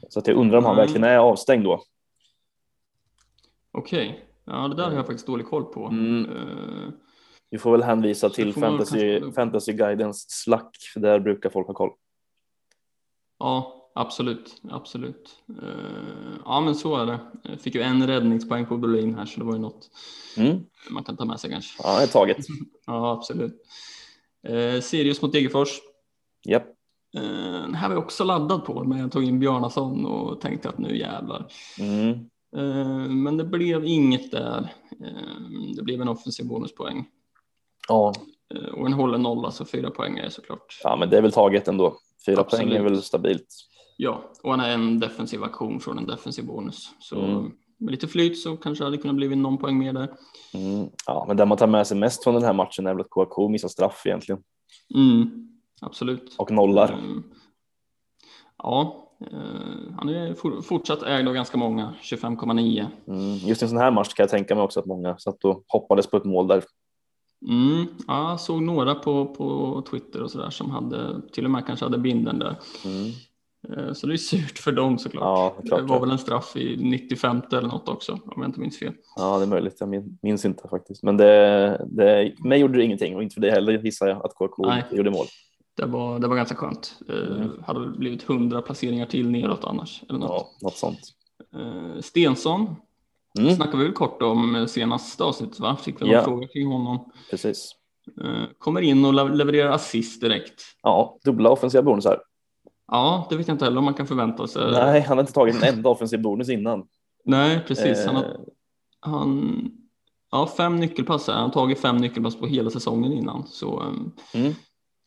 Så 0.10 0.20
att 0.20 0.28
jag 0.28 0.38
undrar 0.38 0.58
om 0.58 0.66
han 0.66 0.74
mm. 0.74 0.86
verkligen 0.86 1.04
är 1.04 1.18
avstängd 1.18 1.64
då. 1.64 1.84
Okej, 3.72 4.10
okay. 4.10 4.22
ja 4.46 4.68
det 4.68 4.76
där 4.76 4.84
har 4.84 4.96
jag 4.96 5.06
faktiskt 5.06 5.28
dålig 5.28 5.48
koll 5.48 5.66
på. 5.66 5.86
Mm. 5.86 6.26
Uh, 6.26 6.90
vi 7.50 7.58
får 7.58 7.72
väl 7.72 7.84
hänvisa 7.84 8.30
till 8.30 8.54
fantasy, 8.54 9.32
fantasy 9.32 9.74
Guidance 9.74 10.26
Slack, 10.30 10.78
för 10.94 11.00
där 11.00 11.20
brukar 11.20 11.50
folk 11.50 11.68
ha 11.68 11.74
koll. 11.74 11.92
Ja, 13.40 13.90
absolut, 13.96 14.62
absolut. 14.70 15.44
Uh, 15.64 16.38
ja, 16.46 16.62
men 16.62 16.76
så 16.76 16.96
är 16.96 17.06
det. 17.06 17.20
Jag 17.44 17.62
fick 17.62 17.76
ju 17.76 17.82
en 17.82 18.08
räddningspoäng 18.08 18.66
på 18.66 18.78
Berlin 18.78 19.16
här, 19.16 19.26
så 19.26 19.40
det 19.40 19.46
var 19.46 19.54
ju 19.54 19.60
något 19.60 19.90
mm. 20.38 20.66
man 20.90 21.04
kan 21.04 21.18
ta 21.18 21.26
med 21.26 21.40
sig 21.40 21.52
kanske. 21.52 21.84
Ja, 21.84 21.98
det 21.98 22.04
är 22.04 22.08
taget. 22.08 22.46
ja, 22.86 23.12
absolut. 23.12 23.62
Uh, 24.50 24.82
Sirius 24.82 25.22
mot 25.22 25.34
Degerfors. 25.34 25.70
Japp. 26.48 26.66
Yep. 26.66 26.76
Den 27.64 27.76
här 27.76 27.88
var 27.88 27.96
jag 27.96 28.04
också 28.04 28.24
laddad 28.24 28.66
på, 28.66 28.84
men 28.84 29.00
jag 29.00 29.12
tog 29.12 29.24
in 29.24 29.40
Bjarnason 29.40 30.06
och 30.06 30.42
tänkte 30.42 30.70
att 30.70 30.78
nu 30.78 30.98
jävlar. 30.98 31.48
Mm. 31.80 32.10
Uh, 32.58 33.10
men 33.10 33.38
det 33.38 33.44
blev 33.44 33.86
inget 33.86 34.32
där. 34.32 34.74
Uh, 35.02 35.74
det 35.76 35.84
blev 35.84 36.02
en 36.02 36.08
offensiv 36.08 36.48
bonuspoäng. 36.48 37.06
Ja. 37.88 38.14
Och 38.74 38.86
en 38.86 38.94
hållen 38.94 39.22
nolla, 39.22 39.52
så 39.52 39.66
fyra 39.66 39.92
poäng 39.92 40.18
är 40.18 40.30
såklart. 40.30 40.80
Ja, 40.84 40.96
men 40.96 41.10
det 41.10 41.18
är 41.18 41.22
väl 41.22 41.32
taget 41.32 41.68
ändå. 41.68 41.98
Fyra 42.26 42.42
Absolut. 42.42 42.66
poäng 42.66 42.78
är 42.78 42.84
väl 42.84 43.02
stabilt. 43.02 43.48
Ja, 43.98 44.32
och 44.44 44.52
han 44.52 44.60
är 44.60 44.74
en 44.74 45.00
defensiv 45.00 45.44
aktion 45.44 45.80
från 45.80 45.98
en 45.98 46.06
defensiv 46.06 46.46
bonus. 46.46 46.90
Så 47.00 47.22
mm. 47.22 47.52
Med 47.80 47.92
lite 47.92 48.08
flyt 48.08 48.40
så 48.40 48.58
kanske 48.58 48.84
det 48.84 48.88
hade 48.88 48.98
kunnat 48.98 49.16
bli 49.16 49.36
någon 49.36 49.58
poäng 49.58 49.78
mer 49.78 49.94
där. 49.94 50.10
Mm. 50.54 50.90
Ja, 51.06 51.26
men 51.28 51.38
det 51.38 51.46
man 51.46 51.58
tar 51.58 51.68
med 51.68 51.88
sig 51.88 51.98
mest 51.98 52.24
från 52.24 52.34
den 52.34 52.44
här 52.44 52.54
matchen 52.54 52.88
är 52.88 52.94
väl 52.94 53.02
att 53.02 53.10
KK 53.10 53.50
missar 53.50 53.68
straff 53.68 54.02
egentligen. 54.06 54.42
Mm. 54.96 55.50
Absolut. 55.82 56.36
Och 56.38 56.52
nollar. 56.52 56.94
Mm. 56.94 57.24
Ja, 58.58 59.06
Uh, 59.22 59.94
han 59.98 60.10
är 60.10 60.62
fortsatt 60.62 61.04
ägd 61.04 61.28
av 61.28 61.34
ganska 61.34 61.58
många, 61.58 61.94
25,9. 62.02 62.88
Mm, 63.08 63.38
just 63.48 63.62
i 63.62 63.66
en 63.66 63.70
sån 63.70 63.78
här 63.78 63.92
match 63.92 64.14
kan 64.14 64.24
jag 64.24 64.30
tänka 64.30 64.56
mig 64.56 64.64
också 64.64 64.80
att 64.80 64.86
många 64.86 65.18
satt 65.18 65.46
och 65.46 65.64
hoppades 65.68 66.08
på 66.08 66.18
ett 66.18 66.26
mål 66.26 66.48
där. 66.48 66.64
Mm, 67.48 67.88
ja, 68.08 68.38
såg 68.38 68.62
några 68.62 68.96
på, 68.96 69.26
på 69.26 69.82
Twitter 69.90 70.24
och 70.24 70.32
sådär 70.32 70.50
som 70.50 70.72
hade 70.72 71.22
till 71.32 71.46
och 71.46 71.52
med 71.52 71.66
kanske 71.66 71.86
hade 71.86 71.98
binden 71.98 72.40
där. 72.40 72.56
Mm. 72.86 73.12
Eh, 73.70 73.94
så 73.94 74.08
det 74.08 74.14
är 74.14 74.18
surt 74.18 74.58
för 74.58 74.72
dem 74.72 74.98
såklart. 74.98 75.54
Ja, 75.64 75.78
det 75.78 75.84
var 75.84 76.00
väl 76.00 76.12
en 76.12 76.18
straff 76.18 76.56
i 76.56 76.78
95 76.78 77.42
eller 77.52 77.68
något 77.68 77.90
också 77.90 78.12
om 78.12 78.42
jag 78.42 78.46
inte 78.46 78.60
minns 78.60 78.80
fel. 78.80 78.94
Ja, 79.16 79.38
det 79.38 79.44
är 79.44 79.48
möjligt. 79.48 79.78
Jag 79.80 80.18
minns 80.22 80.46
inte 80.46 80.68
faktiskt. 80.68 81.04
Men 81.04 81.18
det, 81.18 81.86
det, 81.92 82.34
mig 82.40 82.60
gjorde 82.60 82.78
det 82.78 82.84
ingenting 82.84 83.16
och 83.16 83.24
inte 83.24 83.34
för 83.34 83.42
det 83.42 83.52
heller 83.52 83.74
gissar 83.84 84.08
jag 84.08 84.26
att 84.26 84.34
KK 84.34 84.66
Nej. 84.66 84.84
gjorde 84.92 85.12
mål. 85.12 85.26
Det 85.78 85.86
var, 85.86 86.20
det 86.20 86.28
var 86.28 86.36
ganska 86.36 86.56
skönt. 86.56 87.00
Eh, 87.10 87.36
mm. 87.36 87.64
hade 87.64 87.88
blivit 87.88 88.24
hundra 88.24 88.62
placeringar 88.62 89.06
till 89.06 89.30
neråt 89.30 89.64
annars. 89.64 90.04
Eller 90.10 90.20
något. 90.20 90.30
Ja, 90.30 90.68
något 90.68 90.78
sånt. 90.78 91.00
Eh, 91.56 92.02
Stensson 92.02 92.76
Mm. 93.40 93.56
Snackade 93.56 93.78
vi 93.78 93.84
väl 93.84 93.94
kort 93.94 94.22
om 94.22 94.68
senaste 94.70 95.24
avsnittet, 95.24 95.60
va? 95.60 95.76
Fick 95.76 96.02
vi 96.02 96.06
några 96.06 96.20
ja. 96.20 96.24
frågor 96.24 96.48
kring 96.48 96.68
honom. 96.68 97.12
Precis. 97.30 97.72
Eh, 98.24 98.44
kommer 98.58 98.82
in 98.82 99.06
och 99.06 99.36
levererar 99.36 99.72
assist 99.72 100.22
direkt. 100.22 100.62
Ja, 100.84 101.20
dubbla 101.24 101.50
offensiva 101.50 101.82
bonusar. 101.82 102.22
Ja, 102.92 103.28
det 103.30 103.38
vet 103.38 103.48
jag 103.48 103.56
inte 103.56 103.66
heller 103.66 103.78
om 103.78 103.86
man 103.86 103.94
kan 103.94 104.08
förvänta 104.08 104.48
sig. 104.48 104.72
Nej, 104.72 105.02
han 105.02 105.18
har 105.18 105.24
inte 105.24 105.34
tagit 105.34 105.64
en 105.64 105.76
enda 105.76 105.90
offensiv 105.90 106.22
bonus 106.22 106.50
innan. 106.50 106.88
Nej, 107.26 107.60
precis. 107.68 108.06
Han 108.06 108.16
har, 108.16 108.24
eh. 108.24 108.30
han, 109.00 109.62
ja, 110.32 110.48
fem 110.58 110.76
nyckelpass. 110.76 111.28
Han 111.28 111.44
har 111.44 111.50
tagit 111.50 111.80
fem 111.80 111.98
nyckelpass 111.98 112.36
på 112.40 112.48
hela 112.48 112.70
säsongen 112.70 113.14
innan. 113.14 113.48
Så 113.48 113.80
ehm, 113.80 114.12
mm. 114.34 114.54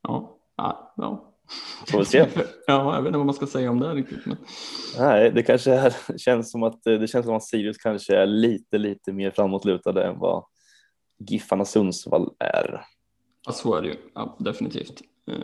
ja, 0.02 0.38
ja, 0.56 0.94
ja, 0.96 1.32
Får 1.90 2.04
se. 2.04 2.18
ja, 2.66 2.94
jag 2.94 3.02
vet 3.02 3.06
inte 3.06 3.18
vad 3.18 3.26
man 3.26 3.34
ska 3.34 3.46
säga 3.46 3.70
om 3.70 3.80
det 3.80 3.94
riktigt. 3.94 4.26
Men... 4.26 4.36
Nej, 4.98 5.30
det 5.30 5.42
kanske 5.42 5.72
är, 5.72 5.94
känns 6.18 6.50
som 6.50 6.62
att 6.62 6.82
det 6.84 7.10
känns 7.10 7.26
som 7.26 7.34
att 7.34 7.44
Sirius 7.44 7.76
kanske 7.76 8.16
är 8.16 8.26
lite, 8.26 8.78
lite 8.78 9.12
mer 9.12 9.30
framåtlutade 9.30 10.04
än 10.04 10.18
vad 10.18 10.44
Giffarna 11.28 11.64
Sundsvall 11.64 12.30
är. 12.38 12.84
Ja, 13.46 13.52
så 13.52 13.74
är 13.74 13.82
det 13.82 13.88
ju. 13.88 13.96
Ja, 14.14 14.36
definitivt. 14.38 15.02
Uh, 15.30 15.36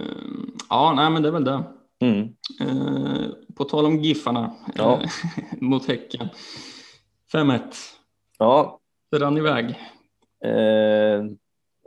ja, 0.71 0.93
nej, 0.97 1.11
men 1.11 1.23
det 1.23 1.29
är 1.29 1.33
väl 1.33 1.45
det. 1.45 1.65
Mm. 2.01 2.29
Uh, 2.63 3.29
på 3.57 3.65
tal 3.65 3.87
om 3.87 3.99
Giffarna 3.99 4.55
ja. 4.75 5.01
uh, 5.03 5.09
mot 5.61 5.89
Häcken. 5.89 6.29
5-1. 7.33 7.61
Ja. 8.39 8.81
Det 9.11 9.19
rann 9.19 9.37
iväg. 9.37 9.67
Uh, 10.47 11.25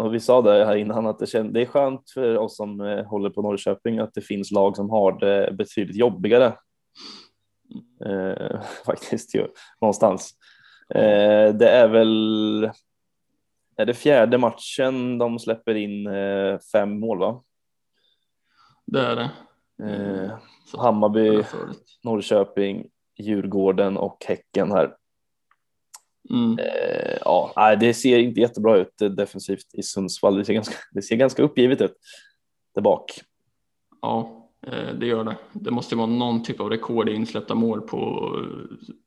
och 0.02 0.14
vi 0.14 0.20
sa 0.20 0.42
det 0.42 0.66
här 0.66 0.76
innan 0.76 1.08
att 1.08 1.20
det, 1.20 1.28
känd, 1.28 1.54
det 1.54 1.62
är 1.62 1.66
skönt 1.66 2.10
för 2.10 2.38
oss 2.38 2.58
som 2.58 2.82
eh, 2.82 3.06
håller 3.06 3.30
på 3.30 3.42
Norrköping 3.42 4.00
att 4.00 4.14
det 4.14 4.22
finns 4.22 4.52
lag 4.52 4.76
som 4.76 4.90
har 4.90 5.20
det 5.20 5.54
betydligt 5.54 5.96
jobbigare. 5.96 6.54
Eh, 8.06 8.62
faktiskt 8.86 9.36
ju, 9.36 9.48
någonstans. 9.82 10.32
Eh, 10.96 11.54
det 11.54 11.70
är 11.70 11.88
väl 11.88 12.72
är 13.78 13.86
det 13.86 13.94
fjärde 13.94 14.38
matchen 14.38 15.18
de 15.18 15.40
släpper 15.40 15.76
in 15.76 16.08
eh, 16.08 16.60
fem 16.72 17.00
mål 17.00 17.20
va? 17.20 17.44
Det 18.86 19.00
är 19.00 19.16
det. 19.16 19.32
Eh, 19.84 20.32
Hammarby, 20.78 21.44
Norrköping, 22.04 22.86
Djurgården 23.18 23.98
och 23.98 24.26
Häcken 24.28 24.72
här. 24.72 24.96
Mm. 26.30 26.60
Eh, 26.60 27.18
ja, 27.26 27.76
det 27.80 27.94
ser 27.94 28.20
inte 28.20 28.40
jättebra 28.40 28.78
ut 28.78 29.02
eh, 29.02 29.10
defensivt 29.10 29.74
i 29.74 29.84
Sundsvall. 29.84 30.38
Det 30.38 30.46
ser 30.46 30.54
ganska, 30.54 30.76
det 30.92 31.02
ser 31.02 31.16
ganska 31.16 31.44
uppgivet 31.44 31.82
ut 31.82 31.94
där 32.76 32.82
bak. 32.82 33.22
Ja, 34.02 34.48
eh, 34.68 34.96
det 35.00 35.06
gör 35.06 35.24
det. 35.24 35.36
Det 35.54 35.72
måste 35.72 35.96
vara 35.96 36.08
någon 36.08 36.44
typ 36.44 36.60
av 36.60 36.70
rekord 36.70 37.10
i 37.10 37.14
insläppta 37.14 37.56
mål 37.56 37.82
på 37.82 38.32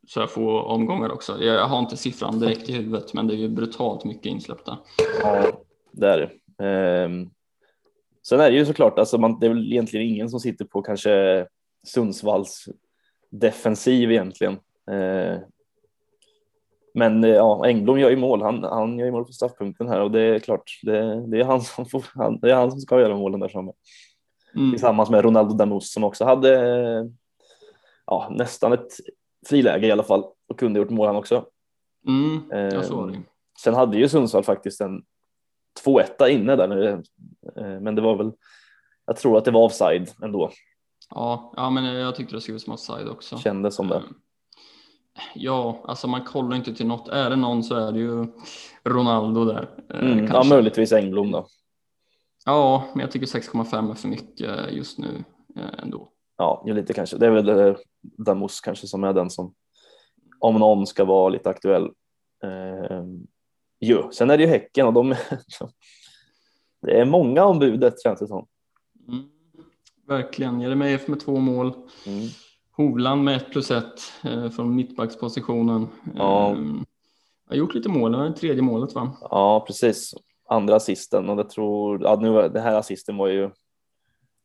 så 0.09 0.21
här 0.21 0.27
få 0.27 0.61
omgångar 0.61 1.11
också. 1.11 1.43
Jag 1.43 1.67
har 1.67 1.79
inte 1.79 1.97
siffran 1.97 2.41
direkt 2.41 2.69
i 2.69 2.73
huvudet, 2.73 3.15
men 3.15 3.27
det 3.27 3.35
är 3.35 3.39
ju 3.39 3.49
brutalt 3.49 4.05
mycket 4.05 4.27
insläppta. 4.27 4.79
Ja, 5.23 5.53
det 5.93 6.09
är 6.09 6.19
det. 6.19 6.31
Sen 8.29 8.41
är 8.41 8.51
det 8.51 8.57
ju 8.57 8.67
såklart, 8.67 8.99
alltså 8.99 9.19
man, 9.19 9.39
det 9.41 9.47
är 9.47 9.51
väl 9.51 9.73
egentligen 9.73 10.07
ingen 10.07 10.29
som 10.29 10.41
sitter 10.41 10.65
på 10.65 10.83
kanske 10.83 11.47
Sundsvalls 11.87 12.69
defensiv 13.31 14.13
egentligen. 14.13 14.59
Men 16.95 17.25
eh, 17.25 17.31
ja, 17.31 17.67
Engblom 17.67 17.99
gör 17.99 18.11
ju 18.11 18.17
mål. 18.17 18.43
Han, 18.43 18.65
han 18.65 18.99
gör 18.99 19.07
ju 19.07 19.13
mål 19.13 19.25
på 19.25 19.33
straffpunkten 19.33 19.89
här 19.89 20.01
och 20.01 20.11
det 20.11 20.21
är 20.21 20.39
klart, 20.39 20.81
det, 20.83 21.27
det 21.27 21.41
är, 21.41 21.45
han 21.45 21.61
som 21.61 21.87
får, 21.87 22.05
han, 22.15 22.41
det 22.41 22.51
är 22.51 22.55
han 22.55 22.71
som 22.71 22.81
ska 22.81 23.01
göra 23.01 23.17
målen 23.17 23.41
där 23.41 23.49
framme. 23.49 23.73
Mm. 24.55 24.71
Tillsammans 24.71 25.11
med 25.11 25.25
Ronaldo 25.25 25.55
Damus 25.55 25.93
som 25.93 26.05
också 26.05 26.25
hade 26.25 27.11
ja, 28.07 28.29
nästan 28.31 28.73
ett 28.73 28.93
friläge 29.47 29.87
i 29.87 29.93
alla 29.93 30.03
fall 30.03 30.25
och 30.49 30.59
kunde 30.59 30.81
gjort 30.81 30.91
mål 30.91 31.07
han 31.07 31.17
också. 31.17 31.47
Mm, 32.07 32.43
jag 32.51 32.85
såg 32.85 33.13
det. 33.13 33.19
Sen 33.63 33.75
hade 33.75 33.97
ju 33.97 34.09
Sundsvall 34.09 34.45
faktiskt 34.45 34.81
en 34.81 35.03
2-1 35.85 36.29
inne 36.29 36.57
där, 36.57 36.87
eh, 37.57 37.81
men 37.81 37.95
det 37.95 38.03
var 38.03 38.17
väl, 38.17 38.33
jag 39.07 39.17
tror 39.17 39.39
att 39.39 39.45
det 39.45 39.51
var 39.51 39.65
offside 39.65 40.11
ändå. 40.23 40.51
Ja, 41.11 41.53
ja 41.57 41.71
men 41.71 41.85
jag 41.85 42.15
tyckte 42.15 42.35
det 42.35 42.41
såg 42.41 42.55
ut 42.55 42.63
som 42.63 42.73
offside 42.73 43.09
också. 43.09 43.39
Kändes 43.39 43.75
som 43.75 43.89
det. 43.89 44.03
Ja, 45.35 45.85
alltså 45.85 46.07
man 46.09 46.25
kollar 46.25 46.57
inte 46.57 46.75
till 46.75 46.87
något. 46.87 47.09
Är 47.09 47.31
det 47.31 47.37
någon 47.37 47.65
så 47.65 47.75
är 47.75 47.93
det 47.93 47.99
ju 47.99 48.27
Ronaldo 48.85 49.45
där. 49.45 49.71
Mm, 49.95 50.27
ja, 50.27 50.45
möjligtvis 50.45 50.93
Engblom 50.93 51.31
då. 51.31 51.47
Ja, 52.45 52.85
men 52.93 53.01
jag 53.01 53.11
tycker 53.11 53.27
6,5 53.27 53.91
är 53.91 53.95
för 53.95 54.09
mycket 54.09 54.73
just 54.73 54.99
nu 54.99 55.25
ändå. 55.79 56.09
Ja, 56.37 56.65
lite 56.67 56.93
kanske. 56.93 57.17
Det 57.17 57.27
är 57.27 57.31
väl 57.31 57.77
Damus 58.03 58.61
kanske 58.61 58.87
som 58.87 59.05
är 59.05 59.13
den 59.13 59.31
som 59.31 59.55
om 60.39 60.55
någon 60.55 60.87
ska 60.87 61.05
vara 61.05 61.29
lite 61.29 61.51
aktuell. 61.51 61.91
Jo. 63.87 64.11
Sen 64.13 64.31
är 64.31 64.37
det 64.37 64.45
ju 64.45 64.49
Häcken 64.49 64.87
och 64.87 64.93
de 64.93 65.11
det 66.83 67.01
är 67.01 67.05
många 67.05 67.45
om 67.45 67.59
budet 67.59 68.03
känns 68.03 68.21
det 68.21 68.27
som. 68.27 68.47
Mm, 69.09 69.25
verkligen. 70.09 70.61
Jeremejeff 70.61 71.09
med 71.09 71.21
två 71.21 71.37
mål. 71.37 71.75
Mm. 72.07 72.29
Hovland 72.77 73.25
med 73.25 73.37
ett 73.37 73.51
plus 73.51 73.71
ett 73.71 74.01
eh, 74.25 74.51
från 74.51 74.77
mittbackspositionen. 74.77 75.87
Ja. 76.15 76.51
Eh, 76.51 76.59
har 77.49 77.57
gjort 77.57 77.75
lite 77.75 77.89
mål, 77.89 78.13
det 78.13 78.19
var 78.19 78.25
det 78.25 78.37
tredje 78.37 78.63
målet 78.63 78.95
va? 78.95 79.17
Ja, 79.21 79.65
precis. 79.67 80.15
Andra 80.49 80.77
assisten 80.77 81.29
och 81.29 81.37
det 81.37 81.45
tror, 81.45 82.03
ja, 82.03 82.19
nu, 82.21 82.49
det 82.49 82.61
här 82.61 82.75
assisten 82.75 83.17
var 83.17 83.29
ju 83.29 83.51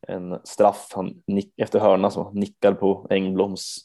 en 0.08 0.40
straff 0.44 0.92
han 0.96 1.22
nick, 1.28 1.54
efter 1.58 1.80
hörna 1.80 2.12
som 2.12 2.36
nickar 2.36 2.74
på 2.74 3.08
Engbloms 3.10 3.78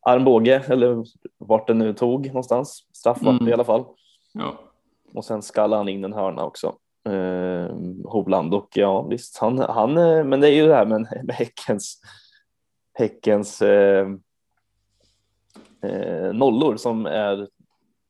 armbåge 0.00 0.64
eller 0.68 1.04
vart 1.38 1.66
den 1.66 1.78
nu 1.78 1.94
tog 1.94 2.26
någonstans. 2.26 2.86
Straff 2.92 3.22
mm. 3.22 3.48
i 3.48 3.52
alla 3.52 3.64
fall. 3.64 3.84
Ja. 4.32 4.67
Och 5.14 5.24
sen 5.24 5.42
skallade 5.42 5.80
han 5.80 5.88
in 5.88 6.04
en 6.04 6.12
hörna 6.12 6.44
också. 6.44 6.76
Eh, 7.08 7.74
Hovland 8.04 8.54
och 8.54 8.68
ja 8.74 9.02
visst, 9.02 9.38
han, 9.38 9.58
han, 9.58 9.98
eh, 9.98 10.24
men 10.24 10.40
det 10.40 10.48
är 10.48 10.54
ju 10.54 10.66
det 10.66 10.74
här 10.74 10.86
med, 10.86 11.00
med 11.24 11.34
Häckens, 11.34 12.00
Häckens 12.94 13.62
eh, 13.62 14.08
eh, 15.82 16.32
nollor 16.32 16.76
som 16.76 17.06
är 17.06 17.48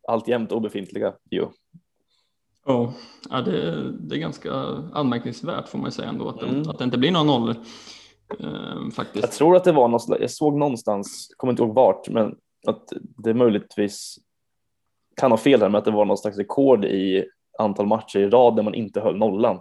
alltjämt 0.09 0.53
obefintliga 0.53 1.15
ju. 1.31 1.47
Ja, 2.67 2.93
det, 3.31 3.93
det 3.93 4.17
är 4.17 4.19
ganska 4.19 4.53
anmärkningsvärt 4.93 5.69
får 5.69 5.79
man 5.79 5.93
säga 5.93 6.09
ändå 6.09 6.29
att, 6.29 6.43
mm. 6.43 6.69
att 6.69 6.79
det 6.79 6.85
inte 6.85 6.99
blir 6.99 7.11
några 7.11 7.25
nollor. 7.25 7.57
Eh, 8.41 8.91
faktiskt. 8.95 9.25
Jag 9.25 9.33
tror 9.33 9.57
att 9.57 9.65
det 9.65 9.73
var 9.73 9.89
något, 9.89 10.21
jag 10.21 10.31
såg 10.31 10.59
någonstans, 10.59 11.35
kommer 11.37 11.53
inte 11.53 11.63
ihåg 11.63 11.75
vart, 11.75 12.09
men 12.09 12.37
att 12.67 12.93
det 13.17 13.35
möjligtvis 13.35 14.19
kan 15.19 15.31
ha 15.31 15.39
fel 15.39 15.61
här, 15.61 15.69
men 15.69 15.79
att 15.79 15.85
det 15.85 15.91
var 15.91 16.05
något 16.05 16.21
slags 16.21 16.39
rekord 16.39 16.85
i 16.85 17.25
antal 17.59 17.87
matcher 17.87 18.19
i 18.19 18.29
rad 18.29 18.57
där 18.57 18.63
man 18.63 18.75
inte 18.75 19.01
höll 19.01 19.17
nollan. 19.17 19.61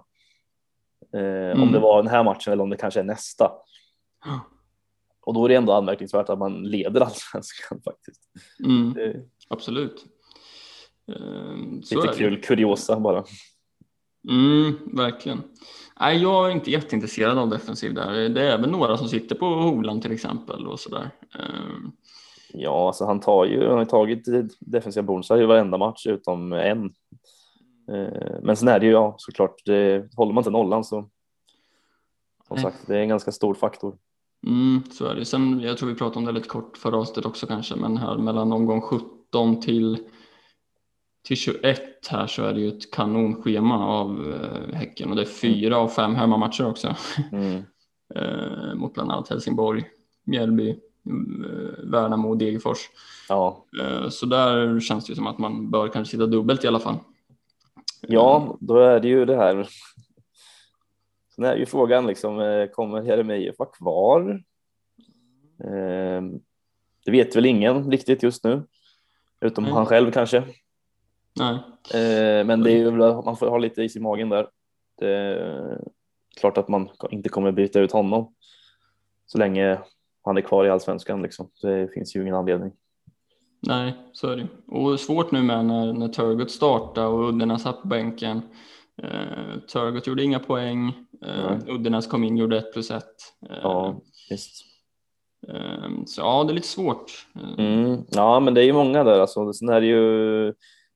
Eh, 1.13 1.21
mm. 1.21 1.63
Om 1.63 1.71
det 1.71 1.79
var 1.79 2.03
den 2.03 2.11
här 2.11 2.23
matchen 2.23 2.53
eller 2.53 2.63
om 2.63 2.69
det 2.69 2.77
kanske 2.77 2.99
är 2.99 3.03
nästa. 3.03 3.51
Och 5.21 5.33
då 5.33 5.45
är 5.45 5.49
det 5.49 5.55
ändå 5.55 5.73
anmärkningsvärt 5.73 6.29
att 6.29 6.39
man 6.39 6.63
leder 6.63 7.01
allsvenskan 7.01 7.81
faktiskt. 7.85 8.21
Mm. 8.63 8.93
Det... 8.93 9.15
Absolut. 9.49 10.05
Eh, 11.11 11.97
Lite 12.01 12.13
kul 12.17 12.41
kuriosa 12.41 12.99
bara. 12.99 13.23
Mm, 14.29 14.77
verkligen. 14.93 15.43
Nej, 15.99 16.21
jag 16.21 16.47
är 16.47 16.51
inte 16.51 16.71
jätteintresserad 16.71 17.37
av 17.37 17.49
defensiv 17.49 17.93
där. 17.93 18.29
Det 18.29 18.51
är 18.51 18.57
väl 18.57 18.69
några 18.69 18.97
som 18.97 19.07
sitter 19.07 19.35
på 19.35 19.45
Holand 19.45 20.01
till 20.01 20.11
exempel 20.11 20.67
och 20.67 20.79
sådär. 20.79 21.11
Um... 21.39 21.95
Ja, 22.53 22.87
alltså 22.87 23.05
han 23.05 23.19
tar 23.19 23.45
ju, 23.45 23.67
han 23.67 23.77
har 23.77 23.85
tagit 23.85 24.25
defensiva 24.59 25.03
bonusar 25.03 25.41
i 25.41 25.45
varenda 25.45 25.77
match 25.77 26.07
utom 26.07 26.53
en. 26.53 26.83
Uh, 27.91 28.39
men 28.41 28.55
sen 28.55 28.67
är 28.67 28.79
det 28.79 28.85
ju 28.85 28.91
ja, 28.91 29.15
såklart, 29.17 29.61
det, 29.65 30.09
håller 30.15 30.33
man 30.33 30.41
inte 30.41 30.49
nollan 30.49 30.83
så 30.83 31.09
som 32.47 32.57
sagt, 32.57 32.87
det 32.87 32.97
är 32.97 33.01
en 33.01 33.09
ganska 33.09 33.31
stor 33.31 33.53
faktor. 33.53 33.97
Mm, 34.47 34.83
så 34.91 35.05
är 35.05 35.15
det. 35.15 35.25
Sen, 35.25 35.59
jag 35.59 35.77
tror 35.77 35.89
vi 35.89 35.95
pratade 35.95 36.19
om 36.19 36.25
det 36.25 36.31
lite 36.31 36.47
kort 36.47 36.77
förra 36.77 36.97
avsnittet 36.97 37.25
också 37.25 37.47
kanske, 37.47 37.75
men 37.75 37.97
här 37.97 38.17
mellan 38.17 38.51
omgång 38.51 38.81
17 38.81 39.61
till 39.61 39.97
till 41.27 41.37
21 41.37 42.07
här 42.09 42.27
så 42.27 42.43
är 42.43 42.53
det 42.53 42.59
ju 42.59 42.67
ett 42.67 42.91
kanonschema 42.91 43.87
av 43.87 44.33
eh, 44.33 44.75
Häcken 44.75 45.09
och 45.09 45.15
det 45.15 45.21
är 45.21 45.25
fyra 45.25 45.77
av 45.77 45.87
fem 45.87 46.15
hemmamatcher 46.15 46.65
också. 46.65 46.95
Mm. 47.31 47.63
eh, 48.15 48.75
mot 48.75 48.93
bland 48.93 49.11
annat 49.11 49.29
Helsingborg, 49.29 49.85
Mjällby, 50.25 50.69
eh, 50.69 50.75
Värnamo 51.83 52.29
och 52.29 52.37
Degerfors. 52.37 52.89
Ja. 53.29 53.65
Eh, 53.81 54.09
så 54.09 54.25
där 54.25 54.79
känns 54.79 55.05
det 55.05 55.15
som 55.15 55.27
att 55.27 55.37
man 55.37 55.71
bör 55.71 55.87
kanske 55.87 56.11
sitta 56.11 56.25
dubbelt 56.25 56.63
i 56.63 56.67
alla 56.67 56.79
fall. 56.79 56.95
Ja, 58.01 58.57
då 58.59 58.77
är 58.77 58.99
det 58.99 59.07
ju 59.07 59.25
det 59.25 59.35
här. 59.35 59.67
Sen 61.35 61.45
är 61.45 61.55
ju 61.55 61.65
frågan 61.65 62.07
liksom, 62.07 62.39
eh, 62.39 62.67
kommer 62.67 63.01
Jeremejeff 63.01 63.59
vara 63.59 63.69
kvar? 63.69 64.43
Eh, 65.63 66.21
det 67.05 67.11
vet 67.11 67.35
väl 67.35 67.45
ingen 67.45 67.91
riktigt 67.91 68.23
just 68.23 68.43
nu, 68.43 68.63
utom 69.41 69.63
mm. 69.63 69.75
han 69.75 69.85
själv 69.85 70.11
kanske. 70.11 70.43
Nej. 71.39 71.53
Eh, 71.93 72.45
men 72.45 72.63
det 72.63 72.71
är 72.71 72.77
ju, 72.77 72.91
man 72.91 73.37
får 73.37 73.49
ha 73.49 73.57
lite 73.57 73.83
is 73.83 73.95
i 73.95 73.99
magen 73.99 74.29
där. 74.29 74.47
Det 74.99 75.09
är 75.09 75.81
klart 76.39 76.57
att 76.57 76.67
man 76.67 76.89
inte 77.11 77.29
kommer 77.29 77.51
byta 77.51 77.79
ut 77.79 77.91
honom 77.91 78.33
så 79.25 79.37
länge 79.37 79.79
han 80.27 80.37
är 80.37 80.41
kvar 80.41 80.65
i 80.65 80.69
allsvenskan. 80.69 81.21
Liksom. 81.21 81.49
Det 81.61 81.93
finns 81.93 82.15
ju 82.15 82.21
ingen 82.21 82.35
anledning. 82.35 82.71
Nej, 83.59 83.93
så 84.13 84.27
är 84.27 84.37
det 84.37 84.47
Och 84.67 84.99
svårt 84.99 85.31
nu 85.31 85.41
med 85.43 85.65
när, 85.65 85.93
när 85.93 86.07
Turgut 86.07 86.51
startade 86.51 87.07
och 87.07 87.29
Uddenäs 87.29 87.61
satt 87.61 87.81
på 87.81 87.87
bänken. 87.87 88.41
Uh, 89.03 89.59
Turgut 89.73 90.07
gjorde 90.07 90.23
inga 90.23 90.39
poäng. 90.39 90.93
Uh, 91.25 91.75
Uddenäs 91.75 92.07
kom 92.07 92.23
in 92.23 92.33
och 92.33 92.39
gjorde 92.39 92.57
ett 92.57 92.73
plus 92.73 92.91
ett. 92.91 93.03
Uh, 93.49 93.57
ja, 93.61 94.01
visst. 94.29 94.65
Uh, 95.49 96.03
så 96.05 96.21
ja, 96.21 96.43
det 96.43 96.51
är 96.51 96.55
lite 96.55 96.67
svårt. 96.67 97.27
Mm, 97.57 98.03
ja, 98.11 98.39
men 98.39 98.53
det 98.53 98.61
är 98.61 98.65
ju 98.65 98.73
många 98.73 99.03
där. 99.03 99.19
Alltså. 99.19 99.53
Sen 99.53 99.69
är 99.69 99.81
det 99.81 99.87
ju 99.87 100.53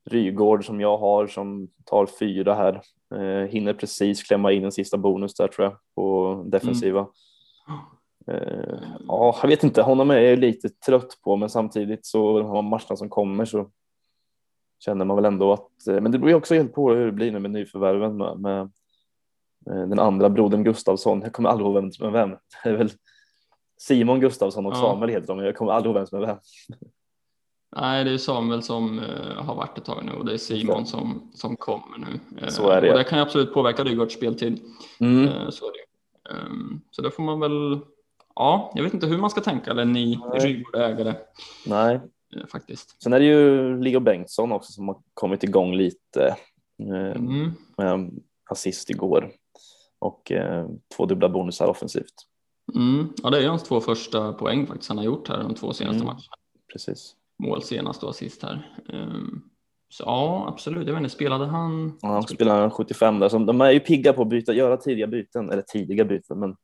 Rygård 0.10 0.66
som 0.66 0.82
jag 0.82 0.98
har 0.98 1.28
som 1.28 1.68
tar 1.86 2.06
fyra 2.06 2.56
här. 2.56 2.82
Eh, 3.16 3.50
hinner 3.50 3.74
precis 3.74 4.24
klämma 4.24 4.52
in 4.52 4.66
en 4.66 4.72
sista 4.72 4.98
bonus 4.98 5.34
där 5.34 5.48
tror 5.48 5.68
jag 5.68 5.78
på 5.96 6.44
defensiva. 6.48 7.00
Mm. 7.00 7.82
Eh, 8.28 8.80
ja, 9.08 9.40
jag 9.42 9.50
vet 9.50 9.64
inte, 9.64 9.82
honom 9.82 10.12
är 10.12 10.20
jag 10.20 10.40
lite 10.40 10.70
trött 10.70 11.18
på 11.24 11.36
men 11.36 11.50
samtidigt 11.50 12.06
så 12.06 12.40
de 12.40 12.66
matcherna 12.66 12.96
som 12.96 13.10
kommer 13.10 13.46
så 13.46 13.70
känner 14.80 15.06
man 15.06 15.16
väl 15.16 15.26
ändå 15.26 15.54
att, 15.54 15.88
eh, 15.88 16.02
men 16.02 16.12
det 16.12 16.18
beror 16.18 16.30
ju 16.30 16.36
också 16.36 16.54
helt 16.54 16.74
på 16.74 16.94
hur 16.94 17.06
det 17.06 17.12
blir 17.12 17.32
nu 17.32 17.40
med 17.40 17.52
nyförvärven 17.52 18.18
med, 18.18 18.40
med 18.40 18.62
eh, 19.70 19.88
den 19.88 20.00
andra 20.00 20.30
brodern 20.30 20.64
Gustavsson. 20.64 21.22
Jag 21.22 21.34
kommer 21.34 21.50
aldrig 21.50 21.66
ihåg 21.66 21.76
vem 21.76 21.92
som 21.92 22.08
är 22.08 22.12
vem. 22.12 22.30
Det 22.64 22.70
är 22.70 22.78
väl 22.78 22.92
Simon 23.78 24.20
Gustavsson 24.20 24.66
och 24.66 24.74
ja. 24.74 24.78
Samuel 24.78 25.10
heter 25.10 25.28
de, 25.28 25.40
jag 25.40 25.56
kommer 25.56 25.72
aldrig 25.72 25.90
ihåg 25.90 26.00
vem 26.00 26.08
som 26.08 26.22
är 26.22 26.26
vem. 26.26 26.38
Nej, 27.76 28.04
det 28.04 28.12
är 28.12 28.18
Samuel 28.18 28.64
som 28.64 29.02
har 29.38 29.56
varit 29.56 29.78
ett 29.78 29.86
tag 29.86 30.06
nu 30.06 30.12
och 30.12 30.26
det 30.26 30.34
är 30.34 30.38
Simon 30.38 30.86
som, 30.86 31.32
som 31.34 31.56
kommer 31.56 31.98
nu. 31.98 32.20
Så 32.50 32.70
är 32.70 32.82
det. 32.82 32.92
Och 32.92 32.98
det 32.98 33.04
kan 33.04 33.20
absolut 33.20 33.54
påverka 33.54 33.84
Rygaards 33.84 34.16
speltid. 34.16 34.60
Mm. 35.00 35.52
Så, 35.52 35.66
det. 35.66 35.92
Um, 36.30 36.82
så 36.92 37.02
det 37.02 37.12
får 37.12 37.24
man 37.24 37.40
väl, 37.40 37.80
ja, 38.36 38.72
jag 38.76 38.84
vet 38.84 38.94
inte 38.94 39.08
hur 39.08 39.18
man 39.18 39.30
ska 39.30 39.42
tänka, 39.42 39.72
eller 39.72 39.86
ni 39.86 40.20
Rygaard-ägare. 40.34 41.16
Nej. 41.66 42.00
faktiskt. 42.52 43.04
Sen 43.04 43.14
är 43.14 43.20
det 43.20 43.26
ju 43.26 43.78
Leo 43.82 44.00
Bengtsson 44.00 44.52
också 44.52 44.72
som 44.72 44.88
har 44.88 44.98
kommit 45.14 45.44
igång 45.44 45.76
lite 45.76 46.36
mm. 47.16 47.52
med 47.78 48.12
assist 48.50 48.90
igår 48.90 49.32
och 50.00 50.32
två 50.96 51.06
dubbla 51.06 51.30
bonusar 51.30 51.68
offensivt. 51.68 52.14
Mm. 52.76 53.14
Ja, 53.24 53.30
det 53.30 53.44
är 53.44 53.50
hans 53.50 53.64
två 53.64 53.82
första 53.82 54.34
poäng 54.34 54.68
faktiskt 54.68 54.90
han 54.90 54.98
har 54.98 55.06
gjort 55.06 55.28
här 55.28 55.44
de 55.44 55.56
två 55.56 55.74
senaste 55.74 55.96
mm. 55.96 56.06
matcherna. 56.06 56.36
Precis 56.74 57.16
mål 57.42 57.64
senast 57.64 58.04
och 58.04 58.10
assist 58.10 58.44
här. 58.44 58.76
Ehm, 58.90 59.42
så 59.90 60.04
ja, 60.04 60.46
absolut. 60.48 60.88
Jag 60.88 60.94
vet 60.94 61.04
inte, 61.04 61.16
spelade 61.16 61.46
han? 61.46 61.98
Ja, 62.02 62.08
han 62.08 62.24
spelade 62.24 62.70
75 62.70 63.20
där. 63.20 63.30
Så 63.30 63.40
de 63.40 63.62
är 63.62 63.72
ju 63.72 63.80
pigga 63.80 64.14
på 64.14 64.22
att 64.22 64.30
byta, 64.30 64.54
göra 64.54 64.78
tidiga 64.78 65.08
byten, 65.08 65.50
eller 65.50 65.62
tidiga 65.62 66.06
byten, 66.06 66.40
men 66.40 66.56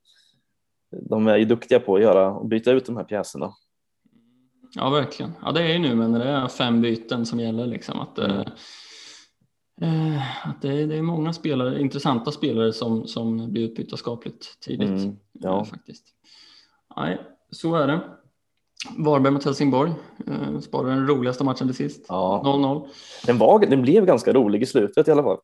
de 0.91 1.27
är 1.27 1.37
ju 1.37 1.45
duktiga 1.45 1.79
på 1.79 1.95
att 1.95 2.01
göra 2.01 2.31
och 2.31 2.47
byta 2.47 2.71
ut 2.71 2.85
de 2.85 2.97
här 2.97 3.03
pjäserna. 3.03 3.53
Ja, 4.75 4.89
verkligen. 4.89 5.31
Ja, 5.41 5.51
det 5.51 5.61
är 5.61 5.73
ju 5.73 5.79
nu, 5.79 5.95
men 5.95 6.11
det 6.11 6.23
är 6.23 6.47
fem 6.47 6.81
byten 6.81 7.25
som 7.25 7.39
gäller 7.39 7.67
liksom 7.67 7.99
att, 7.99 8.17
mm. 8.19 8.39
eh, 9.81 10.47
att 10.49 10.61
det, 10.61 10.69
är, 10.69 10.87
det 10.87 10.95
är 10.95 11.01
många 11.01 11.33
spelare, 11.33 11.81
intressanta 11.81 12.31
spelare 12.31 12.73
som, 12.73 13.07
som 13.07 13.51
blir 13.51 13.63
utbytta 13.63 13.97
skapligt 13.97 14.59
tidigt. 14.59 14.89
Mm, 14.89 15.15
ja. 15.31 15.59
Eh, 15.59 15.63
faktiskt. 15.63 16.05
Nej, 16.95 17.21
så 17.51 17.75
är 17.75 17.87
det. 17.87 17.99
Varberg 18.97 19.33
mot 19.33 19.45
Helsingborg. 19.45 19.91
Eh, 20.27 20.59
sparade 20.59 20.89
den 20.89 21.07
roligaste 21.07 21.43
matchen 21.43 21.67
till 21.67 21.75
sist. 21.75 22.05
Ja. 22.09 22.41
0-0. 22.45 22.87
Den, 23.25 23.37
var, 23.37 23.59
den 23.59 23.81
blev 23.81 24.05
ganska 24.05 24.33
rolig 24.33 24.61
i 24.61 24.65
slutet 24.65 25.07
i 25.07 25.11
alla 25.11 25.23
fall. 25.23 25.37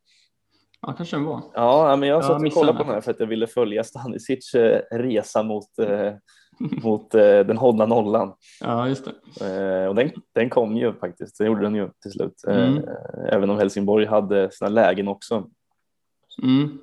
Ja, 0.88 0.94
kanske 0.94 1.16
den 1.16 1.26
var. 1.26 1.42
Ja, 1.54 1.96
men 1.96 2.10
jag 2.10 2.26
satt 2.26 2.46
och 2.46 2.54
kollade 2.54 2.78
på 2.78 2.84
den 2.84 2.94
här 2.94 3.02
för 3.02 3.12
att 3.12 3.20
jag 3.20 3.28
ville 3.28 3.48
följa 3.48 3.84
Stanisic 3.84 4.56
eh, 4.56 4.82
resa 4.92 5.44
mot, 5.44 5.80
eh, 5.80 6.14
mot 6.84 7.16
eh, 7.16 7.40
den 7.40 7.58
hållna 7.58 7.86
nollan. 7.86 8.34
Ja, 8.62 8.88
just 8.88 9.10
det. 9.40 9.82
Eh, 9.82 9.88
och 9.88 9.96
den, 9.96 10.12
den 10.34 10.50
kom 10.50 10.78
ju 10.78 10.94
faktiskt. 10.94 11.38
Den 11.38 11.48
gjorde 11.48 11.62
den 11.62 11.76
ju 11.76 11.90
till 12.02 12.12
slut. 12.12 12.44
Eh, 12.48 12.68
mm. 12.68 12.84
även 13.30 13.50
om 13.50 13.58
Helsingborg 13.58 14.06
hade 14.06 14.52
sina 14.52 14.70
lägen 14.70 15.08
också. 15.08 15.50
Mm. 16.44 16.80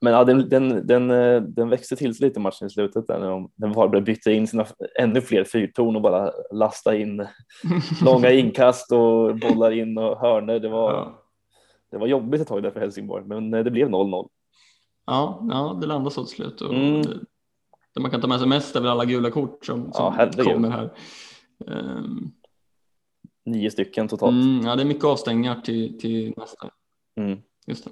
men 0.00 0.12
ja, 0.12 0.24
den, 0.24 0.48
den, 0.48 0.86
den, 0.86 1.10
eh, 1.10 1.42
den 1.42 1.68
växte 1.68 1.96
till 1.96 2.14
sig 2.14 2.26
lite 2.26 2.40
matchen 2.40 2.66
i 2.66 2.70
slutet 2.70 3.06
där 3.06 3.18
när 3.18 3.30
de, 3.30 3.50
när 3.54 3.68
de 3.68 3.74
bara 3.74 4.00
bytte 4.00 4.32
in 4.32 4.46
sina 4.46 4.66
ännu 4.98 5.20
fler 5.20 5.44
fyrtorn 5.44 5.96
och 5.96 6.02
bara 6.02 6.30
lasta 6.52 6.96
in 6.96 7.26
långa 8.04 8.30
inkast 8.30 8.92
och 8.92 9.36
bollar 9.36 9.70
in 9.70 9.98
och 9.98 10.18
hörner. 10.18 10.60
Det 10.60 10.68
var, 10.68 10.92
ja. 10.92 11.23
Det 11.90 11.98
var 11.98 12.06
jobbigt 12.06 12.40
ett 12.40 12.48
tag 12.48 12.62
där 12.62 12.70
för 12.70 12.80
Helsingborg, 12.80 13.24
men 13.26 13.54
eh, 13.54 13.64
det 13.64 13.70
blev 13.70 13.88
0-0. 13.88 14.28
Ja, 15.06 15.46
ja, 15.50 15.78
det 15.80 15.86
landade 15.86 16.14
så 16.14 16.24
till 16.24 16.36
slut. 16.36 16.60
Och 16.60 16.74
mm. 16.74 17.02
det, 17.02 17.18
det, 17.94 18.00
man 18.00 18.10
kan 18.10 18.20
ta 18.20 18.26
med 18.26 18.38
sig 18.38 18.48
mest 18.48 18.76
är 18.76 18.80
väl 18.80 18.90
alla 18.90 19.04
gula 19.04 19.30
kort 19.30 19.66
som, 19.66 19.92
som 19.92 20.28
ja, 20.36 20.44
kommer 20.44 20.70
här. 20.70 20.92
Um, 21.66 22.32
Nio 23.44 23.70
stycken 23.70 24.08
totalt. 24.08 24.44
Mm, 24.44 24.66
ja, 24.66 24.76
det 24.76 24.82
är 24.82 24.86
mycket 24.86 25.04
avstängningar 25.04 25.60
till, 25.60 25.98
till 25.98 26.34
nästa. 26.36 26.70
Mm. 27.16 27.38
Just 27.66 27.84
det. 27.84 27.90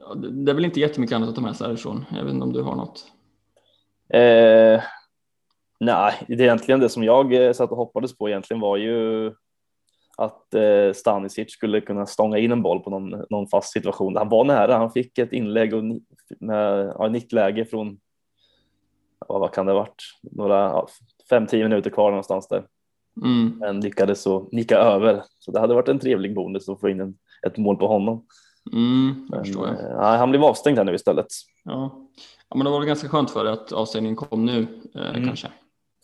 Ja, 0.00 0.14
det. 0.14 0.30
det. 0.30 0.52
är 0.52 0.54
väl 0.54 0.64
inte 0.64 0.80
jättemycket 0.80 1.16
annat 1.16 1.28
att 1.28 1.34
ta 1.34 1.40
med 1.40 1.56
sig 1.56 1.66
härifrån. 1.66 2.04
Jag 2.10 2.24
vet 2.24 2.34
inte 2.34 2.44
om 2.44 2.52
du 2.52 2.62
har 2.62 2.76
något? 2.76 3.12
Eh, 4.08 4.82
nej, 5.80 6.24
det 6.28 6.34
är 6.34 6.40
egentligen 6.40 6.80
det 6.80 6.88
som 6.88 7.04
jag 7.04 7.34
eh, 7.34 7.52
satt 7.52 7.70
och 7.70 7.76
hoppades 7.76 8.18
på 8.18 8.28
egentligen 8.28 8.60
var 8.60 8.76
ju 8.76 9.32
att 10.18 10.54
eh, 10.54 10.92
Stanisic 10.94 11.52
skulle 11.52 11.80
kunna 11.80 12.06
stånga 12.06 12.38
in 12.38 12.52
en 12.52 12.62
boll 12.62 12.80
på 12.80 12.90
någon, 12.90 13.24
någon 13.30 13.48
fast 13.48 13.72
situation. 13.72 14.16
Han 14.16 14.28
var 14.28 14.44
nära, 14.44 14.76
han 14.76 14.90
fick 14.90 15.18
ett 15.18 15.32
inlägg 15.32 15.74
och 15.74 15.84
med 16.40 16.92
ja, 16.98 17.08
nickläge 17.08 17.64
från, 17.64 17.98
ja, 19.28 19.38
vad 19.38 19.52
kan 19.52 19.66
det 19.66 19.72
ha 19.72 19.78
varit, 19.78 20.02
några 20.22 20.54
ja, 20.54 20.88
fem, 21.30 21.46
tio 21.46 21.62
minuter 21.62 21.90
kvar 21.90 22.10
någonstans 22.10 22.48
där. 22.48 22.64
Mm. 23.24 23.58
Men 23.58 23.80
lyckades 23.80 24.22
så 24.22 24.48
nicka 24.52 24.78
över. 24.78 25.22
Så 25.38 25.50
det 25.50 25.60
hade 25.60 25.74
varit 25.74 25.88
en 25.88 25.98
trevlig 25.98 26.34
bonus 26.34 26.68
att 26.68 26.80
få 26.80 26.88
in 26.88 27.00
en, 27.00 27.14
ett 27.46 27.56
mål 27.56 27.76
på 27.76 27.86
honom. 27.86 28.26
Mm, 28.72 29.28
men, 29.30 29.44
jag. 29.44 29.68
Eh, 29.68 30.18
han 30.18 30.30
blev 30.30 30.44
avstängd 30.44 30.78
här 30.78 30.84
nu 30.84 30.94
istället. 30.94 31.26
Ja. 31.64 32.08
ja, 32.48 32.56
men 32.56 32.64
det 32.64 32.70
var 32.70 32.78
väl 32.78 32.88
ganska 32.88 33.08
skönt 33.08 33.30
för 33.30 33.44
dig 33.44 33.52
att 33.52 33.72
avstängningen 33.72 34.16
kom 34.16 34.46
nu 34.46 34.66
eh, 34.94 35.10
mm. 35.10 35.26
kanske. 35.26 35.48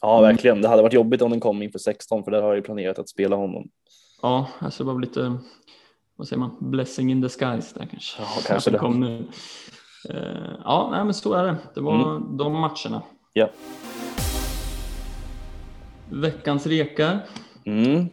Ja, 0.00 0.20
verkligen. 0.20 0.62
Det 0.62 0.68
hade 0.68 0.82
varit 0.82 0.92
jobbigt 0.92 1.22
om 1.22 1.30
den 1.30 1.40
kom 1.40 1.62
inför 1.62 1.78
16 1.78 2.24
för 2.24 2.30
där 2.30 2.42
har 2.42 2.48
jag 2.48 2.56
ju 2.56 2.62
planerat 2.62 2.98
att 2.98 3.08
spela 3.08 3.36
honom. 3.36 3.68
Ja, 4.24 4.48
alltså 4.58 4.84
det 4.84 4.92
var 4.92 5.00
lite, 5.00 5.38
vad 6.16 6.28
säger 6.28 6.40
man, 6.40 6.56
blessing 6.60 7.10
in 7.10 7.20
disguise 7.20 7.78
där 7.78 7.86
kanske. 7.86 8.22
Ja, 8.22 8.28
kanske 8.46 8.70
det. 8.70 8.78
Kom 8.78 9.00
nu. 9.00 9.26
Uh, 10.14 10.60
ja, 10.64 10.88
nej, 10.90 11.04
men 11.04 11.14
så 11.14 11.34
är 11.34 11.44
det. 11.44 11.56
Det 11.74 11.80
var 11.80 12.16
mm. 12.16 12.36
de 12.36 12.52
matcherna. 12.52 13.02
Ja. 13.32 13.48
Veckans 16.10 16.66
rekar. 16.66 17.20
Mm. 17.64 18.00
Uh, 18.00 18.08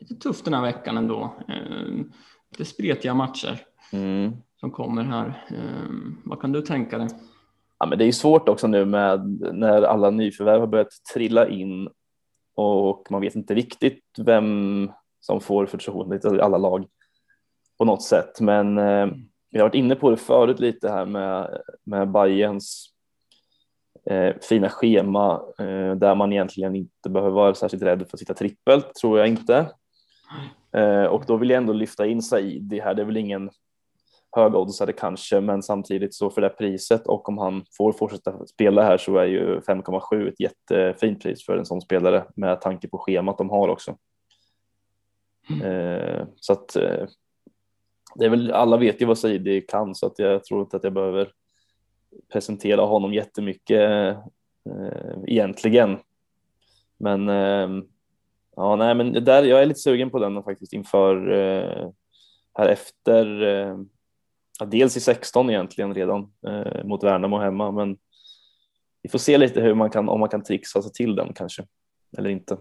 lite 0.00 0.14
tufft 0.14 0.44
den 0.44 0.54
här 0.54 0.62
veckan 0.62 0.96
ändå. 0.96 1.34
Uh, 1.48 2.04
lite 2.50 2.64
spretiga 2.64 3.14
matcher 3.14 3.60
mm. 3.92 4.32
som 4.60 4.70
kommer 4.70 5.04
här. 5.04 5.46
vad 6.24 6.40
kan 6.40 6.52
du 6.52 6.62
tänka 6.62 6.98
dig? 6.98 7.08
Ja, 7.78 7.86
men 7.86 7.98
det 7.98 8.04
är 8.04 8.12
svårt 8.12 8.48
också 8.48 8.66
nu 8.66 8.84
med 8.84 9.40
när 9.52 9.82
alla 9.82 10.10
nyförvärv 10.10 10.60
har 10.60 10.66
börjat 10.66 10.92
trilla 11.14 11.48
in 11.48 11.88
och 12.56 13.06
man 13.10 13.20
vet 13.20 13.34
inte 13.34 13.54
riktigt 13.54 14.02
vem 14.18 14.90
som 15.20 15.40
får 15.40 15.66
förtroendet 15.66 16.24
i 16.24 16.40
alla 16.40 16.58
lag 16.58 16.86
på 17.78 17.84
något 17.84 18.02
sätt. 18.02 18.40
Men 18.40 18.78
eh, 18.78 19.06
vi 19.50 19.58
har 19.58 19.68
varit 19.68 19.74
inne 19.74 19.94
på 19.94 20.10
det 20.10 20.16
förut 20.16 20.60
lite 20.60 20.88
här 20.88 21.06
med, 21.06 21.60
med 21.84 22.10
Bayerns 22.10 22.90
eh, 24.10 24.34
fina 24.48 24.68
schema 24.68 25.42
eh, 25.58 25.92
där 25.94 26.14
man 26.14 26.32
egentligen 26.32 26.76
inte 26.76 27.10
behöver 27.10 27.30
vara 27.30 27.54
särskilt 27.54 27.82
rädd 27.82 27.98
för 27.98 28.16
att 28.16 28.18
sitta 28.18 28.34
trippelt, 28.34 28.94
tror 28.94 29.18
jag 29.18 29.28
inte. 29.28 29.70
Eh, 30.72 31.04
och 31.04 31.24
då 31.26 31.36
vill 31.36 31.50
jag 31.50 31.56
ändå 31.56 31.72
lyfta 31.72 32.06
in 32.06 32.22
Saidi 32.22 32.80
här. 32.80 32.94
Det 32.94 33.02
är 33.02 33.06
väl 33.06 33.16
ingen 33.16 33.50
högoddsare 34.36 34.92
kanske, 34.92 35.40
men 35.40 35.62
samtidigt 35.62 36.14
så 36.14 36.30
för 36.30 36.40
det 36.40 36.48
priset 36.48 37.06
och 37.06 37.28
om 37.28 37.38
han 37.38 37.64
får 37.76 37.92
fortsätta 37.92 38.46
spela 38.46 38.82
här 38.82 38.98
så 38.98 39.16
är 39.16 39.26
ju 39.26 39.60
5,7 39.60 40.28
ett 40.28 40.40
jättefint 40.40 41.22
pris 41.22 41.46
för 41.46 41.56
en 41.56 41.66
sån 41.66 41.80
spelare 41.80 42.24
med 42.36 42.60
tanke 42.60 42.88
på 42.88 42.98
schemat 42.98 43.38
de 43.38 43.50
har 43.50 43.68
också. 43.68 43.96
Mm. 45.50 45.62
Eh, 45.62 46.26
så 46.36 46.52
att 46.52 46.76
eh, 46.76 47.06
det 48.14 48.24
är 48.24 48.30
väl 48.30 48.52
alla 48.52 48.76
vet 48.76 49.02
ju 49.02 49.06
vad 49.06 49.18
Saidi 49.18 49.60
kan 49.60 49.94
så 49.94 50.06
att 50.06 50.18
jag 50.18 50.44
tror 50.44 50.60
inte 50.60 50.76
att 50.76 50.84
jag 50.84 50.92
behöver 50.92 51.32
presentera 52.32 52.82
honom 52.82 53.14
jättemycket 53.14 53.90
eh, 53.90 54.18
egentligen. 55.26 55.98
Men 56.98 57.28
eh, 57.28 57.68
ja, 58.56 58.76
nej, 58.76 58.94
men 58.94 59.24
där 59.24 59.42
jag 59.42 59.62
är 59.62 59.66
lite 59.66 59.80
sugen 59.80 60.10
på 60.10 60.18
den 60.18 60.42
faktiskt 60.42 60.72
inför 60.72 61.16
här 62.58 62.68
efter 62.68 63.26
ja, 64.58 64.66
dels 64.66 64.96
i 64.96 65.00
16 65.00 65.50
egentligen 65.50 65.94
redan 65.94 66.32
eh, 66.46 66.84
mot 66.84 67.04
Värnamo 67.04 67.38
hemma, 67.38 67.70
men 67.70 67.96
vi 69.02 69.08
får 69.08 69.18
se 69.18 69.38
lite 69.38 69.60
hur 69.60 69.74
man 69.74 69.90
kan, 69.90 70.08
om 70.08 70.20
man 70.20 70.28
kan 70.28 70.42
trixa 70.42 70.82
sig 70.82 70.92
till 70.92 71.16
den 71.16 71.32
kanske, 71.32 71.66
eller 72.18 72.30
inte. 72.30 72.56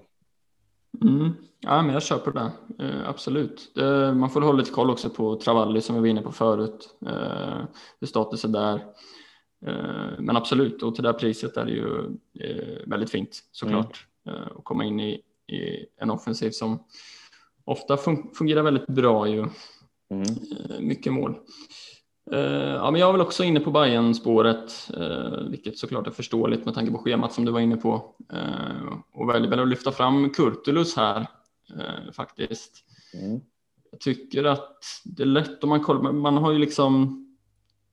Mm. 1.01 1.33
Ja, 1.59 1.81
men 1.81 1.93
jag 1.93 2.03
köper 2.03 2.31
det, 2.31 2.51
eh, 2.85 3.09
absolut. 3.09 3.77
Eh, 3.77 4.13
man 4.13 4.29
får 4.29 4.41
hålla 4.41 4.57
lite 4.57 4.71
koll 4.71 4.89
också 4.89 5.09
på 5.09 5.35
Travalli 5.35 5.81
som 5.81 5.95
vi 5.95 6.01
var 6.01 6.07
inne 6.07 6.21
på 6.21 6.31
förut, 6.31 6.97
eh, 7.05 7.65
hur 7.99 8.07
är 8.45 8.49
där. 8.49 8.75
Eh, 9.65 10.19
men 10.19 10.37
absolut, 10.37 10.83
och 10.83 10.95
till 10.95 11.03
det 11.03 11.09
här 11.09 11.19
priset 11.19 11.57
är 11.57 11.65
det 11.65 11.71
ju 11.71 12.05
eh, 12.39 12.87
väldigt 12.87 13.09
fint 13.09 13.39
såklart 13.51 14.07
mm. 14.27 14.43
att 14.55 14.63
komma 14.63 14.83
in 14.83 14.99
i, 14.99 15.21
i 15.47 15.85
en 15.97 16.11
offensiv 16.11 16.49
som 16.51 16.83
ofta 17.65 17.97
fun 17.97 18.31
fungerar 18.33 18.63
väldigt 18.63 18.87
bra 18.87 19.27
ju. 19.27 19.45
Mm. 20.11 20.87
Mycket 20.87 21.13
mål. 21.13 21.35
Eh, 22.31 22.73
ja, 22.73 22.91
men 22.91 23.01
jag 23.01 23.07
är 23.07 23.11
väl 23.11 23.21
också 23.21 23.43
inne 23.43 23.59
på 23.59 23.71
Bayern 23.71 24.15
spåret 24.15 24.91
eh, 24.97 25.49
vilket 25.49 25.77
såklart 25.77 26.07
är 26.07 26.11
förståeligt 26.11 26.65
med 26.65 26.73
tanke 26.73 26.91
på 26.91 26.97
schemat 26.97 27.33
som 27.33 27.45
du 27.45 27.51
var 27.51 27.59
inne 27.59 27.77
på. 27.77 28.15
Eh, 28.33 28.97
och 29.13 29.29
väljer 29.29 29.49
väl 29.49 29.59
att 29.59 29.67
lyfta 29.67 29.91
fram 29.91 30.29
Kurtulus 30.29 30.95
här 30.95 31.27
faktiskt. 32.13 32.83
Mm. 33.21 33.41
Jag 33.91 33.99
tycker 33.99 34.43
att 34.43 34.81
det 35.03 35.23
är 35.23 35.27
lätt 35.27 35.63
om 35.63 35.69
man 35.69 35.83
kollar, 35.83 36.11
man 36.11 36.37
har 36.37 36.51
ju 36.51 36.59
liksom 36.59 37.21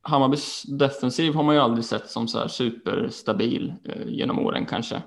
Hammarbys 0.03 0.63
defensiv 0.63 1.35
har 1.35 1.43
man 1.43 1.55
ju 1.55 1.61
aldrig 1.61 1.85
sett 1.85 2.11
som 2.11 2.29
så 2.29 2.39
här 2.39 2.49
superstabil 2.49 3.75
genom 4.07 4.39
åren 4.39 4.67
kanske. 4.67 5.03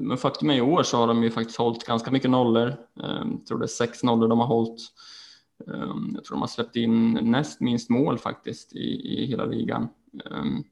Men 0.00 0.16
faktum 0.16 0.50
är 0.50 0.54
i 0.54 0.60
år 0.60 0.82
så 0.82 0.96
har 0.96 1.06
de 1.06 1.22
ju 1.22 1.30
faktiskt 1.30 1.58
hållit 1.58 1.84
ganska 1.84 2.10
mycket 2.10 2.30
nollor. 2.30 2.74
Jag 2.94 3.46
tror 3.48 3.58
det 3.58 3.64
är 3.64 3.66
sex 3.66 4.02
nollor 4.02 4.28
de 4.28 4.38
har 4.38 4.46
hållit. 4.46 4.80
Ehm, 5.68 6.10
jag 6.14 6.24
tror 6.24 6.36
de 6.36 6.40
har 6.40 6.48
släppt 6.48 6.76
in 6.76 7.12
näst 7.12 7.60
minst 7.60 7.90
mål 7.90 8.18
faktiskt 8.18 8.76
i, 8.76 9.14
i 9.22 9.26
hela 9.26 9.44
ligan. 9.44 9.88
Ehm, 10.30 10.64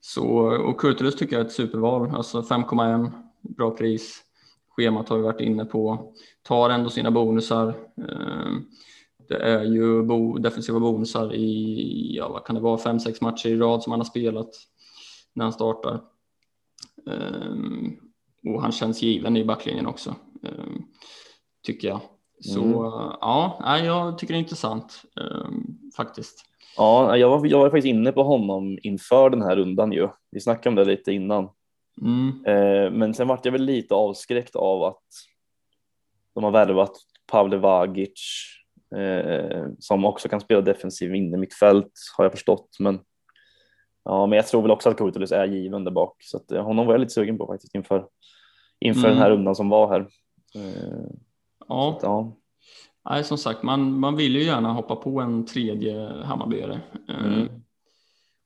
så, 0.00 0.28
och 0.56 0.80
Kurtulus 0.80 1.16
tycker 1.16 1.36
jag 1.36 1.42
är 1.42 1.46
ett 1.46 1.52
superval, 1.52 2.10
alltså 2.10 2.40
5,1, 2.40 3.10
bra 3.40 3.70
pris. 3.70 4.22
Schemat 4.68 5.08
har 5.08 5.16
vi 5.16 5.22
varit 5.22 5.40
inne 5.40 5.64
på, 5.64 6.12
tar 6.42 6.70
ändå 6.70 6.90
sina 6.90 7.10
bonusar. 7.10 7.74
Ehm, 7.96 8.64
det 9.28 9.36
är 9.36 9.64
ju 9.64 10.02
bo, 10.02 10.38
defensiva 10.38 10.80
bonusar 10.80 11.34
i, 11.34 12.16
ja 12.16 12.28
vad 12.28 12.44
kan 12.44 12.54
det 12.54 12.60
vara, 12.62 12.78
fem, 12.78 13.00
sex 13.00 13.20
matcher 13.20 13.48
i 13.48 13.56
rad 13.56 13.82
som 13.82 13.90
han 13.90 14.00
har 14.00 14.04
spelat 14.04 14.50
när 15.32 15.44
han 15.44 15.52
startar. 15.52 16.00
Och 18.44 18.62
han 18.62 18.72
känns 18.72 19.02
given 19.02 19.36
i 19.36 19.44
backlinjen 19.44 19.86
också, 19.86 20.16
tycker 21.62 21.88
jag. 21.88 22.00
Så 22.40 22.60
mm. 22.60 23.16
ja, 23.20 23.78
jag 23.84 24.18
tycker 24.18 24.34
det 24.34 24.38
är 24.38 24.42
intressant 24.42 25.02
um, 25.14 25.78
faktiskt. 25.96 26.44
Ja, 26.76 27.16
jag 27.16 27.30
var, 27.30 27.46
jag 27.46 27.58
var 27.58 27.70
faktiskt 27.70 27.86
inne 27.86 28.12
på 28.12 28.22
honom 28.22 28.78
inför 28.82 29.30
den 29.30 29.42
här 29.42 29.56
rundan 29.56 29.92
ju. 29.92 30.08
Vi 30.30 30.40
snackade 30.40 30.68
om 30.68 30.74
det 30.74 30.84
lite 30.84 31.12
innan. 31.12 31.48
Mm. 32.02 32.44
Eh, 32.46 32.90
men 32.90 33.14
sen 33.14 33.28
vart 33.28 33.44
jag 33.44 33.52
väl 33.52 33.64
lite 33.64 33.94
avskräckt 33.94 34.56
av 34.56 34.84
att 34.84 35.04
de 36.34 36.44
har 36.44 36.50
värvat 36.50 36.92
Pavle 37.26 37.56
Vagic 37.56 38.46
eh, 38.96 39.66
som 39.78 40.04
också 40.04 40.28
kan 40.28 40.40
spela 40.40 40.60
defensiv 40.60 41.14
inne 41.14 41.36
mittfält 41.36 41.92
har 42.16 42.24
jag 42.24 42.32
förstått. 42.32 42.76
Men 42.78 43.00
ja, 44.04 44.26
men 44.26 44.36
jag 44.36 44.46
tror 44.46 44.62
väl 44.62 44.70
också 44.70 44.90
att 44.90 44.96
Kurtulus 44.96 45.32
är 45.32 45.46
given 45.46 45.84
där 45.84 45.90
bak 45.90 46.16
så 46.20 46.36
att, 46.36 46.52
eh, 46.52 46.64
honom 46.64 46.86
var 46.86 46.94
jag 46.94 47.00
lite 47.00 47.12
sugen 47.12 47.38
på 47.38 47.46
faktiskt 47.46 47.74
inför 47.74 48.06
inför 48.80 49.00
mm. 49.00 49.10
den 49.10 49.22
här 49.22 49.30
rundan 49.30 49.54
som 49.54 49.68
var 49.68 49.88
här. 49.88 50.00
Eh, 50.54 51.10
Ja. 51.68 51.96
Att, 51.96 52.02
ja. 52.02 52.36
Nej, 53.10 53.24
som 53.24 53.38
sagt, 53.38 53.62
man, 53.62 54.00
man 54.00 54.16
vill 54.16 54.36
ju 54.36 54.42
gärna 54.42 54.72
hoppa 54.72 54.96
på 54.96 55.20
en 55.20 55.46
tredje 55.46 56.22
Hammarbyare. 56.24 56.80
Eh, 57.08 57.24
mm. 57.24 57.48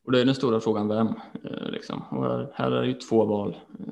Och 0.06 0.12
det 0.12 0.20
är 0.20 0.24
den 0.24 0.34
stora 0.34 0.60
frågan 0.60 0.88
vem. 0.88 1.06
Eh, 1.44 1.70
liksom. 1.70 2.02
Och 2.10 2.24
här, 2.24 2.50
här 2.54 2.70
är 2.70 2.80
det 2.80 2.86
ju 2.86 2.94
två 2.94 3.24
val. 3.24 3.56
Eh, 3.78 3.86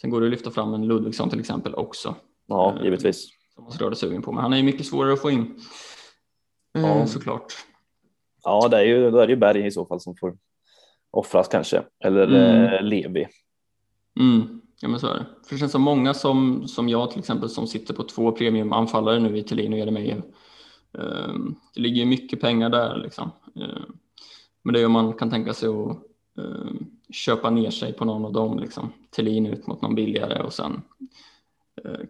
sen 0.00 0.10
går 0.10 0.20
det 0.20 0.26
att 0.26 0.30
lyfta 0.30 0.50
fram 0.50 0.74
en 0.74 0.86
Ludvigsson 0.86 1.30
till 1.30 1.40
exempel 1.40 1.74
också. 1.74 2.14
Ja, 2.46 2.78
givetvis. 2.82 3.28
Som 3.54 3.64
man 3.64 3.72
rörde 3.72 3.96
sugen 3.96 4.22
på, 4.22 4.32
men 4.32 4.42
han 4.42 4.52
är 4.52 4.56
ju 4.56 4.62
mycket 4.62 4.86
svårare 4.86 5.12
att 5.12 5.22
få 5.22 5.30
in. 5.30 5.60
Ja. 6.72 7.06
Såklart. 7.06 7.52
Ja, 8.44 8.68
det 8.68 8.76
är 8.76 8.84
ju, 8.84 9.10
då 9.10 9.18
är 9.18 9.26
det 9.26 9.32
ju 9.32 9.38
Berg 9.38 9.66
i 9.66 9.70
så 9.70 9.86
fall 9.86 10.00
som 10.00 10.16
får 10.16 10.36
offras 11.10 11.48
kanske, 11.48 11.82
eller 12.04 12.26
mm. 12.26 12.84
Levi. 12.84 13.26
Mm. 14.20 14.55
Ja 14.80 14.88
men 14.88 15.00
så 15.00 15.06
är 15.06 15.14
det. 15.14 15.26
För 15.46 15.54
det 15.54 15.58
känns 15.58 15.72
som 15.72 15.82
många 15.82 16.14
som, 16.14 16.68
som 16.68 16.88
jag 16.88 17.10
till 17.10 17.18
exempel 17.18 17.48
som 17.48 17.66
sitter 17.66 17.94
på 17.94 18.02
två 18.02 18.32
premiumanfallare 18.32 19.20
nu 19.20 19.38
i 19.38 19.42
Thelin 19.42 19.72
och 19.72 19.78
Jeremejeff. 19.78 20.24
Ehm, 20.98 21.54
det 21.74 21.80
ligger 21.80 21.96
ju 21.96 22.06
mycket 22.06 22.40
pengar 22.40 22.70
där 22.70 22.96
liksom. 22.96 23.30
Men 24.62 24.74
det 24.74 24.80
är 24.80 24.86
om 24.86 24.92
man 24.92 25.12
kan 25.12 25.30
tänka 25.30 25.54
sig 25.54 25.68
att 25.68 25.98
köpa 27.14 27.50
ner 27.50 27.70
sig 27.70 27.92
på 27.92 28.04
någon 28.04 28.24
av 28.24 28.32
dem, 28.32 28.58
liksom. 28.58 28.92
Thelin 29.16 29.46
ut 29.46 29.66
mot 29.66 29.82
någon 29.82 29.94
billigare 29.94 30.42
och 30.42 30.52
sen 30.52 30.82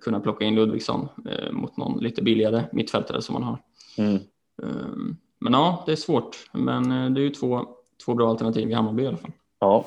kunna 0.00 0.20
plocka 0.20 0.44
in 0.44 0.54
Ludvigsson 0.54 1.08
mot 1.50 1.76
någon 1.76 1.98
lite 1.98 2.22
billigare 2.22 2.64
mittfältare 2.72 3.22
som 3.22 3.32
man 3.32 3.42
har. 3.42 3.58
Mm. 3.98 4.18
Men 5.38 5.52
ja, 5.52 5.82
det 5.86 5.92
är 5.92 5.96
svårt. 5.96 6.50
Men 6.52 7.14
det 7.14 7.20
är 7.20 7.24
ju 7.24 7.30
två, 7.30 7.66
två 8.04 8.14
bra 8.14 8.30
alternativ 8.30 8.70
i 8.70 8.74
Hammarby 8.74 9.02
i 9.02 9.06
alla 9.06 9.16
fall. 9.16 9.32
Ja. 9.60 9.84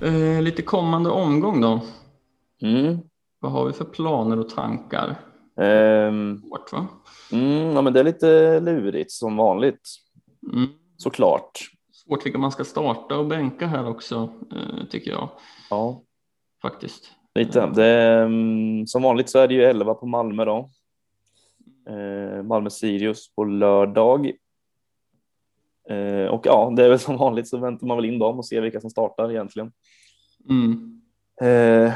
Eh, 0.00 0.42
lite 0.42 0.62
kommande 0.62 1.10
omgång 1.10 1.60
då. 1.60 1.80
Mm. 2.62 2.98
Vad 3.40 3.52
har 3.52 3.66
vi 3.66 3.72
för 3.72 3.84
planer 3.84 4.38
och 4.38 4.48
tankar? 4.48 5.16
Um, 5.56 6.42
Hårt, 6.50 6.72
va? 6.72 6.86
Mm, 7.32 7.72
ja, 7.72 7.82
men 7.82 7.92
det 7.92 8.00
är 8.00 8.04
lite 8.04 8.60
lurigt 8.60 9.10
som 9.10 9.36
vanligt. 9.36 9.88
Mm. 10.52 10.68
Såklart. 10.96 11.70
Svårt 11.92 12.26
vilka 12.26 12.38
man 12.38 12.52
ska 12.52 12.64
starta 12.64 13.18
och 13.18 13.26
bänka 13.26 13.66
här 13.66 13.88
också, 13.88 14.28
eh, 14.52 14.86
tycker 14.90 15.10
jag. 15.10 15.28
Ja. 15.70 16.02
Faktiskt. 16.62 17.10
Lite. 17.34 17.66
Det, 17.66 18.22
um, 18.24 18.86
som 18.86 19.02
vanligt 19.02 19.30
så 19.30 19.38
är 19.38 19.48
det 19.48 19.54
ju 19.54 19.64
11 19.64 19.94
på 19.94 20.06
Malmö 20.06 20.44
då. 20.44 20.70
Eh, 21.88 22.42
Malmö-Sirius 22.42 23.34
på 23.34 23.44
lördag. 23.44 24.32
Eh, 25.88 26.26
och 26.26 26.46
ja, 26.46 26.72
det 26.76 26.84
är 26.84 26.88
väl 26.88 26.98
som 26.98 27.16
vanligt 27.16 27.48
så 27.48 27.58
väntar 27.58 27.86
man 27.86 27.96
väl 27.96 28.06
in 28.06 28.18
dem 28.18 28.38
och 28.38 28.46
ser 28.46 28.60
vilka 28.60 28.80
som 28.80 28.90
startar 28.90 29.30
egentligen. 29.30 29.72
Mm. 30.50 31.00
Eh, 31.40 31.92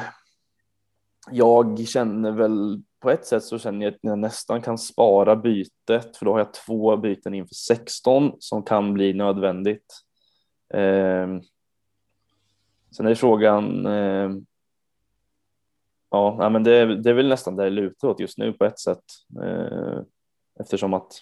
jag 1.31 1.89
känner 1.89 2.33
väl 2.33 2.83
på 3.01 3.11
ett 3.11 3.27
sätt 3.27 3.45
så 3.45 3.59
känner 3.59 3.87
jag 3.87 3.95
att 3.95 4.01
jag 4.03 4.19
nästan 4.19 4.63
kan 4.63 4.79
spara 4.79 5.37
bytet 5.37 6.17
för 6.17 6.25
då 6.25 6.33
har 6.33 6.39
jag 6.39 6.55
två 6.55 6.97
byten 6.97 7.35
inför 7.35 7.55
16 7.55 8.33
som 8.39 8.63
kan 8.63 8.95
bli 8.95 9.13
nödvändigt. 9.13 10.01
Eh, 10.75 11.29
sen 12.91 13.07
är 13.07 13.15
frågan. 13.15 13.87
Eh, 13.87 14.31
ja, 16.11 16.49
men 16.53 16.63
det, 16.63 17.03
det 17.03 17.11
är 17.11 17.15
väl 17.15 17.29
nästan 17.29 17.57
där 17.57 17.65
det 17.65 17.71
lutar 17.71 18.09
åt 18.09 18.21
just 18.21 18.39
nu 18.39 18.53
på 18.53 18.65
ett 18.65 18.79
sätt 18.79 19.05
eh, 19.43 19.99
eftersom 20.61 20.95
att 20.95 21.13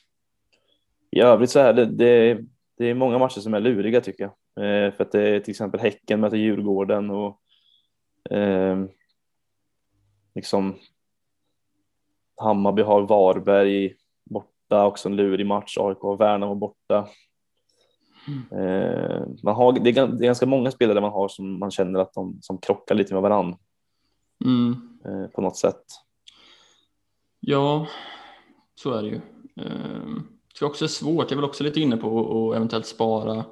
i 1.10 1.20
övrigt 1.20 1.50
så 1.50 1.58
är 1.58 1.72
det, 1.72 1.86
det 1.86 2.44
det 2.78 2.86
är 2.86 2.94
många 2.94 3.18
matcher 3.18 3.40
som 3.40 3.54
är 3.54 3.60
luriga 3.60 4.00
tycker 4.00 4.24
jag. 4.24 4.64
Eh, 4.64 4.92
för 4.92 5.04
att 5.04 5.12
det 5.12 5.28
är 5.28 5.40
till 5.40 5.50
exempel 5.50 5.80
Häcken 5.80 6.20
möter 6.20 6.36
Djurgården 6.36 7.10
och 7.10 7.40
eh, 8.30 8.84
liksom 10.34 10.76
Hammarby 12.36 12.82
har 12.82 13.02
Varberg 13.02 13.94
borta, 14.30 14.86
också 14.86 15.08
en 15.08 15.16
lurig 15.16 15.46
match. 15.46 15.78
AIK 15.78 15.98
har 15.98 16.16
Värnamo 16.16 16.54
borta. 16.54 17.08
Mm. 18.50 19.36
Man 19.42 19.54
har, 19.54 19.72
det 19.72 19.90
är, 19.90 20.06
det, 20.06 20.24
är, 20.24 20.26
ganska 20.26 20.46
många 20.46 20.70
spelare 20.70 21.00
man 21.00 21.12
har 21.12 21.28
som 21.28 21.58
man 21.58 21.70
känner 21.70 22.00
att 22.00 22.12
de 22.12 22.38
som 22.42 22.58
krockar 22.58 22.94
lite 22.94 23.14
med 23.14 23.22
varandra. 23.22 23.58
Mm. 24.44 24.72
Eh, 25.04 25.30
på 25.30 25.40
något 25.40 25.56
sätt. 25.56 25.84
Ja, 27.40 27.86
så 28.74 28.92
är 28.92 29.02
det 29.02 29.08
ju. 29.08 29.20
Um 29.56 30.37
det 30.60 30.64
är 30.64 30.70
också 30.70 30.88
svårt, 30.88 31.24
jag 31.24 31.32
är 31.32 31.36
väl 31.36 31.44
också 31.44 31.64
lite 31.64 31.80
inne 31.80 31.96
på 31.96 32.50
att 32.50 32.56
eventuellt 32.56 32.86
spara 32.86 33.44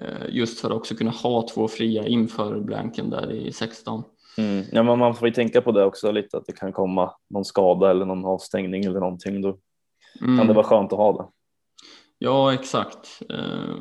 eh, 0.00 0.28
just 0.28 0.60
för 0.60 0.70
att 0.70 0.76
också 0.76 0.94
kunna 0.94 1.10
ha 1.10 1.48
två 1.48 1.68
fria 1.68 2.06
inför 2.06 2.60
blanken 2.60 3.10
där 3.10 3.32
i 3.32 3.52
16. 3.52 4.02
Mm. 4.38 4.64
Ja, 4.72 4.82
men 4.82 4.98
man 4.98 5.14
får 5.14 5.28
ju 5.28 5.34
tänka 5.34 5.62
på 5.62 5.72
det 5.72 5.84
också 5.84 6.12
lite 6.12 6.36
att 6.36 6.46
det 6.46 6.52
kan 6.52 6.72
komma 6.72 7.12
någon 7.30 7.44
skada 7.44 7.90
eller 7.90 8.06
någon 8.06 8.24
avstängning 8.24 8.84
eller 8.84 9.00
någonting. 9.00 9.42
Då 9.42 9.58
mm. 10.20 10.38
kan 10.38 10.46
det 10.46 10.52
vara 10.52 10.66
skönt 10.66 10.92
att 10.92 10.98
ha 10.98 11.12
det. 11.12 11.28
Ja, 12.18 12.54
exakt. 12.54 13.22
Eh, 13.30 13.76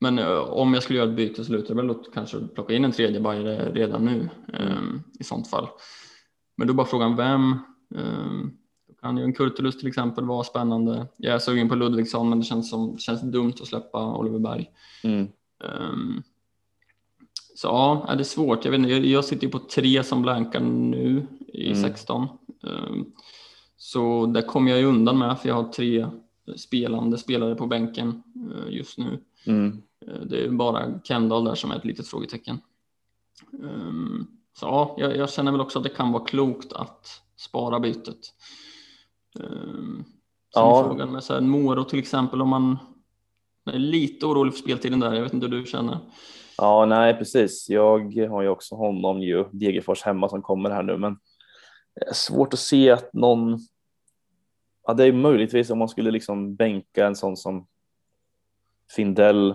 men 0.00 0.18
eh, 0.18 0.38
om 0.38 0.74
jag 0.74 0.82
skulle 0.82 0.98
göra 0.98 1.10
ett 1.10 1.16
byte 1.16 1.44
så 1.44 1.52
lutar 1.52 1.74
det 1.74 1.82
väl 1.82 1.90
att 1.90 2.12
kanske 2.14 2.40
plocka 2.40 2.74
in 2.74 2.84
en 2.84 2.92
tredje 2.92 3.20
bajare 3.20 3.72
redan 3.72 4.04
nu 4.04 4.28
mm. 4.52 5.02
i 5.20 5.24
sånt 5.24 5.50
fall. 5.50 5.68
Men 6.56 6.66
då 6.66 6.72
är 6.72 6.76
bara 6.76 6.86
frågan 6.86 7.16
vem 7.16 7.58
kan 9.00 9.16
ju 9.16 9.24
en 9.24 9.34
Kurtulus 9.34 9.78
till 9.78 9.88
exempel 9.88 10.24
vara 10.24 10.44
spännande. 10.44 11.06
Jag 11.16 11.34
är 11.34 11.38
sugen 11.38 11.68
på 11.68 11.74
Ludvigsson 11.74 12.28
men 12.28 12.38
det 12.38 12.44
känns, 12.44 12.70
som, 12.70 12.98
känns 12.98 13.22
dumt 13.22 13.54
att 13.60 13.66
släppa 13.66 14.16
Oliver 14.16 14.38
Berg. 14.38 14.70
Mm. 15.04 15.28
Um, 15.64 16.22
så 17.54 17.68
ja, 17.68 18.06
är 18.08 18.16
det 18.16 18.24
svårt. 18.24 18.64
Jag, 18.64 18.72
vet 18.72 18.78
inte, 18.78 18.90
jag, 18.90 19.04
jag 19.04 19.24
sitter 19.24 19.44
ju 19.44 19.50
på 19.50 19.58
tre 19.58 20.04
som 20.04 20.22
blankar 20.22 20.60
nu 20.60 21.26
i 21.48 21.70
mm. 21.72 21.82
16. 21.82 22.22
Um, 22.22 22.28
ehm, 22.70 23.04
så 23.76 24.26
där 24.26 24.42
kommer 24.42 24.70
jag 24.70 24.80
ju 24.80 24.86
undan 24.86 25.18
med 25.18 25.38
för 25.38 25.48
jag 25.48 25.54
har 25.54 25.72
tre 25.72 26.06
spelande 26.56 27.18
spelare 27.18 27.54
på 27.54 27.66
bänken 27.66 28.22
uh, 28.50 28.74
just 28.74 28.98
nu. 28.98 29.20
Mm. 29.46 29.82
Uh, 30.08 30.20
det 30.26 30.44
är 30.44 30.50
bara 30.50 31.00
Kendall 31.04 31.44
där 31.44 31.54
som 31.54 31.70
är 31.70 31.76
ett 31.76 31.84
litet 31.84 32.08
frågetecken. 32.08 32.58
Um, 33.52 34.26
så 34.54 34.66
ja, 34.66 34.94
jag, 34.98 35.16
jag, 35.16 35.30
känner 35.30 35.52
väl 35.52 35.60
också 35.60 35.78
att 35.78 35.84
det 35.84 35.90
kan 35.90 36.12
vara 36.12 36.24
klokt 36.24 36.72
att 36.72 37.06
spara 37.36 37.80
bytet. 37.80 38.34
Um, 39.38 40.04
ja. 40.54 40.84
frågan 40.88 41.12
med 41.12 41.24
så 41.24 41.34
här, 41.34 41.40
Moro 41.40 41.84
till 41.84 41.98
exempel 41.98 42.42
om 42.42 42.48
man 42.48 42.78
är 43.70 43.78
lite 43.78 44.26
orolig 44.26 44.54
för 44.54 44.60
speltiden 44.60 45.00
där. 45.00 45.14
Jag 45.14 45.22
vet 45.22 45.32
inte 45.32 45.46
hur 45.46 45.60
du 45.60 45.66
känner. 45.66 45.98
Ja, 46.56 46.86
nej, 46.86 47.14
precis. 47.14 47.68
Jag 47.68 48.28
har 48.28 48.42
ju 48.42 48.48
också 48.48 48.74
honom 48.74 49.20
ju 49.20 49.44
Degerfors 49.52 50.02
hemma 50.02 50.28
som 50.28 50.42
kommer 50.42 50.70
här 50.70 50.82
nu, 50.82 50.96
men 50.96 51.18
svårt 52.12 52.52
att 52.52 52.58
se 52.58 52.90
att 52.90 53.12
någon. 53.12 53.58
Ja, 54.86 54.94
det 54.94 55.04
är 55.04 55.12
möjligtvis 55.12 55.70
om 55.70 55.78
man 55.78 55.88
skulle 55.88 56.10
liksom 56.10 56.54
bänka 56.54 57.06
en 57.06 57.16
sån 57.16 57.36
som 57.36 57.66
Findell, 58.96 59.54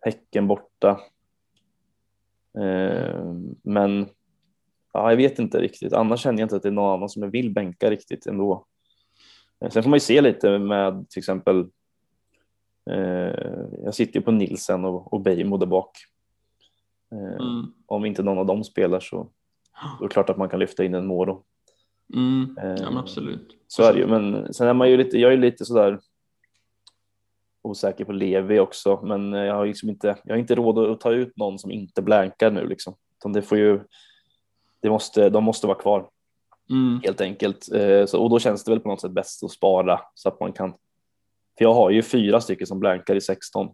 Häcken 0.00 0.46
borta. 0.46 1.00
Eh, 2.58 3.34
men 3.62 4.08
ja, 4.92 5.10
jag 5.10 5.16
vet 5.16 5.38
inte 5.38 5.60
riktigt. 5.60 5.92
Annars 5.92 6.20
känner 6.20 6.38
jag 6.38 6.44
inte 6.44 6.56
att 6.56 6.62
det 6.62 6.68
är 6.68 6.72
någon 6.72 6.94
annan 6.94 7.08
som 7.08 7.22
jag 7.22 7.30
vill 7.30 7.52
bänka 7.52 7.90
riktigt 7.90 8.26
ändå. 8.26 8.66
Eh, 9.60 9.70
sen 9.70 9.82
får 9.82 9.90
man 9.90 9.96
ju 9.96 10.00
se 10.00 10.20
lite 10.20 10.58
med 10.58 11.08
till 11.08 11.20
exempel. 11.20 11.66
Eh, 12.90 13.58
jag 13.84 13.94
sitter 13.94 14.20
ju 14.20 14.24
på 14.24 14.32
Nilsen 14.32 14.84
och, 14.84 15.12
och 15.12 15.20
Beijmo 15.20 15.56
där 15.56 15.66
bak. 15.66 15.90
Eh, 17.12 17.46
mm. 17.46 17.72
Om 17.86 18.04
inte 18.04 18.22
någon 18.22 18.38
av 18.38 18.46
dem 18.46 18.64
spelar 18.64 19.00
så 19.00 19.30
då 19.98 20.04
är 20.04 20.08
det 20.08 20.12
klart 20.12 20.30
att 20.30 20.36
man 20.36 20.48
kan 20.48 20.60
lyfta 20.60 20.84
in 20.84 20.94
en 20.94 21.06
Moro. 21.06 21.44
Mm. 22.14 22.56
Ja, 22.56 22.90
men 22.90 22.96
absolut. 22.96 23.56
Så 23.66 23.82
är 23.82 23.92
det 23.92 23.98
ju, 23.98 24.06
men 24.06 24.54
sen 24.54 24.68
är 24.68 24.74
man 24.74 24.90
ju 24.90 24.96
lite, 24.96 25.18
jag 25.18 25.32
är 25.32 25.36
lite 25.36 25.64
sådär 25.64 26.00
osäker 27.62 28.04
på 28.04 28.12
Levi 28.12 28.58
också, 28.58 29.00
men 29.02 29.32
jag 29.32 29.54
har 29.54 29.66
liksom 29.66 29.88
inte, 29.88 30.16
jag 30.24 30.34
har 30.34 30.38
inte 30.38 30.54
råd 30.54 30.78
att 30.78 31.00
ta 31.00 31.12
ut 31.12 31.36
någon 31.36 31.58
som 31.58 31.70
inte 31.70 32.02
blankar 32.02 32.50
nu 32.50 32.66
liksom. 32.66 32.94
Utan 33.18 33.32
det 33.32 33.42
får 33.42 33.58
ju, 33.58 33.80
det 34.80 34.90
måste, 34.90 35.30
de 35.30 35.44
måste 35.44 35.66
vara 35.66 35.78
kvar. 35.78 36.08
Mm. 36.70 37.00
Helt 37.04 37.20
enkelt. 37.20 37.72
Eh, 37.72 38.06
så, 38.06 38.22
och 38.22 38.30
då 38.30 38.38
känns 38.38 38.64
det 38.64 38.70
väl 38.70 38.80
på 38.80 38.88
något 38.88 39.00
sätt 39.00 39.10
bäst 39.10 39.44
att 39.44 39.50
spara 39.50 40.00
så 40.14 40.28
att 40.28 40.40
man 40.40 40.52
kan. 40.52 40.70
För 41.58 41.64
jag 41.64 41.74
har 41.74 41.90
ju 41.90 42.02
fyra 42.02 42.40
stycken 42.40 42.66
som 42.66 42.80
blankar 42.80 43.14
i 43.14 43.20
16 43.20 43.68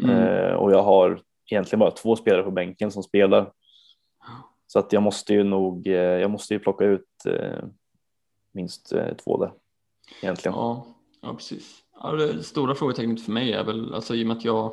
mm. 0.00 0.16
eh, 0.16 0.52
och 0.52 0.72
jag 0.72 0.82
har 0.82 1.20
egentligen 1.50 1.80
bara 1.80 1.90
två 1.90 2.16
spelare 2.16 2.42
på 2.42 2.50
bänken 2.50 2.90
som 2.90 3.02
spelar. 3.02 3.52
Så 4.66 4.78
att 4.78 4.92
jag 4.92 5.02
måste 5.02 5.34
ju 5.34 5.44
nog. 5.44 5.86
Eh, 5.86 5.94
jag 5.94 6.30
måste 6.30 6.54
ju 6.54 6.60
plocka 6.60 6.84
ut 6.84 7.06
minst 8.52 8.92
två 9.24 9.36
där 9.36 9.52
egentligen. 10.22 10.54
Ja, 10.54 10.86
ja 11.22 11.34
precis. 11.34 11.84
Ja, 12.02 12.12
det 12.12 12.42
stora 12.42 12.74
frågetecknet 12.74 13.24
för 13.24 13.32
mig 13.32 13.52
är 13.52 13.64
väl 13.64 13.94
alltså 13.94 14.14
i 14.14 14.22
och 14.22 14.26
med 14.26 14.36
att 14.36 14.44
jag 14.44 14.72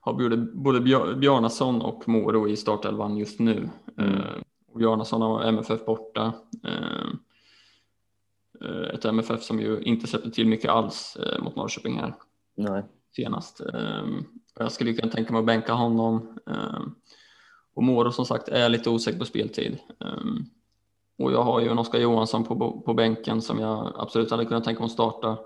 har 0.00 0.12
både, 0.12 0.36
både 0.36 0.80
Bjarnason 1.16 1.82
och 1.82 2.08
Moro 2.08 2.48
i 2.48 2.56
startelvan 2.56 3.16
just 3.16 3.38
nu. 3.38 3.68
Mm. 3.98 4.22
Eh, 4.78 4.80
Bjarnason 4.80 5.22
har 5.22 5.42
MFF 5.42 5.84
borta. 5.84 6.32
Eh, 6.64 7.08
eh, 8.64 8.94
ett 8.94 9.04
MFF 9.04 9.42
som 9.42 9.60
ju 9.60 9.80
inte 9.80 10.06
släppte 10.06 10.30
till 10.30 10.46
mycket 10.46 10.70
alls 10.70 11.16
eh, 11.16 11.42
mot 11.42 11.56
Norrköping 11.56 11.98
här 11.98 12.14
Nej. 12.56 12.82
senast. 13.16 13.60
Jag 14.58 14.72
skulle 14.72 14.92
kunna 14.92 15.12
tänka 15.12 15.32
mig 15.32 15.40
att 15.40 15.46
bänka 15.46 15.72
honom. 15.72 16.38
Och 17.74 17.82
Moro 17.82 18.12
som 18.12 18.26
sagt 18.26 18.48
är 18.48 18.68
lite 18.68 18.90
osäker 18.90 19.18
på 19.18 19.24
speltid. 19.24 19.78
Och 21.18 21.32
jag 21.32 21.42
har 21.42 21.60
ju 21.60 21.68
en 21.68 21.78
Oskar 21.78 21.98
Johansson 21.98 22.44
på, 22.44 22.80
på 22.80 22.94
bänken 22.94 23.42
som 23.42 23.58
jag 23.58 23.92
absolut 23.96 24.30
hade 24.30 24.44
kunnat 24.44 24.64
tänka 24.64 24.80
mig 24.80 24.86
att 24.86 24.92
starta. 24.92 25.38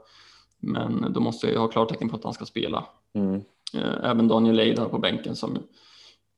Men 0.59 1.13
då 1.13 1.21
måste 1.21 1.47
jag 1.47 1.53
ju 1.53 1.59
ha 1.59 1.69
klartecken 1.69 2.09
på 2.09 2.17
att 2.17 2.25
han 2.25 2.33
ska 2.33 2.45
spela. 2.45 2.85
Mm. 3.15 3.43
Även 4.03 4.29
Daniel 4.29 4.79
har 4.79 4.89
på 4.89 4.99
bänken 4.99 5.37
som 5.37 5.59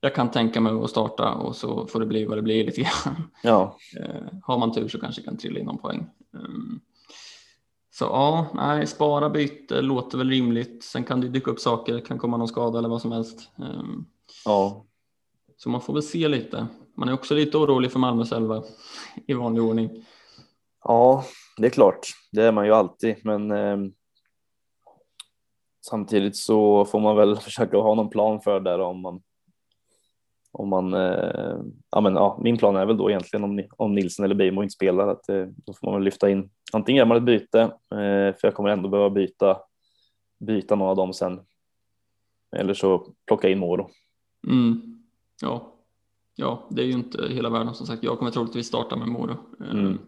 jag 0.05 0.15
kan 0.15 0.31
tänka 0.31 0.61
mig 0.61 0.73
att 0.73 0.89
starta 0.89 1.33
och 1.33 1.55
så 1.55 1.87
får 1.87 1.99
det 1.99 2.05
bli 2.05 2.25
vad 2.25 2.37
det 2.37 2.41
blir 2.41 2.65
lite 2.65 2.81
grann. 2.81 3.29
Ja. 3.43 3.77
Eh, 3.99 4.39
har 4.43 4.57
man 4.57 4.73
tur 4.73 4.87
så 4.87 4.99
kanske 4.99 5.21
kan 5.21 5.37
trilla 5.37 5.59
in 5.59 5.65
någon 5.65 5.77
poäng. 5.77 6.09
Ehm, 6.33 6.79
så 7.91 8.05
ja, 8.05 8.47
nej, 8.53 8.87
spara 8.87 9.29
byte 9.29 9.81
låter 9.81 10.17
väl 10.17 10.29
rimligt. 10.29 10.83
Sen 10.83 11.03
kan 11.03 11.21
det 11.21 11.27
dyka 11.27 11.51
upp 11.51 11.59
saker, 11.59 11.99
kan 11.99 12.17
komma 12.17 12.37
någon 12.37 12.47
skada 12.47 12.79
eller 12.79 12.89
vad 12.89 13.01
som 13.01 13.11
helst. 13.11 13.49
Ehm, 13.57 14.05
ja. 14.45 14.85
Så 15.57 15.69
man 15.69 15.81
får 15.81 15.93
väl 15.93 16.03
se 16.03 16.27
lite. 16.27 16.67
Man 16.95 17.09
är 17.09 17.13
också 17.13 17.35
lite 17.35 17.57
orolig 17.57 17.91
för 17.91 17.99
Malmö 17.99 18.25
själva 18.25 18.63
i 19.27 19.33
vanlig 19.33 19.63
ordning. 19.63 20.05
Ja, 20.83 21.23
det 21.57 21.65
är 21.65 21.71
klart. 21.71 22.07
Det 22.31 22.43
är 22.43 22.51
man 22.51 22.65
ju 22.65 22.71
alltid, 22.71 23.15
men 23.23 23.51
eh, 23.51 23.77
samtidigt 25.89 26.37
så 26.37 26.85
får 26.85 26.99
man 26.99 27.15
väl 27.15 27.35
försöka 27.41 27.77
ha 27.77 27.95
någon 27.95 28.09
plan 28.09 28.41
för 28.41 28.59
det 28.59 28.83
om 28.83 29.01
man 29.01 29.21
om 30.57 30.69
man, 30.69 30.93
eh, 30.93 31.57
ja 31.91 32.01
men 32.01 32.15
ja, 32.15 32.39
min 32.41 32.57
plan 32.57 32.75
är 32.75 32.85
väl 32.85 32.97
då 32.97 33.09
egentligen 33.09 33.43
om, 33.43 33.63
om 33.77 33.95
Nilsen 33.95 34.25
eller 34.25 34.35
Beijmo 34.35 34.63
inte 34.63 34.73
spelar 34.73 35.07
att 35.07 35.29
eh, 35.29 35.45
då 35.65 35.73
får 35.73 35.87
man 35.87 35.95
väl 35.95 36.03
lyfta 36.03 36.29
in, 36.29 36.49
antingen 36.73 36.99
gör 36.99 37.05
man 37.05 37.17
ett 37.17 37.23
byte, 37.23 37.61
eh, 37.91 38.35
för 38.35 38.39
jag 38.41 38.53
kommer 38.53 38.69
ändå 38.69 38.89
behöva 38.89 39.09
byta, 39.09 39.57
byta 40.39 40.75
någon 40.75 40.89
av 40.89 40.95
dem 40.95 41.13
sen, 41.13 41.39
eller 42.55 42.73
så 42.73 43.07
plocka 43.27 43.49
in 43.49 43.59
Moro. 43.59 43.89
Mm. 44.47 45.01
Ja. 45.41 45.73
ja, 46.35 46.63
det 46.69 46.81
är 46.81 46.85
ju 46.85 46.93
inte 46.93 47.27
hela 47.29 47.49
världen 47.49 47.73
som 47.73 47.87
sagt. 47.87 48.03
Jag 48.03 48.17
kommer 48.17 48.31
troligtvis 48.31 48.67
starta 48.67 48.95
med 48.95 49.07
Moro. 49.07 49.37
Eh, 49.61 49.71
mm. 49.71 49.99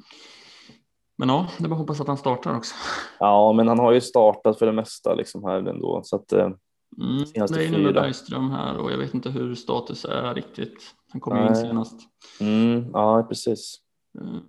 Men 1.15 1.29
ja, 1.29 1.47
det 1.59 1.65
är 1.65 1.69
bara 1.69 1.75
hoppas 1.75 2.01
att 2.01 2.07
han 2.07 2.17
startar 2.17 2.57
också. 2.57 2.75
Ja, 3.19 3.53
men 3.53 3.67
han 3.67 3.79
har 3.79 3.91
ju 3.91 4.01
startat 4.01 4.59
för 4.59 4.65
det 4.65 4.71
mesta 4.71 5.15
liksom 5.15 5.43
här 5.43 5.69
ändå 5.69 6.01
så 6.03 6.15
att 6.15 6.33
eh, 6.91 7.03
Mm, 7.03 7.25
det 7.33 7.65
är 7.65 7.71
nu 7.71 7.93
Bergström 7.93 8.51
här 8.51 8.77
och 8.77 8.91
jag 8.91 8.97
vet 8.97 9.13
inte 9.13 9.29
hur 9.29 9.55
status 9.55 10.05
är 10.05 10.33
riktigt. 10.33 10.95
Han 11.11 11.21
kom 11.21 11.37
Nej. 11.37 11.47
in 11.49 11.55
senast. 11.55 11.99
Mm, 12.39 12.89
ja, 12.93 13.25
precis. 13.29 13.79
Mm. 14.21 14.39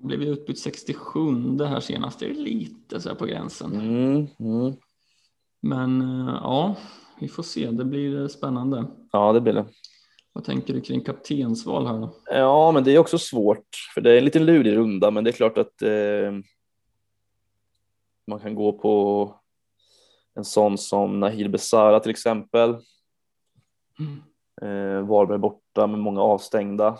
Blev 0.00 0.22
utbytt 0.22 0.58
67 0.58 1.20
här 1.58 1.80
senast. 1.80 2.20
Det 2.20 2.26
är 2.26 2.34
lite 2.34 3.00
så 3.00 3.08
här 3.08 3.16
på 3.16 3.26
gränsen. 3.26 3.72
Mm, 3.72 4.26
mm. 4.38 4.76
Men 5.60 6.00
eh, 6.00 6.34
ja, 6.42 6.76
vi 7.20 7.28
får 7.28 7.42
se. 7.42 7.70
Det 7.70 7.84
blir 7.84 8.28
spännande. 8.28 8.84
Ja, 9.12 9.32
det 9.32 9.40
blir 9.40 9.52
det. 9.52 9.66
Vad 10.32 10.44
tänker 10.44 10.74
du 10.74 10.80
kring 10.80 11.00
kaptensval 11.00 11.86
här 11.86 11.98
då? 11.98 12.16
Ja, 12.30 12.72
men 12.72 12.84
det 12.84 12.94
är 12.94 12.98
också 12.98 13.18
svårt 13.18 13.66
för 13.94 14.00
det 14.00 14.12
är 14.12 14.18
en 14.18 14.24
liten 14.24 14.46
lurig 14.46 14.76
runda, 14.76 15.10
men 15.10 15.24
det 15.24 15.30
är 15.30 15.32
klart 15.32 15.58
att 15.58 15.82
eh, 15.82 16.32
man 18.26 18.40
kan 18.40 18.54
gå 18.54 18.72
på 18.72 19.34
en 20.36 20.44
sån 20.44 20.78
som 20.78 21.20
Nahir 21.20 21.48
Besara 21.48 22.00
till 22.00 22.10
exempel. 22.10 22.76
Mm. 23.98 24.22
Eh, 24.62 25.08
Varberg 25.08 25.38
borta 25.38 25.86
med 25.86 26.00
många 26.00 26.20
avstängda. 26.20 26.98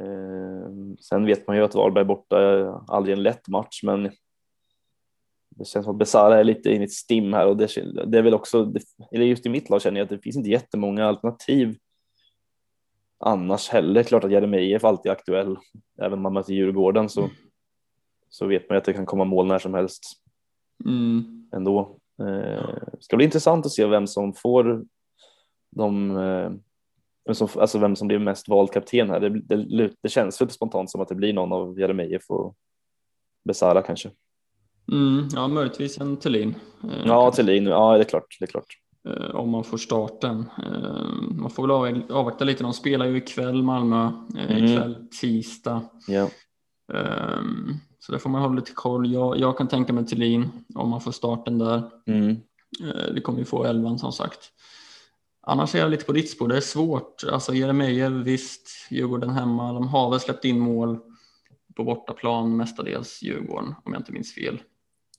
Eh, 0.00 0.68
sen 1.00 1.26
vet 1.26 1.46
man 1.46 1.56
ju 1.56 1.62
att 1.62 1.74
Varberg 1.74 2.04
borta 2.04 2.40
är 2.40 2.92
aldrig 2.94 3.16
en 3.16 3.22
lätt 3.22 3.48
match, 3.48 3.82
men 3.82 4.02
det 5.48 5.64
känns 5.64 5.84
som 5.84 5.94
att 5.94 5.98
Besara 5.98 6.40
är 6.40 6.44
lite 6.44 6.70
i 6.70 6.84
ett 6.84 6.92
stim 6.92 7.32
här 7.32 7.46
och 7.46 7.56
det, 7.56 7.68
det 8.06 8.18
är 8.18 8.22
väl 8.22 8.34
också, 8.34 8.72
eller 9.12 9.24
just 9.24 9.46
i 9.46 9.48
mitt 9.48 9.70
lag 9.70 9.82
känner 9.82 10.00
jag 10.00 10.04
att 10.04 10.10
det 10.10 10.18
finns 10.18 10.36
inte 10.36 10.50
jättemånga 10.50 11.06
alternativ 11.06 11.76
annars 13.18 13.68
heller. 13.68 14.02
Klart 14.02 14.24
att 14.24 14.30
Jeremejeff 14.30 14.84
alltid 14.84 15.10
är 15.10 15.16
aktuell, 15.16 15.56
även 15.98 16.12
om 16.12 16.22
man 16.22 16.32
möter 16.32 16.52
Djurgården 16.52 17.08
så, 17.08 17.20
mm. 17.20 17.34
så 18.28 18.46
vet 18.46 18.68
man 18.68 18.76
ju 18.76 18.78
att 18.78 18.84
det 18.84 18.92
kan 18.92 19.06
komma 19.06 19.24
mål 19.24 19.46
när 19.46 19.58
som 19.58 19.74
helst. 19.74 20.02
Mm 20.84 21.33
ändå. 21.54 21.98
Eh, 22.22 22.78
ska 23.00 23.16
bli 23.16 23.24
intressant 23.24 23.66
att 23.66 23.72
se 23.72 23.86
vem 23.86 24.06
som 24.06 24.34
får 24.34 24.84
de, 25.76 26.16
eh, 26.16 26.52
alltså 27.58 27.78
vem 27.78 27.96
som 27.96 28.08
blir 28.08 28.18
mest 28.18 28.48
vald 28.48 28.72
kapten 28.72 29.10
här. 29.10 29.20
Det, 29.20 29.40
det, 29.40 29.90
det 30.02 30.08
känns 30.08 30.40
lite 30.40 30.52
spontant 30.52 30.90
som 30.90 31.00
att 31.00 31.08
det 31.08 31.14
blir 31.14 31.32
någon 31.32 31.52
av 31.52 31.80
Jeremejeff 31.80 32.30
och 32.30 32.56
Besara 33.44 33.82
kanske. 33.82 34.10
Mm, 34.92 35.28
ja, 35.34 35.48
möjligtvis 35.48 35.98
en 35.98 36.16
Thelin. 36.16 36.54
Eh, 36.84 37.06
ja, 37.06 37.32
Thelin. 37.32 37.66
Ja, 37.66 37.94
det 37.94 38.00
är 38.00 38.04
klart. 38.04 38.36
Det 38.38 38.44
är 38.44 38.50
klart. 38.50 38.78
Eh, 39.08 39.36
om 39.36 39.50
man 39.50 39.64
får 39.64 39.78
starten. 39.78 40.44
Eh, 40.58 41.02
man 41.30 41.50
får 41.50 41.62
väl 41.62 42.02
avvakta 42.10 42.44
lite. 42.44 42.62
De 42.62 42.72
spelar 42.72 43.06
ju 43.06 43.16
ikväll 43.16 43.62
Malmö, 43.62 44.12
eh, 44.36 44.50
mm. 44.50 44.64
ikväll 44.64 45.08
tisdag. 45.20 45.82
Ja. 46.08 46.28
Så 48.06 48.12
det 48.12 48.18
får 48.18 48.30
man 48.30 48.42
hålla 48.42 48.54
lite 48.54 48.72
koll. 48.72 49.12
Jag, 49.12 49.38
jag 49.38 49.58
kan 49.58 49.68
tänka 49.68 49.92
mig 49.92 50.06
Thelin 50.06 50.50
om 50.74 50.88
man 50.88 51.00
får 51.00 51.12
starten 51.12 51.58
där. 51.58 51.82
Mm. 52.06 52.30
Eh, 52.82 53.12
vi 53.14 53.20
kommer 53.20 53.38
ju 53.38 53.44
få 53.44 53.64
elvan 53.64 53.98
som 53.98 54.12
sagt. 54.12 54.40
Annars 55.46 55.74
är 55.74 55.78
jag 55.78 55.90
lite 55.90 56.04
på 56.04 56.12
ditt 56.12 56.30
spår. 56.30 56.48
Det 56.48 56.56
är 56.56 56.60
svårt. 56.60 57.24
Alltså 57.32 57.54
Jeremejeff, 57.54 58.12
visst, 58.12 58.68
Djurgården 58.90 59.30
hemma. 59.30 59.72
De 59.72 59.88
har 59.88 60.10
väl 60.10 60.20
släppt 60.20 60.44
in 60.44 60.58
mål 60.58 60.98
på 61.76 61.84
bortaplan, 61.84 62.56
mestadels 62.56 63.22
Djurgården 63.22 63.74
om 63.84 63.92
jag 63.92 64.00
inte 64.00 64.12
minns 64.12 64.34
fel. 64.34 64.62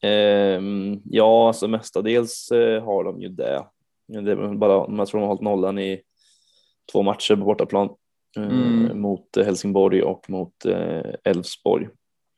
Um, 0.03 1.01
ja, 1.05 1.47
alltså 1.47 1.67
mestadels 1.67 2.51
uh, 2.51 2.83
har 2.83 3.03
de 3.03 3.21
ju 3.21 3.29
det. 3.29 3.65
det 4.07 4.31
är 4.31 4.55
bara, 4.55 4.97
jag 4.97 5.07
tror 5.07 5.19
de 5.19 5.23
har 5.23 5.27
hållit 5.27 5.41
nollan 5.41 5.79
i 5.79 6.01
två 6.91 7.03
matcher 7.03 7.35
på 7.35 7.45
bortaplan 7.45 7.89
uh, 8.37 8.43
mm. 8.43 9.01
mot 9.01 9.35
Helsingborg 9.35 10.01
och 10.01 10.29
mot 10.29 10.65
Elfsborg. 11.23 11.87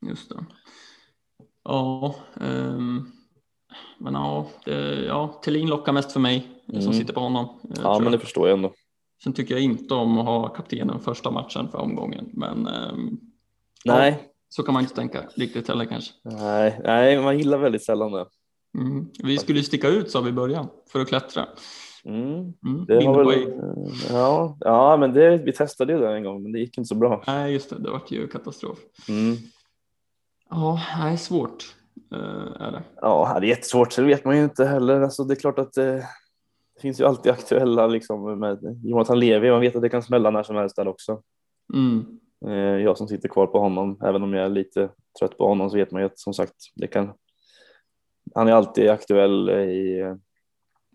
Just 0.06 0.30
det. 0.30 0.46
Ja, 1.64 2.16
um, 2.36 3.12
men 3.98 4.14
ja, 4.14 4.48
det, 4.66 5.06
ja, 5.06 5.40
Thelin 5.44 5.68
lockar 5.68 5.94
mest 5.94 6.12
för 6.12 6.20
mig 6.20 6.48
mm. 6.70 6.82
som 6.82 6.94
sitter 6.94 7.14
på 7.14 7.20
honom. 7.20 7.46
Eh, 7.64 7.82
ja, 7.84 8.00
men 8.00 8.12
det 8.12 8.20
förstår 8.20 8.48
jag 8.48 8.58
ändå. 8.58 8.74
Sen 9.24 9.34
tycker 9.34 9.54
jag 9.54 9.64
inte 9.64 9.94
om 9.94 10.18
att 10.18 10.26
ha 10.26 10.48
kaptenen 10.50 11.00
första 11.00 11.32
matchen 11.32 11.70
för 11.72 11.78
omgången, 11.78 12.30
men 12.34 12.68
um, 12.68 13.20
nej, 13.86 14.12
ja, 14.12 14.32
så 14.50 14.64
kan 14.64 14.74
man 14.74 14.84
inte 14.84 14.96
tänka 14.96 15.24
riktigt 15.36 15.68
heller 15.68 15.86
kanske. 15.86 16.14
Nej, 16.24 16.82
nej, 16.84 17.22
man 17.22 17.38
gillar 17.38 17.58
väldigt 17.58 17.84
sällan 17.84 18.12
det. 18.12 18.26
Mm. 18.78 19.08
Vi 19.24 19.38
skulle 19.38 19.64
sticka 19.64 19.88
ut 19.88 20.12
sa 20.12 20.22
vi 20.22 20.30
i 20.30 20.34
början 20.34 20.68
för 20.92 21.00
att 21.00 21.08
klättra. 21.08 21.48
Mm. 22.06 22.54
Mm. 22.66 22.86
Väl, 22.88 23.04
ja, 24.10 24.58
ja, 24.60 24.98
men 24.98 25.14
det, 25.14 25.38
vi 25.38 25.54
testade 25.54 25.94
ju 25.94 26.00
det 26.00 26.16
en 26.16 26.24
gång, 26.24 26.44
men 26.44 26.52
det 26.52 26.60
gick 26.60 26.78
inte 26.78 26.88
så 26.88 26.96
bra. 26.96 27.24
Nej, 27.28 27.54
just 27.54 27.70
det, 27.70 27.80
det 27.80 27.90
var 27.90 28.02
ju 28.08 28.28
katastrof. 28.28 28.78
Ja, 30.50 30.80
det 31.04 31.10
är 31.10 31.18
svårt. 31.18 31.76
Uh, 32.14 32.62
är 32.62 32.72
det. 32.72 32.84
Ja, 33.02 33.38
det 33.40 33.48
är 33.48 33.50
jättesvårt. 33.50 33.92
Så 33.92 34.02
det 34.02 34.08
vet 34.08 34.26
man 34.26 34.38
ju 34.38 34.44
inte 34.44 34.66
heller. 34.66 35.02
Alltså, 35.02 35.24
det 35.24 35.34
är 35.34 35.40
klart 35.40 35.60
att 35.60 35.74
det, 35.74 35.96
det 36.76 36.82
finns 36.82 37.00
ju 37.00 37.06
alltid 37.06 37.32
aktuella 37.32 37.88
liksom, 37.88 38.40
med 38.40 38.82
Jonathan 38.84 39.20
Levi. 39.20 39.52
Man 39.52 39.62
vet 39.62 39.76
att 39.76 39.82
det 39.82 39.90
kan 39.90 40.04
smälla 40.04 40.30
när 40.30 40.44
som 40.44 40.56
helst 40.56 40.76
där 40.76 40.88
också. 40.88 41.22
Mm. 41.74 42.20
Uh, 42.46 42.84
jag 42.84 42.98
som 42.98 43.08
sitter 43.08 43.30
kvar 43.30 43.48
på 43.48 43.60
honom, 43.60 44.00
även 44.04 44.24
om 44.24 44.34
jag 44.34 44.46
är 44.46 44.50
lite 44.50 44.90
trött 45.20 45.38
på 45.38 45.48
honom 45.48 45.70
så 45.70 45.78
vet 45.78 45.92
man 45.92 46.02
ju 46.02 46.06
att 46.06 46.20
som 46.20 46.34
sagt, 46.34 46.56
det 46.76 46.88
kan. 46.88 47.14
Han 48.36 48.48
är 48.48 48.52
alltid 48.52 48.90
aktuell 48.90 49.50
i 49.50 50.04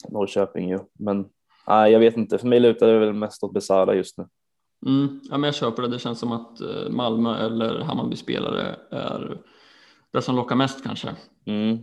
Norrköping 0.08 0.70
ju, 0.70 0.78
men 0.98 1.28
nej, 1.68 1.92
jag 1.92 2.00
vet 2.00 2.16
inte. 2.16 2.38
För 2.38 2.46
mig 2.46 2.60
lutar 2.60 2.86
det 2.86 2.98
väl 2.98 3.12
mest 3.12 3.44
åt 3.44 3.54
Besara 3.54 3.94
just 3.94 4.18
nu. 4.18 4.26
Mm, 4.86 5.20
ja, 5.30 5.38
men 5.38 5.42
jag 5.42 5.54
köper 5.54 5.82
det. 5.82 5.88
Det 5.88 5.98
känns 5.98 6.18
som 6.18 6.32
att 6.32 6.60
eh, 6.60 6.90
Malmö 6.90 7.46
eller 7.46 7.80
Hammarby 7.80 8.16
spelare 8.16 8.76
är 8.90 9.38
det 10.12 10.22
som 10.22 10.36
lockar 10.36 10.56
mest 10.56 10.84
kanske. 10.84 11.16
Mm. 11.46 11.78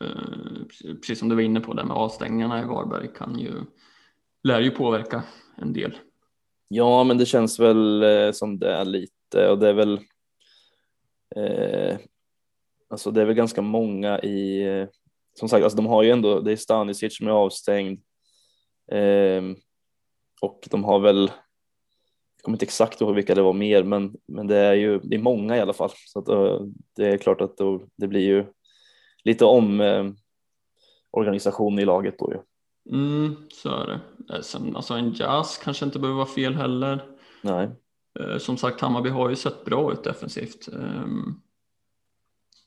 Eh, 0.00 0.94
precis 1.00 1.18
som 1.18 1.28
du 1.28 1.34
var 1.34 1.42
inne 1.42 1.60
på, 1.60 1.74
det 1.74 1.84
med 1.84 1.96
avstängningarna 1.96 2.62
i 2.62 2.64
Varberg 2.64 3.08
kan 3.14 3.38
ju, 3.38 3.52
lär 4.42 4.60
ju 4.60 4.70
påverka 4.70 5.22
en 5.56 5.72
del. 5.72 5.98
Ja, 6.68 7.04
men 7.04 7.18
det 7.18 7.26
känns 7.26 7.60
väl 7.60 8.02
eh, 8.02 8.32
som 8.32 8.58
det 8.58 8.72
är 8.72 8.84
lite 8.84 9.48
och 9.48 9.58
det 9.58 9.68
är 9.68 9.72
väl 9.72 10.00
eh, 11.36 11.96
alltså 12.90 13.10
det 13.10 13.22
är 13.22 13.26
väl 13.26 13.34
ganska 13.34 13.62
många 13.62 14.18
i 14.20 14.64
som 15.34 15.48
sagt, 15.48 15.64
alltså 15.64 15.76
de 15.76 15.86
har 15.86 16.02
ju 16.02 16.10
ändå, 16.10 16.40
det 16.40 16.52
är 16.52 16.56
Stanisic 16.56 17.16
som 17.16 17.26
är 17.26 17.30
avstängd 17.30 18.00
eh, 18.92 19.42
och 20.40 20.68
de 20.70 20.84
har 20.84 20.98
väl 20.98 21.30
kommer 22.42 22.54
inte 22.54 22.64
exakt 22.64 23.00
ihåg 23.00 23.14
vilka 23.14 23.34
det 23.34 23.42
var 23.42 23.52
mer, 23.52 23.84
men, 23.84 24.14
men 24.28 24.46
det 24.46 24.56
är 24.56 24.74
ju 24.74 24.98
det 24.98 25.16
är 25.16 25.22
många 25.22 25.56
i 25.56 25.60
alla 25.60 25.72
fall. 25.72 25.90
Så 26.06 26.18
att, 26.18 26.28
uh, 26.28 26.60
det 26.96 27.06
är 27.06 27.18
klart 27.18 27.40
att 27.40 27.56
då, 27.56 27.86
det 27.96 28.08
blir 28.08 28.20
ju 28.20 28.46
lite 29.24 29.44
om 29.44 29.80
uh, 29.80 30.12
organisation 31.10 31.78
i 31.78 31.84
laget 31.84 32.18
då 32.18 32.32
ju. 32.32 32.38
Mm, 32.96 33.36
så 33.52 33.68
är 33.68 33.86
det. 33.86 34.00
Eh, 34.34 34.40
sen, 34.40 34.76
alltså 34.76 34.94
en 34.94 35.12
jazz 35.12 35.58
kanske 35.58 35.84
inte 35.84 35.98
behöver 35.98 36.18
vara 36.18 36.28
fel 36.28 36.54
heller. 36.54 37.04
Nej. 37.42 37.70
Uh, 38.20 38.38
som 38.38 38.56
sagt, 38.56 38.80
Hammarby 38.80 39.10
har 39.10 39.30
ju 39.30 39.36
sett 39.36 39.64
bra 39.64 39.92
ut 39.92 40.04
defensivt. 40.04 40.68
Um, 40.72 41.42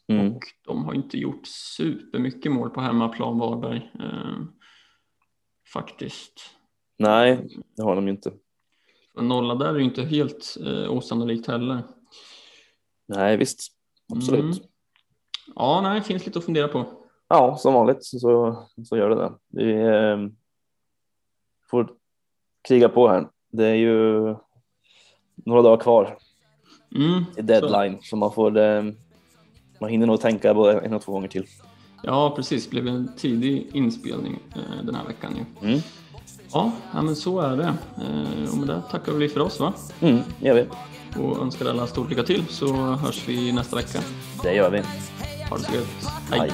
mm. 0.07 0.35
Och 0.35 0.43
de 0.65 0.85
har 0.85 0.93
inte 0.93 1.17
gjort 1.17 1.47
supermycket 1.77 2.51
mål 2.51 2.69
på 2.69 2.81
hemmaplan 2.81 3.39
Varberg. 3.39 3.91
Um, 3.99 4.51
faktiskt. 5.73 6.51
Nej, 6.97 7.47
det 7.75 7.83
har 7.83 7.95
de 7.95 8.07
inte. 8.07 8.33
En 9.17 9.27
nolla 9.27 9.55
där 9.55 9.69
är 9.69 9.79
ju 9.79 9.83
inte 9.83 10.03
helt 10.03 10.57
eh, 10.65 10.91
osannolikt 10.91 11.47
heller. 11.47 11.83
Nej, 13.07 13.37
visst. 13.37 13.59
Absolut. 14.13 14.43
Mm. 14.43 14.57
Ja, 15.55 15.81
nej, 15.81 15.99
det 15.99 16.05
finns 16.05 16.25
lite 16.25 16.39
att 16.39 16.45
fundera 16.45 16.67
på. 16.67 16.85
Ja, 17.27 17.57
som 17.57 17.73
vanligt 17.73 17.97
så, 18.01 18.63
så 18.85 18.97
gör 18.97 19.09
det 19.09 19.15
det. 19.15 19.33
Vi 19.49 19.73
eh, 19.73 20.31
får 21.69 21.91
kriga 22.67 22.89
på 22.89 23.07
här. 23.07 23.27
Det 23.51 23.65
är 23.65 23.75
ju 23.75 24.35
några 25.35 25.61
dagar 25.61 25.77
kvar 25.77 26.17
mm, 26.95 27.23
i 27.37 27.41
deadline 27.41 27.97
så. 28.01 28.03
så, 28.03 28.15
man 28.15 28.31
får 28.31 28.57
eh, 28.57 28.83
man 29.81 29.89
hinner 29.89 30.07
nog 30.07 30.21
tänka 30.21 30.53
både 30.53 30.79
en 30.79 30.93
och 30.93 31.01
två 31.01 31.11
gånger 31.11 31.27
till. 31.27 31.45
Ja, 32.03 32.33
precis. 32.35 32.65
Det 32.65 32.71
blev 32.71 32.87
en 32.87 33.15
tidig 33.17 33.69
inspelning 33.73 34.39
eh, 34.55 34.85
den 34.85 34.95
här 34.95 35.05
veckan 35.05 35.35
ju. 35.35 35.67
Mm. 35.67 35.81
Ja, 36.51 36.71
men 36.93 37.15
så 37.15 37.39
är 37.39 37.57
det. 37.57 37.73
Eh, 37.97 38.51
och 38.51 38.57
med 38.57 38.67
det 38.67 38.81
tackar 38.91 39.11
vi 39.11 39.29
för 39.29 39.39
oss 39.39 39.59
va? 39.59 39.73
Mm, 40.01 40.19
gör 40.39 40.55
vi. 40.55 40.65
Och 41.21 41.41
önskar 41.41 41.65
alla 41.65 41.87
stort 41.87 42.09
lycka 42.09 42.23
till 42.23 42.45
så 42.49 42.73
hörs 42.75 43.23
vi 43.27 43.51
nästa 43.51 43.75
vecka. 43.75 43.99
Det 44.43 44.53
gör 44.53 44.69
vi. 44.69 44.81
Ha 45.49 45.57
det 45.57 45.63
så 45.63 45.75
gött. 45.75 45.87
Hej. 46.31 46.39
Hej. 46.39 46.51